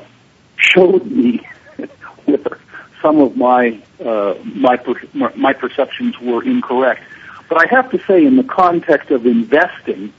showed 0.55 1.05
me 1.05 1.41
where 2.25 2.59
some 3.01 3.19
of 3.19 3.37
my 3.37 3.79
uh, 4.03 4.35
my 4.43 4.77
per- 4.77 5.31
my 5.35 5.53
perceptions 5.53 6.19
were 6.19 6.43
incorrect. 6.43 7.03
But 7.49 7.65
I 7.65 7.67
have 7.73 7.91
to 7.91 7.99
say, 8.05 8.25
in 8.25 8.35
the 8.35 8.43
context 8.43 9.11
of 9.11 9.25
investing, 9.25 10.13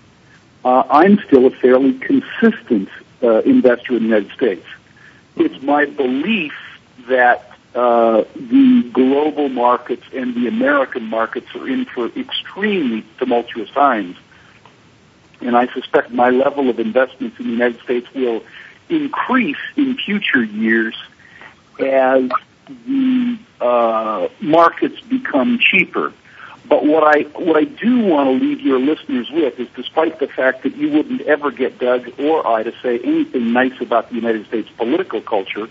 uh, 0.64 0.84
I'm 0.90 1.18
still 1.26 1.46
a 1.46 1.50
fairly 1.50 1.94
consistent 1.98 2.88
uh, 3.22 3.40
investor 3.42 3.96
in 3.96 4.04
the 4.04 4.08
United 4.08 4.32
States. 4.32 4.66
It's 5.36 5.62
my 5.62 5.84
belief 5.84 6.54
that 7.08 7.57
uh, 7.74 8.24
the 8.34 8.90
global 8.92 9.48
markets 9.48 10.04
and 10.12 10.34
the 10.34 10.48
American 10.48 11.04
markets 11.04 11.46
are 11.54 11.68
in 11.68 11.84
for 11.84 12.06
extremely 12.06 13.04
tumultuous 13.18 13.70
times. 13.70 14.16
And 15.40 15.56
I 15.56 15.72
suspect 15.72 16.10
my 16.10 16.30
level 16.30 16.68
of 16.68 16.80
investments 16.80 17.38
in 17.38 17.46
the 17.46 17.52
United 17.52 17.80
States 17.82 18.12
will 18.14 18.42
increase 18.88 19.58
in 19.76 19.96
future 19.96 20.42
years 20.42 20.96
as 21.78 22.28
the 22.86 23.38
uh, 23.60 24.28
markets 24.40 25.00
become 25.02 25.58
cheaper. 25.58 26.12
But 26.68 26.84
what 26.84 27.02
I 27.02 27.22
what 27.22 27.56
I 27.56 27.64
do 27.64 28.00
want 28.00 28.28
to 28.28 28.44
leave 28.44 28.60
your 28.60 28.78
listeners 28.78 29.30
with 29.30 29.58
is, 29.58 29.68
despite 29.74 30.18
the 30.18 30.26
fact 30.26 30.64
that 30.64 30.76
you 30.76 30.90
wouldn't 30.90 31.22
ever 31.22 31.50
get 31.50 31.78
Doug 31.78 32.20
or 32.20 32.46
I 32.46 32.62
to 32.62 32.72
say 32.82 32.98
anything 32.98 33.52
nice 33.52 33.80
about 33.80 34.10
the 34.10 34.16
United 34.16 34.46
States 34.48 34.68
political 34.76 35.22
culture, 35.22 35.68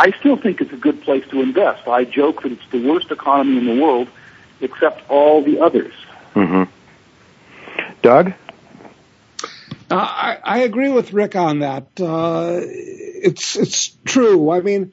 I 0.00 0.12
still 0.12 0.38
think 0.38 0.62
it's 0.62 0.72
a 0.72 0.78
good 0.78 1.02
place 1.02 1.26
to 1.28 1.42
invest. 1.42 1.86
I 1.86 2.04
joke 2.04 2.42
that 2.42 2.52
it's 2.52 2.66
the 2.70 2.88
worst 2.88 3.10
economy 3.10 3.58
in 3.58 3.66
the 3.66 3.82
world, 3.82 4.08
except 4.62 5.02
all 5.10 5.42
the 5.44 5.60
others. 5.60 5.92
Mm-hmm. 6.34 6.62
Doug? 8.00 8.32
Uh, 9.90 9.94
I, 9.94 10.38
I, 10.42 10.58
agree 10.60 10.88
with 10.88 11.12
Rick 11.12 11.36
on 11.36 11.58
that. 11.58 11.88
Uh, 12.00 12.60
it's 12.62 13.56
it's 13.56 13.88
true. 14.06 14.50
I 14.50 14.62
mean, 14.62 14.92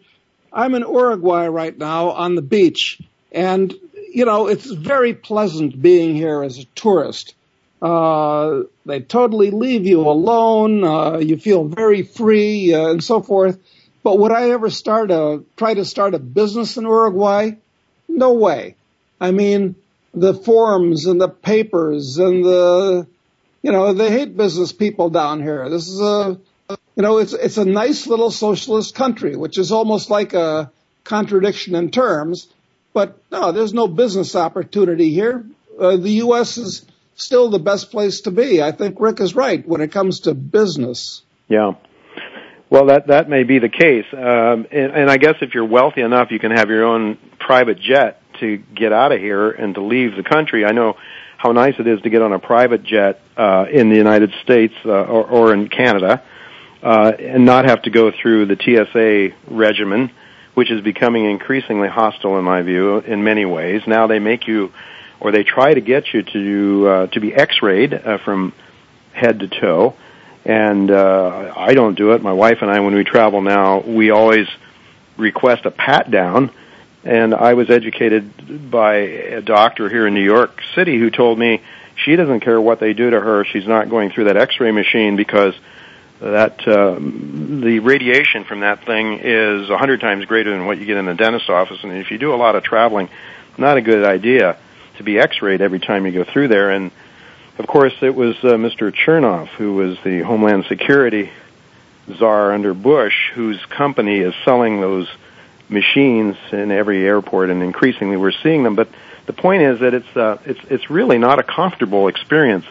I'm 0.51 0.75
in 0.75 0.81
Uruguay 0.81 1.47
right 1.47 1.77
now 1.77 2.09
on 2.09 2.35
the 2.35 2.41
beach, 2.41 2.99
and 3.31 3.73
you 4.11 4.25
know 4.25 4.47
it's 4.47 4.65
very 4.65 5.13
pleasant 5.13 5.81
being 5.81 6.15
here 6.15 6.43
as 6.43 6.57
a 6.57 6.65
tourist. 6.75 7.33
Uh, 7.81 8.63
they 8.85 8.99
totally 8.99 9.51
leave 9.51 9.85
you 9.85 10.01
alone. 10.01 10.83
Uh, 10.83 11.19
you 11.19 11.37
feel 11.37 11.63
very 11.63 12.03
free 12.03 12.73
uh, 12.73 12.89
and 12.89 13.01
so 13.01 13.21
forth. 13.21 13.57
But 14.07 14.19
would 14.19 14.31
I 14.31 14.51
ever 14.51 14.69
start 14.69 15.11
a, 15.11 15.43
try 15.57 15.73
to 15.73 15.83
start 15.83 16.13
a 16.13 16.19
business 16.19 16.77
in 16.77 16.85
Uruguay? 16.85 17.55
No 18.07 18.35
way. 18.35 18.77
I 19.19 19.31
mean, 19.31 19.75
the 20.13 20.33
forums 20.33 21.07
and 21.07 21.19
the 21.19 21.27
papers 21.27 22.17
and 22.17 22.41
the, 22.41 23.05
you 23.61 23.73
know, 23.73 23.91
they 23.91 24.09
hate 24.09 24.37
business 24.37 24.71
people 24.71 25.09
down 25.09 25.41
here. 25.41 25.69
This 25.69 25.89
is 25.89 25.99
a, 25.99 26.39
you 26.69 27.03
know, 27.03 27.17
it's, 27.17 27.33
it's 27.33 27.57
a 27.57 27.65
nice 27.65 28.07
little 28.07 28.31
socialist 28.31 28.95
country, 28.95 29.35
which 29.35 29.57
is 29.57 29.73
almost 29.73 30.09
like 30.09 30.33
a 30.33 30.71
contradiction 31.03 31.75
in 31.75 31.91
terms. 31.91 32.47
But 32.93 33.21
no, 33.29 33.51
there's 33.51 33.73
no 33.73 33.89
business 33.89 34.37
opportunity 34.37 35.11
here. 35.11 35.45
Uh, 35.77 35.97
the 35.97 36.11
U.S. 36.23 36.57
is 36.57 36.85
still 37.15 37.49
the 37.49 37.59
best 37.59 37.91
place 37.91 38.21
to 38.21 38.31
be. 38.31 38.63
I 38.63 38.71
think 38.71 39.01
Rick 39.01 39.19
is 39.19 39.35
right 39.35 39.67
when 39.67 39.81
it 39.81 39.91
comes 39.91 40.21
to 40.21 40.33
business. 40.33 41.23
Yeah. 41.49 41.73
Well, 42.70 42.88
that 42.88 43.07
that 43.07 43.30
may 43.30 43.43
be 43.43 43.59
the 43.59 43.70
case, 43.70 44.05
um, 44.11 44.68
and, 44.72 44.91
and 44.91 45.09
I 45.09 45.15
guess 45.15 45.36
if 45.39 45.53
you're 45.53 45.65
wealthy 45.65 46.01
enough, 46.01 46.32
you 46.32 46.39
can 46.39 46.51
have 46.51 46.70
your 46.70 46.84
own 46.84 47.18
private 47.39 47.80
jet 47.80 48.22
to 48.41 48.57
get 48.57 48.91
out 48.91 49.13
of 49.13 49.22
here 49.22 49.49
and 49.49 49.74
to 49.76 49.82
leave 49.82 50.18
the 50.18 50.24
country. 50.24 50.65
I 50.65 50.74
know 50.74 50.97
how 51.38 51.53
nice 51.53 51.76
it 51.80 51.88
is 51.88 52.01
to 52.01 52.09
get 52.09 52.22
on 52.22 52.34
a 52.34 52.39
private 52.39 52.84
jet 52.84 53.22
uh, 53.38 53.68
in 53.72 53.89
the 53.89 53.95
United 53.95 54.34
States 54.43 54.74
uh, 54.84 54.89
or, 54.89 55.26
or 55.26 55.53
in 55.53 55.70
Canada, 55.70 56.22
uh, 56.84 57.13
and 57.18 57.45
not 57.45 57.63
have 57.63 57.84
to 57.84 57.89
go 57.89 58.11
through 58.11 58.47
the 58.47 58.57
TSA 58.57 59.53
regimen, 59.55 60.11
which 60.53 60.70
is 60.70 60.82
becoming 60.82 61.24
increasingly 61.24 61.88
hostile 61.88 62.38
in 62.38 62.43
my 62.43 62.63
view 62.63 62.97
in 62.97 63.24
many 63.24 63.45
ways. 63.45 63.82
Now 63.88 64.07
they 64.07 64.20
make 64.20 64.45
you, 64.45 64.74
or 65.22 65.32
they 65.32 65.43
try 65.43 65.74
to 65.74 65.82
get 65.82 66.13
you 66.13 66.22
to 66.22 66.88
uh, 66.88 67.07
to 67.07 67.22
be 67.22 67.34
X-rayed 67.34 67.93
uh, 67.93 68.18
from 68.26 68.51
head 69.13 69.39
to 69.39 69.47
toe 69.47 69.95
and 70.47 70.89
uh, 70.89 71.53
I 71.57 71.73
don't 71.73 71.95
do 71.97 72.13
it. 72.13 72.21
My 72.23 72.31
wife 72.31 72.59
and 72.61 72.71
I, 72.71 72.79
when 72.79 72.95
we 72.95 73.03
travel 73.03 73.41
now, 73.41 73.81
we 73.81 74.11
always 74.11 74.47
request 75.17 75.65
a 75.65 75.71
pat 75.71 76.09
down. 76.09 76.51
And 77.03 77.35
I 77.35 77.53
was 77.53 77.69
educated 77.69 78.71
by 78.71 78.95
a 78.95 79.41
doctor 79.41 79.89
here 79.89 80.07
in 80.07 80.13
New 80.13 80.23
York 80.23 80.61
City 80.73 80.97
who 80.97 81.09
told 81.09 81.37
me 81.37 81.61
she 81.95 82.15
doesn't 82.15 82.39
care 82.39 82.59
what 82.61 82.79
they 82.79 82.93
do 82.93 83.09
to 83.09 83.19
her. 83.19 83.43
She's 83.43 83.67
not 83.67 83.89
going 83.89 84.09
through 84.09 84.25
that 84.25 84.37
X-ray 84.37 84.71
machine 84.71 85.17
because 85.17 85.53
that 86.21 86.65
uh, 86.65 86.95
the 86.97 87.79
radiation 87.79 88.45
from 88.45 88.61
that 88.61 88.85
thing 88.85 89.19
is 89.21 89.69
a 89.69 89.77
hundred 89.77 89.99
times 89.99 90.23
greater 90.25 90.51
than 90.51 90.65
what 90.65 90.77
you 90.77 90.85
get 90.85 90.95
in 90.95 91.05
the 91.05 91.13
dentist 91.13 91.49
office. 91.49 91.83
And 91.83 91.91
if 91.91 92.09
you 92.09 92.17
do 92.17 92.33
a 92.33 92.39
lot 92.39 92.55
of 92.55 92.63
traveling, 92.63 93.09
not 93.57 93.75
a 93.75 93.81
good 93.81 94.05
idea 94.05 94.57
to 94.95 95.03
be 95.03 95.19
X-rayed 95.19 95.61
every 95.61 95.79
time 95.79 96.05
you 96.05 96.13
go 96.13 96.23
through 96.23 96.47
there. 96.47 96.71
And 96.71 96.91
of 97.57 97.67
course, 97.67 97.93
it 98.01 98.13
was 98.15 98.35
uh, 98.43 98.49
Mr. 98.55 98.93
Chertoff, 98.93 99.47
who 99.49 99.73
was 99.73 99.97
the 100.03 100.21
Homeland 100.21 100.65
Security 100.67 101.31
czar 102.15 102.53
under 102.53 102.73
Bush, 102.73 103.31
whose 103.33 103.63
company 103.65 104.19
is 104.19 104.33
selling 104.45 104.79
those 104.79 105.07
machines 105.69 106.35
in 106.51 106.71
every 106.71 107.05
airport, 107.05 107.49
and 107.49 107.61
increasingly 107.61 108.17
we're 108.17 108.31
seeing 108.31 108.63
them. 108.63 108.75
But 108.75 108.89
the 109.25 109.33
point 109.33 109.63
is 109.63 109.79
that 109.79 109.93
it's 109.93 110.15
uh, 110.15 110.37
it's 110.45 110.59
it's 110.69 110.89
really 110.89 111.17
not 111.17 111.39
a 111.39 111.43
comfortable 111.43 112.07
experience, 112.07 112.65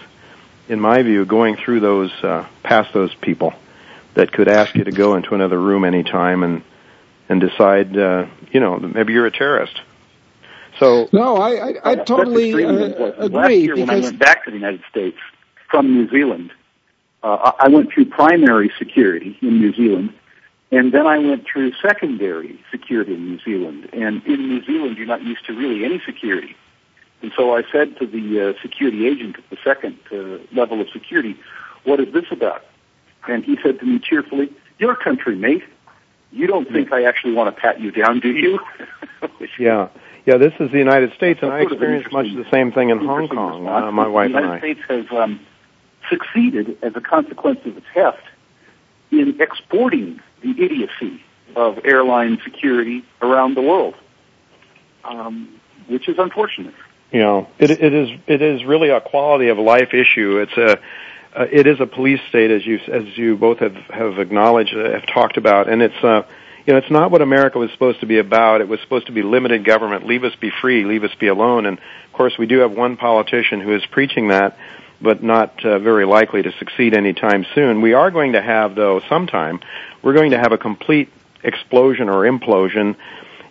in 0.68 0.80
my 0.80 1.02
view, 1.02 1.24
going 1.24 1.56
through 1.56 1.80
those 1.80 2.12
uh, 2.22 2.46
past 2.62 2.92
those 2.94 3.14
people 3.16 3.54
that 4.14 4.32
could 4.32 4.48
ask 4.48 4.74
you 4.74 4.84
to 4.84 4.92
go 4.92 5.14
into 5.16 5.34
another 5.34 5.60
room 5.60 5.84
anytime 5.84 6.42
and 6.42 6.62
and 7.28 7.40
decide, 7.40 7.96
uh, 7.96 8.26
you 8.52 8.60
know, 8.60 8.78
maybe 8.78 9.12
you're 9.12 9.26
a 9.26 9.32
terrorist. 9.32 9.80
So 10.78 11.08
no, 11.12 11.36
I 11.36 11.50
I, 11.50 11.74
I 11.84 11.94
totally 11.96 12.52
uh, 12.52 12.68
agree. 12.68 13.28
Last 13.28 13.50
year, 13.52 13.76
when 13.76 13.90
I 13.90 14.00
went 14.00 14.18
back 14.18 14.44
to 14.44 14.50
the 14.50 14.56
United 14.56 14.82
States 14.90 15.18
from 15.70 15.92
New 15.92 16.08
Zealand, 16.10 16.52
uh, 17.22 17.52
I 17.58 17.68
went 17.68 17.92
through 17.92 18.06
primary 18.06 18.70
security 18.78 19.36
in 19.42 19.58
New 19.58 19.72
Zealand, 19.74 20.12
and 20.70 20.92
then 20.92 21.06
I 21.06 21.18
went 21.18 21.46
through 21.46 21.72
secondary 21.80 22.60
security 22.70 23.14
in 23.14 23.26
New 23.26 23.40
Zealand. 23.40 23.88
And 23.92 24.24
in 24.26 24.48
New 24.48 24.64
Zealand, 24.64 24.96
you're 24.96 25.06
not 25.06 25.22
used 25.22 25.46
to 25.46 25.52
really 25.52 25.84
any 25.84 26.00
security. 26.04 26.56
And 27.22 27.32
so 27.36 27.56
I 27.56 27.62
said 27.72 27.98
to 27.98 28.06
the 28.06 28.50
uh, 28.50 28.62
security 28.62 29.06
agent 29.06 29.36
at 29.38 29.48
the 29.50 29.56
second 29.64 29.98
uh, 30.12 30.38
level 30.54 30.80
of 30.80 30.88
security, 30.90 31.36
what 31.84 32.00
is 32.00 32.12
this 32.12 32.26
about? 32.30 32.64
And 33.26 33.44
he 33.44 33.56
said 33.62 33.80
to 33.80 33.86
me 33.86 33.98
cheerfully, 33.98 34.52
your 34.78 34.94
country, 34.96 35.36
mate. 35.36 35.64
You 36.32 36.46
don't 36.46 36.70
think 36.70 36.92
I 36.92 37.04
actually 37.04 37.32
want 37.32 37.54
to 37.54 37.60
pat 37.60 37.80
you 37.80 37.90
down, 37.90 38.20
do 38.20 38.28
you? 38.28 38.58
yeah. 39.58 39.88
Yeah, 40.26 40.38
this 40.38 40.52
is 40.58 40.72
the 40.72 40.78
United 40.78 41.14
States, 41.14 41.38
and 41.40 41.52
I 41.52 41.60
experienced 41.60 42.12
much 42.12 42.26
the 42.34 42.44
same 42.50 42.72
thing 42.72 42.90
in 42.90 42.98
Hong 42.98 43.28
Kong. 43.28 43.66
Uh, 43.68 43.92
my 43.92 44.08
wife 44.08 44.26
and 44.26 44.36
I. 44.36 44.40
The 44.40 44.66
United 44.66 44.84
States 44.84 45.08
has 45.10 45.18
um, 45.18 45.40
succeeded 46.10 46.78
as 46.82 46.92
a 46.96 47.00
consequence 47.00 47.60
of 47.64 47.76
its 47.76 47.86
heft 47.94 48.18
in 49.12 49.40
exporting 49.40 50.20
the 50.42 50.50
idiocy 50.50 51.22
of 51.54 51.78
airline 51.84 52.38
security 52.42 53.04
around 53.22 53.54
the 53.54 53.62
world, 53.62 53.94
um, 55.04 55.60
which 55.86 56.08
is 56.08 56.16
unfortunate. 56.18 56.74
You 57.12 57.20
know, 57.20 57.48
it, 57.60 57.70
it 57.70 57.94
is 57.94 58.18
it 58.26 58.42
is 58.42 58.64
really 58.64 58.90
a 58.90 59.00
quality 59.00 59.48
of 59.48 59.58
life 59.58 59.94
issue. 59.94 60.38
It's 60.38 60.56
a 60.56 60.80
uh, 61.38 61.46
it 61.52 61.68
is 61.68 61.78
a 61.80 61.86
police 61.86 62.20
state, 62.28 62.50
as 62.50 62.66
you 62.66 62.80
as 62.92 63.16
you 63.16 63.36
both 63.36 63.60
have 63.60 63.76
have 63.90 64.18
acknowledged, 64.18 64.74
uh, 64.74 64.90
have 64.90 65.06
talked 65.06 65.36
about, 65.36 65.68
and 65.68 65.82
it's 65.82 66.02
uh, 66.02 66.22
you 66.66 66.72
know, 66.72 66.78
it's 66.78 66.90
not 66.90 67.12
what 67.12 67.22
America 67.22 67.58
was 67.58 67.70
supposed 67.70 68.00
to 68.00 68.06
be 68.06 68.18
about. 68.18 68.60
It 68.60 68.68
was 68.68 68.80
supposed 68.80 69.06
to 69.06 69.12
be 69.12 69.22
limited 69.22 69.64
government, 69.64 70.04
leave 70.04 70.24
us 70.24 70.34
be 70.40 70.50
free, 70.60 70.84
leave 70.84 71.04
us 71.04 71.14
be 71.14 71.28
alone. 71.28 71.64
And 71.64 71.78
of 71.78 72.12
course, 72.12 72.36
we 72.38 72.46
do 72.46 72.58
have 72.58 72.72
one 72.72 72.96
politician 72.96 73.60
who 73.60 73.74
is 73.74 73.86
preaching 73.86 74.28
that, 74.28 74.58
but 75.00 75.22
not 75.22 75.64
uh, 75.64 75.78
very 75.78 76.04
likely 76.04 76.42
to 76.42 76.52
succeed 76.58 76.94
anytime 76.94 77.46
soon. 77.54 77.82
We 77.82 77.92
are 77.92 78.10
going 78.10 78.32
to 78.32 78.42
have, 78.42 78.74
though, 78.74 79.00
sometime, 79.08 79.60
we're 80.02 80.14
going 80.14 80.32
to 80.32 80.38
have 80.38 80.50
a 80.50 80.58
complete 80.58 81.08
explosion 81.44 82.08
or 82.08 82.28
implosion. 82.28 82.96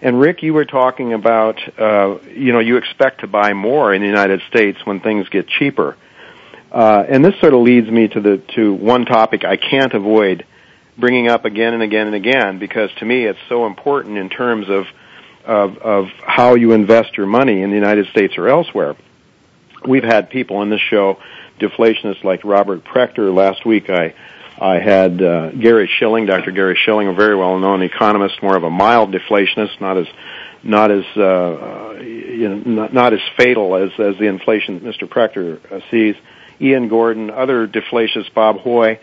And 0.02 0.20
Rick, 0.20 0.44
you 0.44 0.54
were 0.54 0.66
talking 0.66 1.14
about, 1.14 1.58
uh, 1.80 2.18
you 2.28 2.52
know, 2.52 2.60
you 2.60 2.76
expect 2.76 3.22
to 3.22 3.28
buy 3.28 3.54
more 3.54 3.94
in 3.94 4.02
the 4.02 4.08
United 4.08 4.42
States 4.50 4.78
when 4.84 5.00
things 5.00 5.30
get 5.30 5.48
cheaper. 5.48 5.96
Uh, 6.70 7.06
and 7.08 7.24
this 7.24 7.40
sort 7.40 7.54
of 7.54 7.62
leads 7.62 7.90
me 7.90 8.10
to 8.10 8.20
the 8.20 8.38
to 8.56 8.74
one 8.74 9.06
topic 9.06 9.46
I 9.46 9.56
can't 9.56 9.94
avoid 9.94 10.46
bringing 10.98 11.28
up 11.28 11.46
again 11.46 11.74
and 11.74 11.84
again 11.84 12.08
and 12.08 12.16
again 12.16 12.60
because 12.60 12.90
to 13.00 13.06
me 13.06 13.26
it's 13.26 13.40
so 13.50 13.66
important 13.66 14.18
in 14.18 14.30
terms 14.30 14.70
of 14.70 14.86
of, 15.46 15.78
of 15.78 16.06
how 16.26 16.56
you 16.56 16.72
invest 16.72 17.18
your 17.18 17.28
money 17.28 17.62
in 17.62 17.70
the 17.70 17.76
United 17.76 18.08
States 18.08 18.36
or 18.36 18.48
elsewhere. 18.48 18.96
We've 19.88 20.04
had 20.04 20.32
people 20.32 20.58
on 20.58 20.72
this 20.72 20.82
show, 20.90 21.20
deflationists 21.60 22.24
like 22.24 22.44
Robert 22.44 22.84
Prechter. 22.84 23.34
Last 23.34 23.66
week 23.66 23.90
I 23.90 24.16
I 24.60 24.80
had 24.80 25.22
uh, 25.22 25.52
Gary 25.52 25.90
Shilling, 26.00 26.26
Dr. 26.26 26.52
Gary 26.52 26.78
Shilling, 26.86 27.08
a 27.08 27.14
very 27.14 27.36
well 27.36 27.60
known 27.60 27.82
economist, 27.82 28.42
more 28.42 28.56
of 28.56 28.64
a 28.64 28.70
mild 28.70 29.14
deflationist, 29.14 29.82
not 29.82 29.98
as 29.98 30.08
not 30.64 30.92
as 30.92 31.06
uh, 31.16 32.00
you 32.02 32.50
know 32.50 32.56
not, 32.56 32.94
not 32.94 33.14
as 33.14 33.20
fatal 33.38 33.76
as 33.76 33.92
as 34.00 34.18
the 34.18 34.26
inflation 34.26 34.84
that 34.84 34.84
Mr. 34.84 35.08
Prechter 35.08 35.60
uh, 35.72 35.82
sees. 35.92 36.16
Ian 36.60 36.88
Gordon, 36.88 37.30
other 37.30 37.68
deflationists, 37.68 38.34
Bob 38.34 38.60
Hoye. 38.60 39.00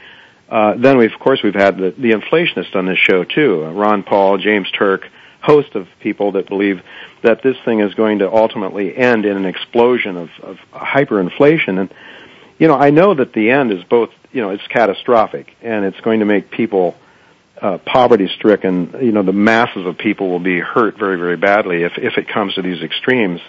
Uh, 0.53 0.75
then 0.77 0.99
we 0.99 1.07
of 1.07 1.19
course 1.19 1.41
we've 1.43 1.55
had 1.55 1.79
the, 1.79 1.95
the 1.97 2.11
inflationist 2.11 2.77
on 2.77 2.85
this 2.85 2.99
show 2.99 3.25
too, 3.25 3.65
uh, 3.65 3.73
Ron 3.73 4.03
Paul, 4.03 4.37
James 4.37 4.71
Turk, 4.71 5.09
host 5.41 5.75
of 5.75 5.89
people 6.01 6.33
that 6.33 6.47
believe 6.47 6.83
that 7.23 7.43
this 7.43 7.57
thing 7.65 7.81
is 7.81 7.95
going 7.95 8.19
to 8.19 8.31
ultimately 8.31 8.95
end 8.95 9.25
in 9.25 9.35
an 9.35 9.47
explosion 9.47 10.19
of, 10.19 10.29
of 10.43 10.59
hyperinflation. 10.71 11.81
And 11.81 11.95
you 12.59 12.69
know, 12.69 12.75
I 12.75 12.91
know 12.91 13.15
that 13.15 13.33
the 13.33 13.49
end 13.49 13.73
is 13.73 13.83
both 13.85 14.11
you 14.31 14.43
know 14.43 14.51
it's 14.51 14.67
catastrophic 14.69 15.57
and 15.63 15.87
it's 15.87 16.01
going 16.01 16.21
to 16.21 16.27
make 16.27 16.51
people 16.51 16.97
uh, 17.59 17.79
poverty 17.79 18.29
stricken. 18.37 18.95
You 19.01 19.13
know, 19.13 19.23
the 19.23 19.33
masses 19.33 19.87
of 19.87 19.97
people 19.97 20.29
will 20.29 20.39
be 20.39 20.61
hurt 20.61 20.99
very 20.99 21.17
very 21.17 21.39
badly 21.39 21.83
if 21.83 21.93
if 21.97 22.19
it 22.19 22.29
comes 22.29 22.57
to 22.57 22.63
these 22.63 22.83
extremes. 22.83 23.41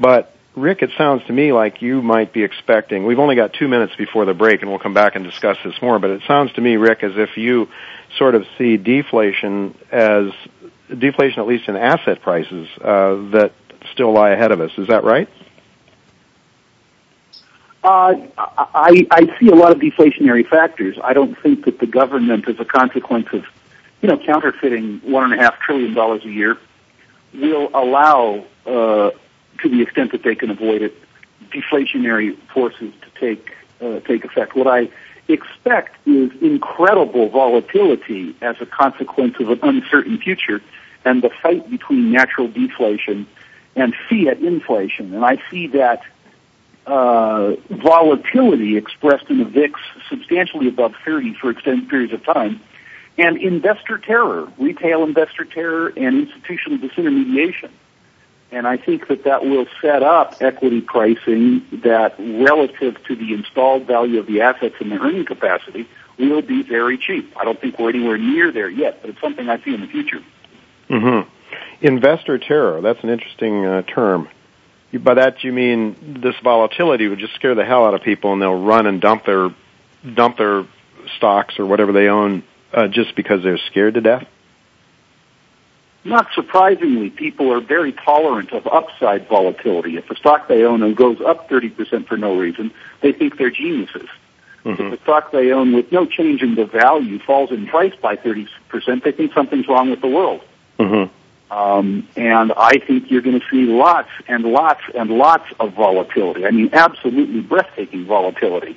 But 0.00 0.33
Rick, 0.56 0.82
it 0.82 0.90
sounds 0.96 1.24
to 1.26 1.32
me 1.32 1.52
like 1.52 1.82
you 1.82 2.00
might 2.00 2.32
be 2.32 2.44
expecting, 2.44 3.04
we've 3.04 3.18
only 3.18 3.34
got 3.34 3.52
two 3.54 3.66
minutes 3.66 3.96
before 3.96 4.24
the 4.24 4.34
break 4.34 4.62
and 4.62 4.70
we'll 4.70 4.78
come 4.78 4.94
back 4.94 5.16
and 5.16 5.24
discuss 5.24 5.56
this 5.64 5.74
more, 5.82 5.98
but 5.98 6.10
it 6.10 6.22
sounds 6.28 6.52
to 6.52 6.60
me, 6.60 6.76
Rick, 6.76 7.02
as 7.02 7.12
if 7.16 7.36
you 7.36 7.68
sort 8.18 8.36
of 8.36 8.46
see 8.56 8.76
deflation 8.76 9.76
as, 9.90 10.30
deflation 10.96 11.40
at 11.40 11.48
least 11.48 11.68
in 11.68 11.76
asset 11.76 12.22
prices, 12.22 12.68
uh, 12.80 13.14
that 13.32 13.52
still 13.92 14.12
lie 14.12 14.30
ahead 14.30 14.52
of 14.52 14.60
us. 14.60 14.70
Is 14.78 14.86
that 14.88 15.02
right? 15.02 15.28
Uh, 17.82 18.14
I, 18.38 19.06
I 19.10 19.36
see 19.38 19.48
a 19.48 19.54
lot 19.54 19.72
of 19.72 19.78
deflationary 19.78 20.48
factors. 20.48 20.96
I 21.02 21.12
don't 21.14 21.36
think 21.42 21.64
that 21.64 21.80
the 21.80 21.86
government, 21.86 22.48
as 22.48 22.58
a 22.60 22.64
consequence 22.64 23.26
of, 23.32 23.44
you 24.00 24.08
know, 24.08 24.18
counterfeiting 24.18 25.00
one 25.00 25.24
and 25.24 25.38
a 25.38 25.42
half 25.42 25.58
trillion 25.60 25.94
dollars 25.94 26.24
a 26.24 26.30
year, 26.30 26.56
will 27.34 27.70
allow 27.74 28.44
uh, 28.64 29.10
to 29.62 29.68
the 29.68 29.82
extent 29.82 30.12
that 30.12 30.22
they 30.22 30.34
can 30.34 30.50
avoid 30.50 30.82
it, 30.82 30.94
deflationary 31.50 32.36
forces 32.52 32.92
to 33.02 33.20
take 33.20 33.54
uh, 33.80 34.00
take 34.00 34.24
effect. 34.24 34.54
What 34.54 34.66
I 34.66 34.88
expect 35.28 35.96
is 36.06 36.30
incredible 36.40 37.28
volatility 37.28 38.34
as 38.40 38.56
a 38.60 38.66
consequence 38.66 39.36
of 39.40 39.50
an 39.50 39.60
uncertain 39.62 40.18
future, 40.18 40.60
and 41.04 41.22
the 41.22 41.30
fight 41.42 41.68
between 41.70 42.12
natural 42.12 42.48
deflation 42.48 43.26
and 43.76 43.94
fiat 44.08 44.38
inflation. 44.40 45.14
And 45.14 45.24
I 45.24 45.42
see 45.50 45.68
that 45.68 46.02
uh, 46.86 47.56
volatility 47.70 48.76
expressed 48.76 49.28
in 49.30 49.38
the 49.38 49.44
VIX 49.44 49.80
substantially 50.08 50.68
above 50.68 50.94
30 51.04 51.34
for 51.34 51.50
extended 51.50 51.88
periods 51.88 52.12
of 52.12 52.24
time, 52.24 52.60
and 53.16 53.36
investor 53.38 53.98
terror, 53.98 54.48
retail 54.58 55.04
investor 55.04 55.44
terror, 55.44 55.88
and 55.96 56.28
institutional 56.28 56.78
disintermediation. 56.78 57.70
And 58.54 58.68
I 58.68 58.76
think 58.76 59.08
that 59.08 59.24
that 59.24 59.44
will 59.44 59.66
set 59.82 60.04
up 60.04 60.36
equity 60.40 60.80
pricing 60.80 61.66
that 61.82 62.14
relative 62.20 63.02
to 63.08 63.16
the 63.16 63.34
installed 63.34 63.84
value 63.88 64.20
of 64.20 64.28
the 64.28 64.42
assets 64.42 64.76
and 64.78 64.92
the 64.92 64.96
earning 64.96 65.26
capacity 65.26 65.88
will 66.20 66.40
be 66.40 66.62
very 66.62 66.96
cheap. 66.96 67.36
I 67.36 67.44
don't 67.44 67.60
think 67.60 67.80
we're 67.80 67.88
anywhere 67.88 68.16
near 68.16 68.52
there 68.52 68.70
yet, 68.70 69.00
but 69.00 69.10
it's 69.10 69.20
something 69.20 69.48
I 69.48 69.60
see 69.64 69.74
in 69.74 69.80
the 69.80 69.88
future. 69.88 70.20
Mm-hmm. 70.88 71.28
Investor 71.84 72.38
terror, 72.38 72.80
that's 72.80 73.02
an 73.02 73.10
interesting 73.10 73.66
uh, 73.66 73.82
term. 73.82 74.28
By 74.92 75.14
that 75.14 75.42
you 75.42 75.52
mean 75.52 76.20
this 76.22 76.36
volatility 76.44 77.08
would 77.08 77.18
just 77.18 77.34
scare 77.34 77.56
the 77.56 77.64
hell 77.64 77.84
out 77.84 77.94
of 77.94 78.02
people 78.02 78.32
and 78.32 78.40
they'll 78.40 78.62
run 78.62 78.86
and 78.86 79.00
dump 79.00 79.26
their 79.26 79.52
dump 80.14 80.38
their 80.38 80.64
stocks 81.16 81.58
or 81.58 81.66
whatever 81.66 81.90
they 81.90 82.06
own 82.06 82.44
uh, 82.72 82.86
just 82.86 83.16
because 83.16 83.42
they're 83.42 83.58
scared 83.58 83.94
to 83.94 84.00
death? 84.00 84.28
Not 86.04 86.28
surprisingly, 86.34 87.08
people 87.08 87.50
are 87.50 87.60
very 87.60 87.92
tolerant 87.92 88.52
of 88.52 88.66
upside 88.66 89.26
volatility. 89.26 89.96
If 89.96 90.10
a 90.10 90.16
stock 90.16 90.48
they 90.48 90.62
own 90.64 90.94
goes 90.94 91.20
up 91.22 91.48
30% 91.48 92.06
for 92.06 92.18
no 92.18 92.36
reason, 92.36 92.72
they 93.00 93.12
think 93.12 93.38
they're 93.38 93.50
geniuses. 93.50 94.08
Mm-hmm. 94.64 94.82
If 94.82 95.00
a 95.00 95.02
stock 95.02 95.32
they 95.32 95.50
own 95.52 95.72
with 95.74 95.90
no 95.92 96.04
change 96.04 96.42
in 96.42 96.56
the 96.56 96.66
value 96.66 97.18
falls 97.18 97.50
in 97.50 97.66
price 97.66 97.94
by 97.96 98.16
30%, 98.16 98.48
they 99.02 99.12
think 99.12 99.32
something's 99.32 99.66
wrong 99.66 99.90
with 99.90 100.02
the 100.02 100.08
world. 100.08 100.42
Mm-hmm. 100.78 101.54
Um, 101.56 102.08
and 102.16 102.52
I 102.56 102.78
think 102.78 103.10
you're 103.10 103.22
going 103.22 103.38
to 103.38 103.46
see 103.50 103.64
lots 103.64 104.08
and 104.26 104.44
lots 104.44 104.80
and 104.94 105.10
lots 105.10 105.46
of 105.60 105.72
volatility. 105.74 106.44
I 106.44 106.50
mean, 106.50 106.70
absolutely 106.72 107.40
breathtaking 107.40 108.06
volatility. 108.06 108.76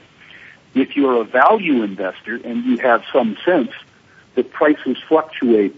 If 0.76 0.96
you're 0.96 1.22
a 1.22 1.26
value 1.26 1.84
investor 1.84 2.36
and 2.36 2.64
you 2.66 2.78
have 2.78 3.04
some 3.12 3.38
sense 3.44 3.72
that 4.36 4.52
prices 4.52 4.98
fluctuate 5.08 5.76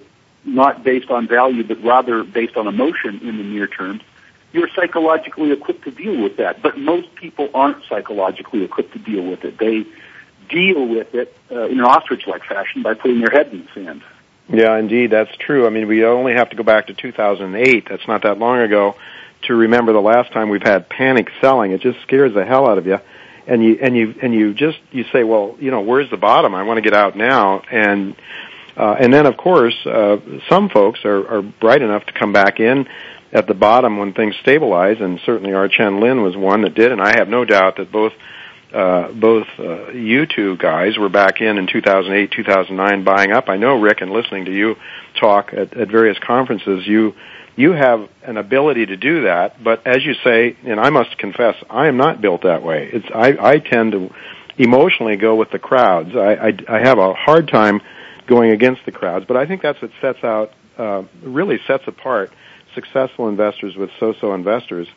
not 0.53 0.83
based 0.83 1.09
on 1.09 1.27
value, 1.27 1.63
but 1.63 1.83
rather 1.83 2.23
based 2.23 2.57
on 2.57 2.67
emotion 2.67 3.19
in 3.21 3.37
the 3.37 3.43
near 3.43 3.67
term, 3.67 4.01
you're 4.51 4.69
psychologically 4.75 5.51
equipped 5.51 5.83
to 5.83 5.91
deal 5.91 6.21
with 6.21 6.37
that. 6.37 6.61
But 6.61 6.77
most 6.77 7.13
people 7.15 7.49
aren't 7.53 7.83
psychologically 7.85 8.63
equipped 8.63 8.93
to 8.93 8.99
deal 8.99 9.23
with 9.23 9.43
it. 9.45 9.57
They 9.57 9.85
deal 10.49 10.87
with 10.87 11.13
it 11.13 11.35
uh, 11.51 11.65
in 11.65 11.79
an 11.79 11.85
ostrich-like 11.85 12.43
fashion 12.43 12.81
by 12.81 12.95
putting 12.95 13.19
their 13.19 13.29
head 13.29 13.51
in 13.53 13.65
the 13.65 13.67
sand. 13.73 14.03
Yeah, 14.51 14.77
indeed, 14.77 15.11
that's 15.11 15.35
true. 15.37 15.67
I 15.67 15.69
mean, 15.69 15.87
we 15.87 16.03
only 16.03 16.33
have 16.33 16.49
to 16.49 16.55
go 16.55 16.63
back 16.63 16.87
to 16.87 16.95
2008. 16.95 17.87
That's 17.87 18.07
not 18.07 18.23
that 18.23 18.39
long 18.39 18.59
ago 18.59 18.95
to 19.43 19.55
remember 19.55 19.93
the 19.93 20.01
last 20.01 20.31
time 20.33 20.49
we've 20.49 20.63
had 20.63 20.89
panic 20.89 21.29
selling. 21.39 21.71
It 21.71 21.81
just 21.81 22.01
scares 22.01 22.33
the 22.33 22.45
hell 22.45 22.67
out 22.67 22.77
of 22.77 22.87
you. 22.87 22.99
And 23.47 23.63
you 23.63 23.79
and 23.81 23.95
you 23.95 24.15
and 24.21 24.33
you 24.33 24.53
just 24.53 24.77
you 24.91 25.05
say, 25.11 25.23
well, 25.23 25.55
you 25.59 25.71
know, 25.71 25.81
where's 25.81 26.09
the 26.11 26.17
bottom? 26.17 26.53
I 26.53 26.63
want 26.63 26.77
to 26.77 26.81
get 26.81 26.93
out 26.93 27.15
now. 27.15 27.61
And 27.71 28.15
uh, 28.79 28.95
and 28.97 29.13
then, 29.13 29.25
of 29.25 29.35
course, 29.35 29.75
uh, 29.85 30.17
some 30.47 30.69
folks 30.69 31.03
are, 31.03 31.27
are 31.27 31.41
bright 31.41 31.81
enough 31.81 32.05
to 32.05 32.13
come 32.13 32.31
back 32.31 32.61
in 32.61 32.87
at 33.33 33.45
the 33.45 33.53
bottom 33.53 33.97
when 33.97 34.13
things 34.13 34.35
stabilize, 34.41 35.01
and 35.01 35.19
certainly 35.25 35.53
our 35.53 35.67
Chen 35.67 35.99
Lin 35.99 36.23
was 36.23 36.37
one 36.37 36.61
that 36.61 36.75
did, 36.75 36.93
and 36.93 37.01
I 37.01 37.17
have 37.17 37.27
no 37.27 37.43
doubt 37.43 37.75
that 37.75 37.91
both 37.91 38.13
uh, 38.73 39.11
both 39.11 39.47
uh, 39.57 39.89
you 39.91 40.27
two 40.27 40.55
guys 40.55 40.95
were 40.97 41.09
back 41.09 41.41
in 41.41 41.57
in 41.57 41.67
2008, 41.67 42.31
2009 42.31 43.03
buying 43.03 43.31
up. 43.31 43.49
I 43.49 43.57
know, 43.57 43.81
Rick, 43.81 44.01
and 44.01 44.11
listening 44.11 44.45
to 44.45 44.53
you 44.53 44.75
talk 45.19 45.51
at, 45.53 45.75
at 45.75 45.89
various 45.89 46.17
conferences, 46.19 46.87
you 46.87 47.15
you 47.57 47.73
have 47.73 48.07
an 48.23 48.37
ability 48.37 48.85
to 48.85 48.95
do 48.95 49.23
that, 49.23 49.61
but 49.61 49.85
as 49.85 50.05
you 50.05 50.13
say, 50.23 50.55
and 50.63 50.79
I 50.79 50.89
must 50.89 51.17
confess, 51.17 51.55
I 51.69 51.87
am 51.87 51.97
not 51.97 52.21
built 52.21 52.43
that 52.43 52.63
way. 52.63 52.89
It's 52.93 53.07
I, 53.13 53.35
I 53.55 53.59
tend 53.59 53.91
to 53.91 54.09
emotionally 54.57 55.17
go 55.17 55.35
with 55.35 55.51
the 55.51 55.59
crowds. 55.59 56.11
I, 56.15 56.35
I, 56.35 56.77
I 56.77 56.79
have 56.79 56.97
a 56.97 57.13
hard 57.13 57.49
time 57.49 57.81
going 58.29 58.51
against 58.51 58.85
the 58.85 58.91
crowds, 58.91 59.25
but 59.27 59.35
I 59.35 59.45
think 59.47 59.61
that's 59.61 59.81
what 59.81 59.91
sets 59.99 60.23
out, 60.23 60.53
uh, 60.77 61.03
really 61.23 61.59
sets 61.67 61.83
apart 61.87 62.31
successful 62.75 63.27
investors 63.27 63.75
with 63.75 63.89
so-so 63.99 64.33
investors. 64.35 64.87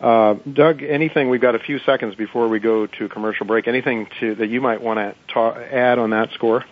Uh, 0.00 0.34
Doug, 0.50 0.82
anything? 0.82 1.28
We've 1.28 1.42
got 1.42 1.54
a 1.54 1.58
few 1.58 1.78
seconds 1.80 2.14
before 2.14 2.48
we 2.48 2.58
go 2.58 2.86
to 2.86 3.08
commercial 3.08 3.46
break. 3.46 3.68
Anything 3.68 4.08
to, 4.18 4.34
that 4.36 4.48
you 4.48 4.62
might 4.62 4.80
want 4.80 5.14
to 5.28 5.40
add 5.70 5.98
on 5.98 6.10
that 6.10 6.32
score? 6.32 6.64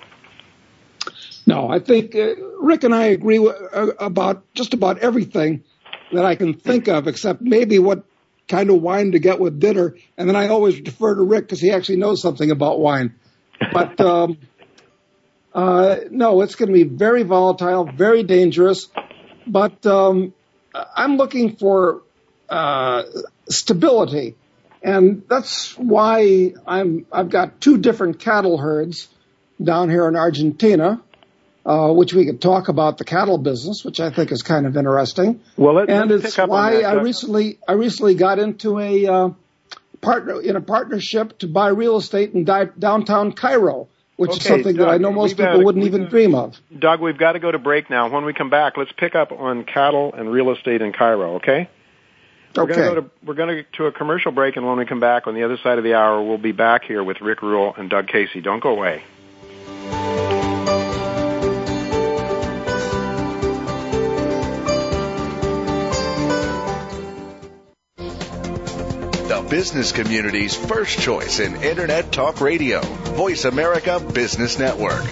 No, 1.46 1.68
I 1.68 1.78
think 1.78 2.14
uh, 2.14 2.34
Rick 2.60 2.84
and 2.84 2.94
I 2.94 3.04
agree 3.06 3.36
w- 3.36 3.54
uh, 3.54 3.92
about 3.98 4.42
just 4.54 4.72
about 4.72 4.98
everything 4.98 5.62
that 6.12 6.24
I 6.24 6.36
can 6.36 6.54
think 6.54 6.88
of, 6.88 7.06
except 7.06 7.42
maybe 7.42 7.78
what 7.78 8.04
kind 8.48 8.70
of 8.70 8.80
wine 8.80 9.12
to 9.12 9.18
get 9.18 9.38
with 9.38 9.60
dinner. 9.60 9.94
And 10.16 10.26
then 10.26 10.36
I 10.36 10.48
always 10.48 10.80
defer 10.80 11.14
to 11.14 11.22
Rick 11.22 11.44
because 11.44 11.60
he 11.60 11.70
actually 11.70 11.98
knows 11.98 12.22
something 12.22 12.50
about 12.50 12.80
wine. 12.80 13.14
But 13.72 14.00
um, 14.00 14.38
uh, 15.54 15.96
no, 16.10 16.42
it's 16.42 16.54
going 16.54 16.68
to 16.68 16.72
be 16.74 16.84
very 16.84 17.22
volatile, 17.22 17.90
very 17.90 18.22
dangerous. 18.22 18.88
But 19.46 19.84
um, 19.86 20.34
I'm 20.74 21.16
looking 21.16 21.56
for 21.56 22.02
uh, 22.48 23.02
stability, 23.48 24.36
and 24.82 25.22
that's 25.28 25.76
why 25.78 26.54
I'm. 26.66 27.06
I've 27.12 27.30
got 27.30 27.60
two 27.60 27.78
different 27.78 28.20
cattle 28.20 28.58
herds 28.58 29.08
down 29.62 29.90
here 29.90 30.06
in 30.06 30.16
Argentina, 30.16 31.02
uh, 31.64 31.92
which 31.92 32.12
we 32.12 32.26
could 32.26 32.40
talk 32.40 32.68
about 32.68 32.98
the 32.98 33.04
cattle 33.04 33.38
business, 33.38 33.84
which 33.84 34.00
I 34.00 34.10
think 34.10 34.32
is 34.32 34.42
kind 34.42 34.66
of 34.66 34.76
interesting. 34.76 35.40
Well, 35.56 35.74
let, 35.74 35.90
and 35.90 36.10
it's 36.10 36.24
pick 36.24 36.38
up 36.38 36.44
on 36.44 36.48
why 36.50 36.82
that, 36.82 36.84
I 36.84 36.92
recently 37.00 37.58
I 37.66 37.72
recently 37.72 38.14
got 38.14 38.38
into 38.38 38.78
a 38.78 39.06
uh, 39.06 39.28
partner 40.00 40.40
in 40.40 40.56
a 40.56 40.60
partnership 40.60 41.38
to 41.38 41.48
buy 41.48 41.68
real 41.68 41.96
estate 41.96 42.34
in 42.34 42.44
di- 42.44 42.70
downtown 42.78 43.32
Cairo, 43.32 43.88
which 44.18 44.32
is 44.32 44.36
Okay, 44.38 44.48
something 44.48 44.76
that 44.76 44.88
I 44.88 44.98
know 44.98 45.12
most 45.12 45.36
people 45.36 45.58
to- 45.60 45.64
wouldn't 45.64 45.84
even 45.86 46.06
dream 46.06 46.34
of. 46.34 46.56
Doug, 46.76 47.00
we've 47.00 47.16
got 47.16 47.32
to 47.32 47.38
go 47.38 47.50
to 47.52 47.58
break 47.58 47.88
now. 47.88 48.08
When 48.08 48.24
we 48.24 48.32
come 48.34 48.50
back, 48.50 48.76
let's 48.76 48.90
pick 48.96 49.14
up 49.14 49.30
on 49.32 49.62
cattle 49.64 50.12
and 50.12 50.30
real 50.30 50.50
estate 50.50 50.82
in 50.82 50.92
Cairo. 50.92 51.36
Okay. 51.36 51.68
We're 52.56 52.64
Okay. 52.64 52.74
going 52.74 52.88
to 52.88 52.94
go 52.94 53.00
to 53.02 53.10
we're 53.24 53.34
going 53.34 53.48
to 53.58 53.62
to 53.78 53.86
a 53.86 53.92
commercial 53.92 54.32
break, 54.32 54.56
and 54.56 54.66
when 54.66 54.76
we 54.76 54.86
come 54.86 54.98
back 55.00 55.26
on 55.28 55.34
the 55.34 55.44
other 55.44 55.56
side 55.62 55.78
of 55.78 55.84
the 55.84 55.94
hour, 55.94 56.20
we'll 56.22 56.36
be 56.38 56.52
back 56.52 56.82
here 56.84 57.04
with 57.04 57.20
Rick 57.20 57.42
Rule 57.42 57.72
and 57.76 57.88
Doug 57.88 58.08
Casey. 58.08 58.40
Don't 58.40 58.60
go 58.60 58.70
away. 58.70 59.04
Business 69.48 69.92
community's 69.92 70.54
first 70.54 70.98
choice 70.98 71.40
in 71.40 71.62
Internet 71.62 72.12
Talk 72.12 72.40
Radio. 72.40 72.80
Voice 73.16 73.44
America 73.46 73.98
Business 73.98 74.58
Network. 74.58 75.04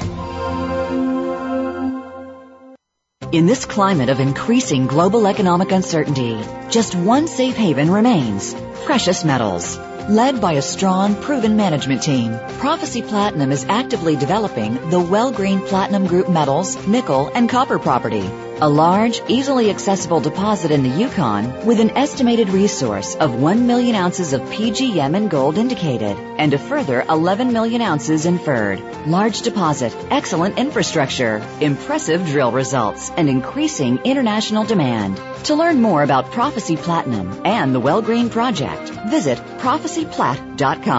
In 3.32 3.46
this 3.46 3.64
climate 3.64 4.08
of 4.08 4.20
increasing 4.20 4.86
global 4.86 5.26
economic 5.26 5.72
uncertainty, 5.72 6.38
just 6.70 6.94
one 6.94 7.26
safe 7.28 7.56
haven 7.56 7.90
remains 7.90 8.54
precious 8.84 9.24
metals. 9.24 9.78
Led 10.08 10.40
by 10.40 10.52
a 10.52 10.62
strong, 10.62 11.16
proven 11.16 11.56
management 11.56 12.02
team, 12.02 12.38
Prophecy 12.58 13.02
Platinum 13.02 13.50
is 13.50 13.64
actively 13.64 14.16
developing 14.16 14.74
the 14.90 15.00
Wellgreen 15.00 15.66
Platinum 15.66 16.06
Group 16.06 16.28
metals, 16.28 16.86
nickel, 16.86 17.28
and 17.34 17.48
copper 17.48 17.78
property. 17.78 18.30
A 18.58 18.66
large, 18.70 19.20
easily 19.28 19.68
accessible 19.68 20.20
deposit 20.20 20.70
in 20.70 20.82
the 20.82 20.88
Yukon 20.88 21.66
with 21.66 21.78
an 21.78 21.90
estimated 21.90 22.48
resource 22.48 23.14
of 23.14 23.34
1 23.34 23.66
million 23.66 23.94
ounces 23.94 24.32
of 24.32 24.40
PGM 24.40 25.14
and 25.14 25.28
gold 25.28 25.58
indicated 25.58 26.16
and 26.38 26.54
a 26.54 26.58
further 26.58 27.04
11 27.06 27.52
million 27.52 27.82
ounces 27.82 28.24
inferred. 28.24 28.80
Large 29.06 29.42
deposit, 29.42 29.94
excellent 30.08 30.56
infrastructure, 30.56 31.46
impressive 31.60 32.24
drill 32.24 32.50
results, 32.50 33.10
and 33.10 33.28
increasing 33.28 33.98
international 34.04 34.64
demand. 34.64 35.20
To 35.44 35.54
learn 35.54 35.82
more 35.82 36.02
about 36.02 36.30
Prophecy 36.30 36.76
Platinum 36.78 37.42
and 37.44 37.74
the 37.74 37.80
Wellgreen 37.82 38.30
Project, 38.30 38.88
visit 39.10 39.36
prophecyplat.com. 39.58 40.86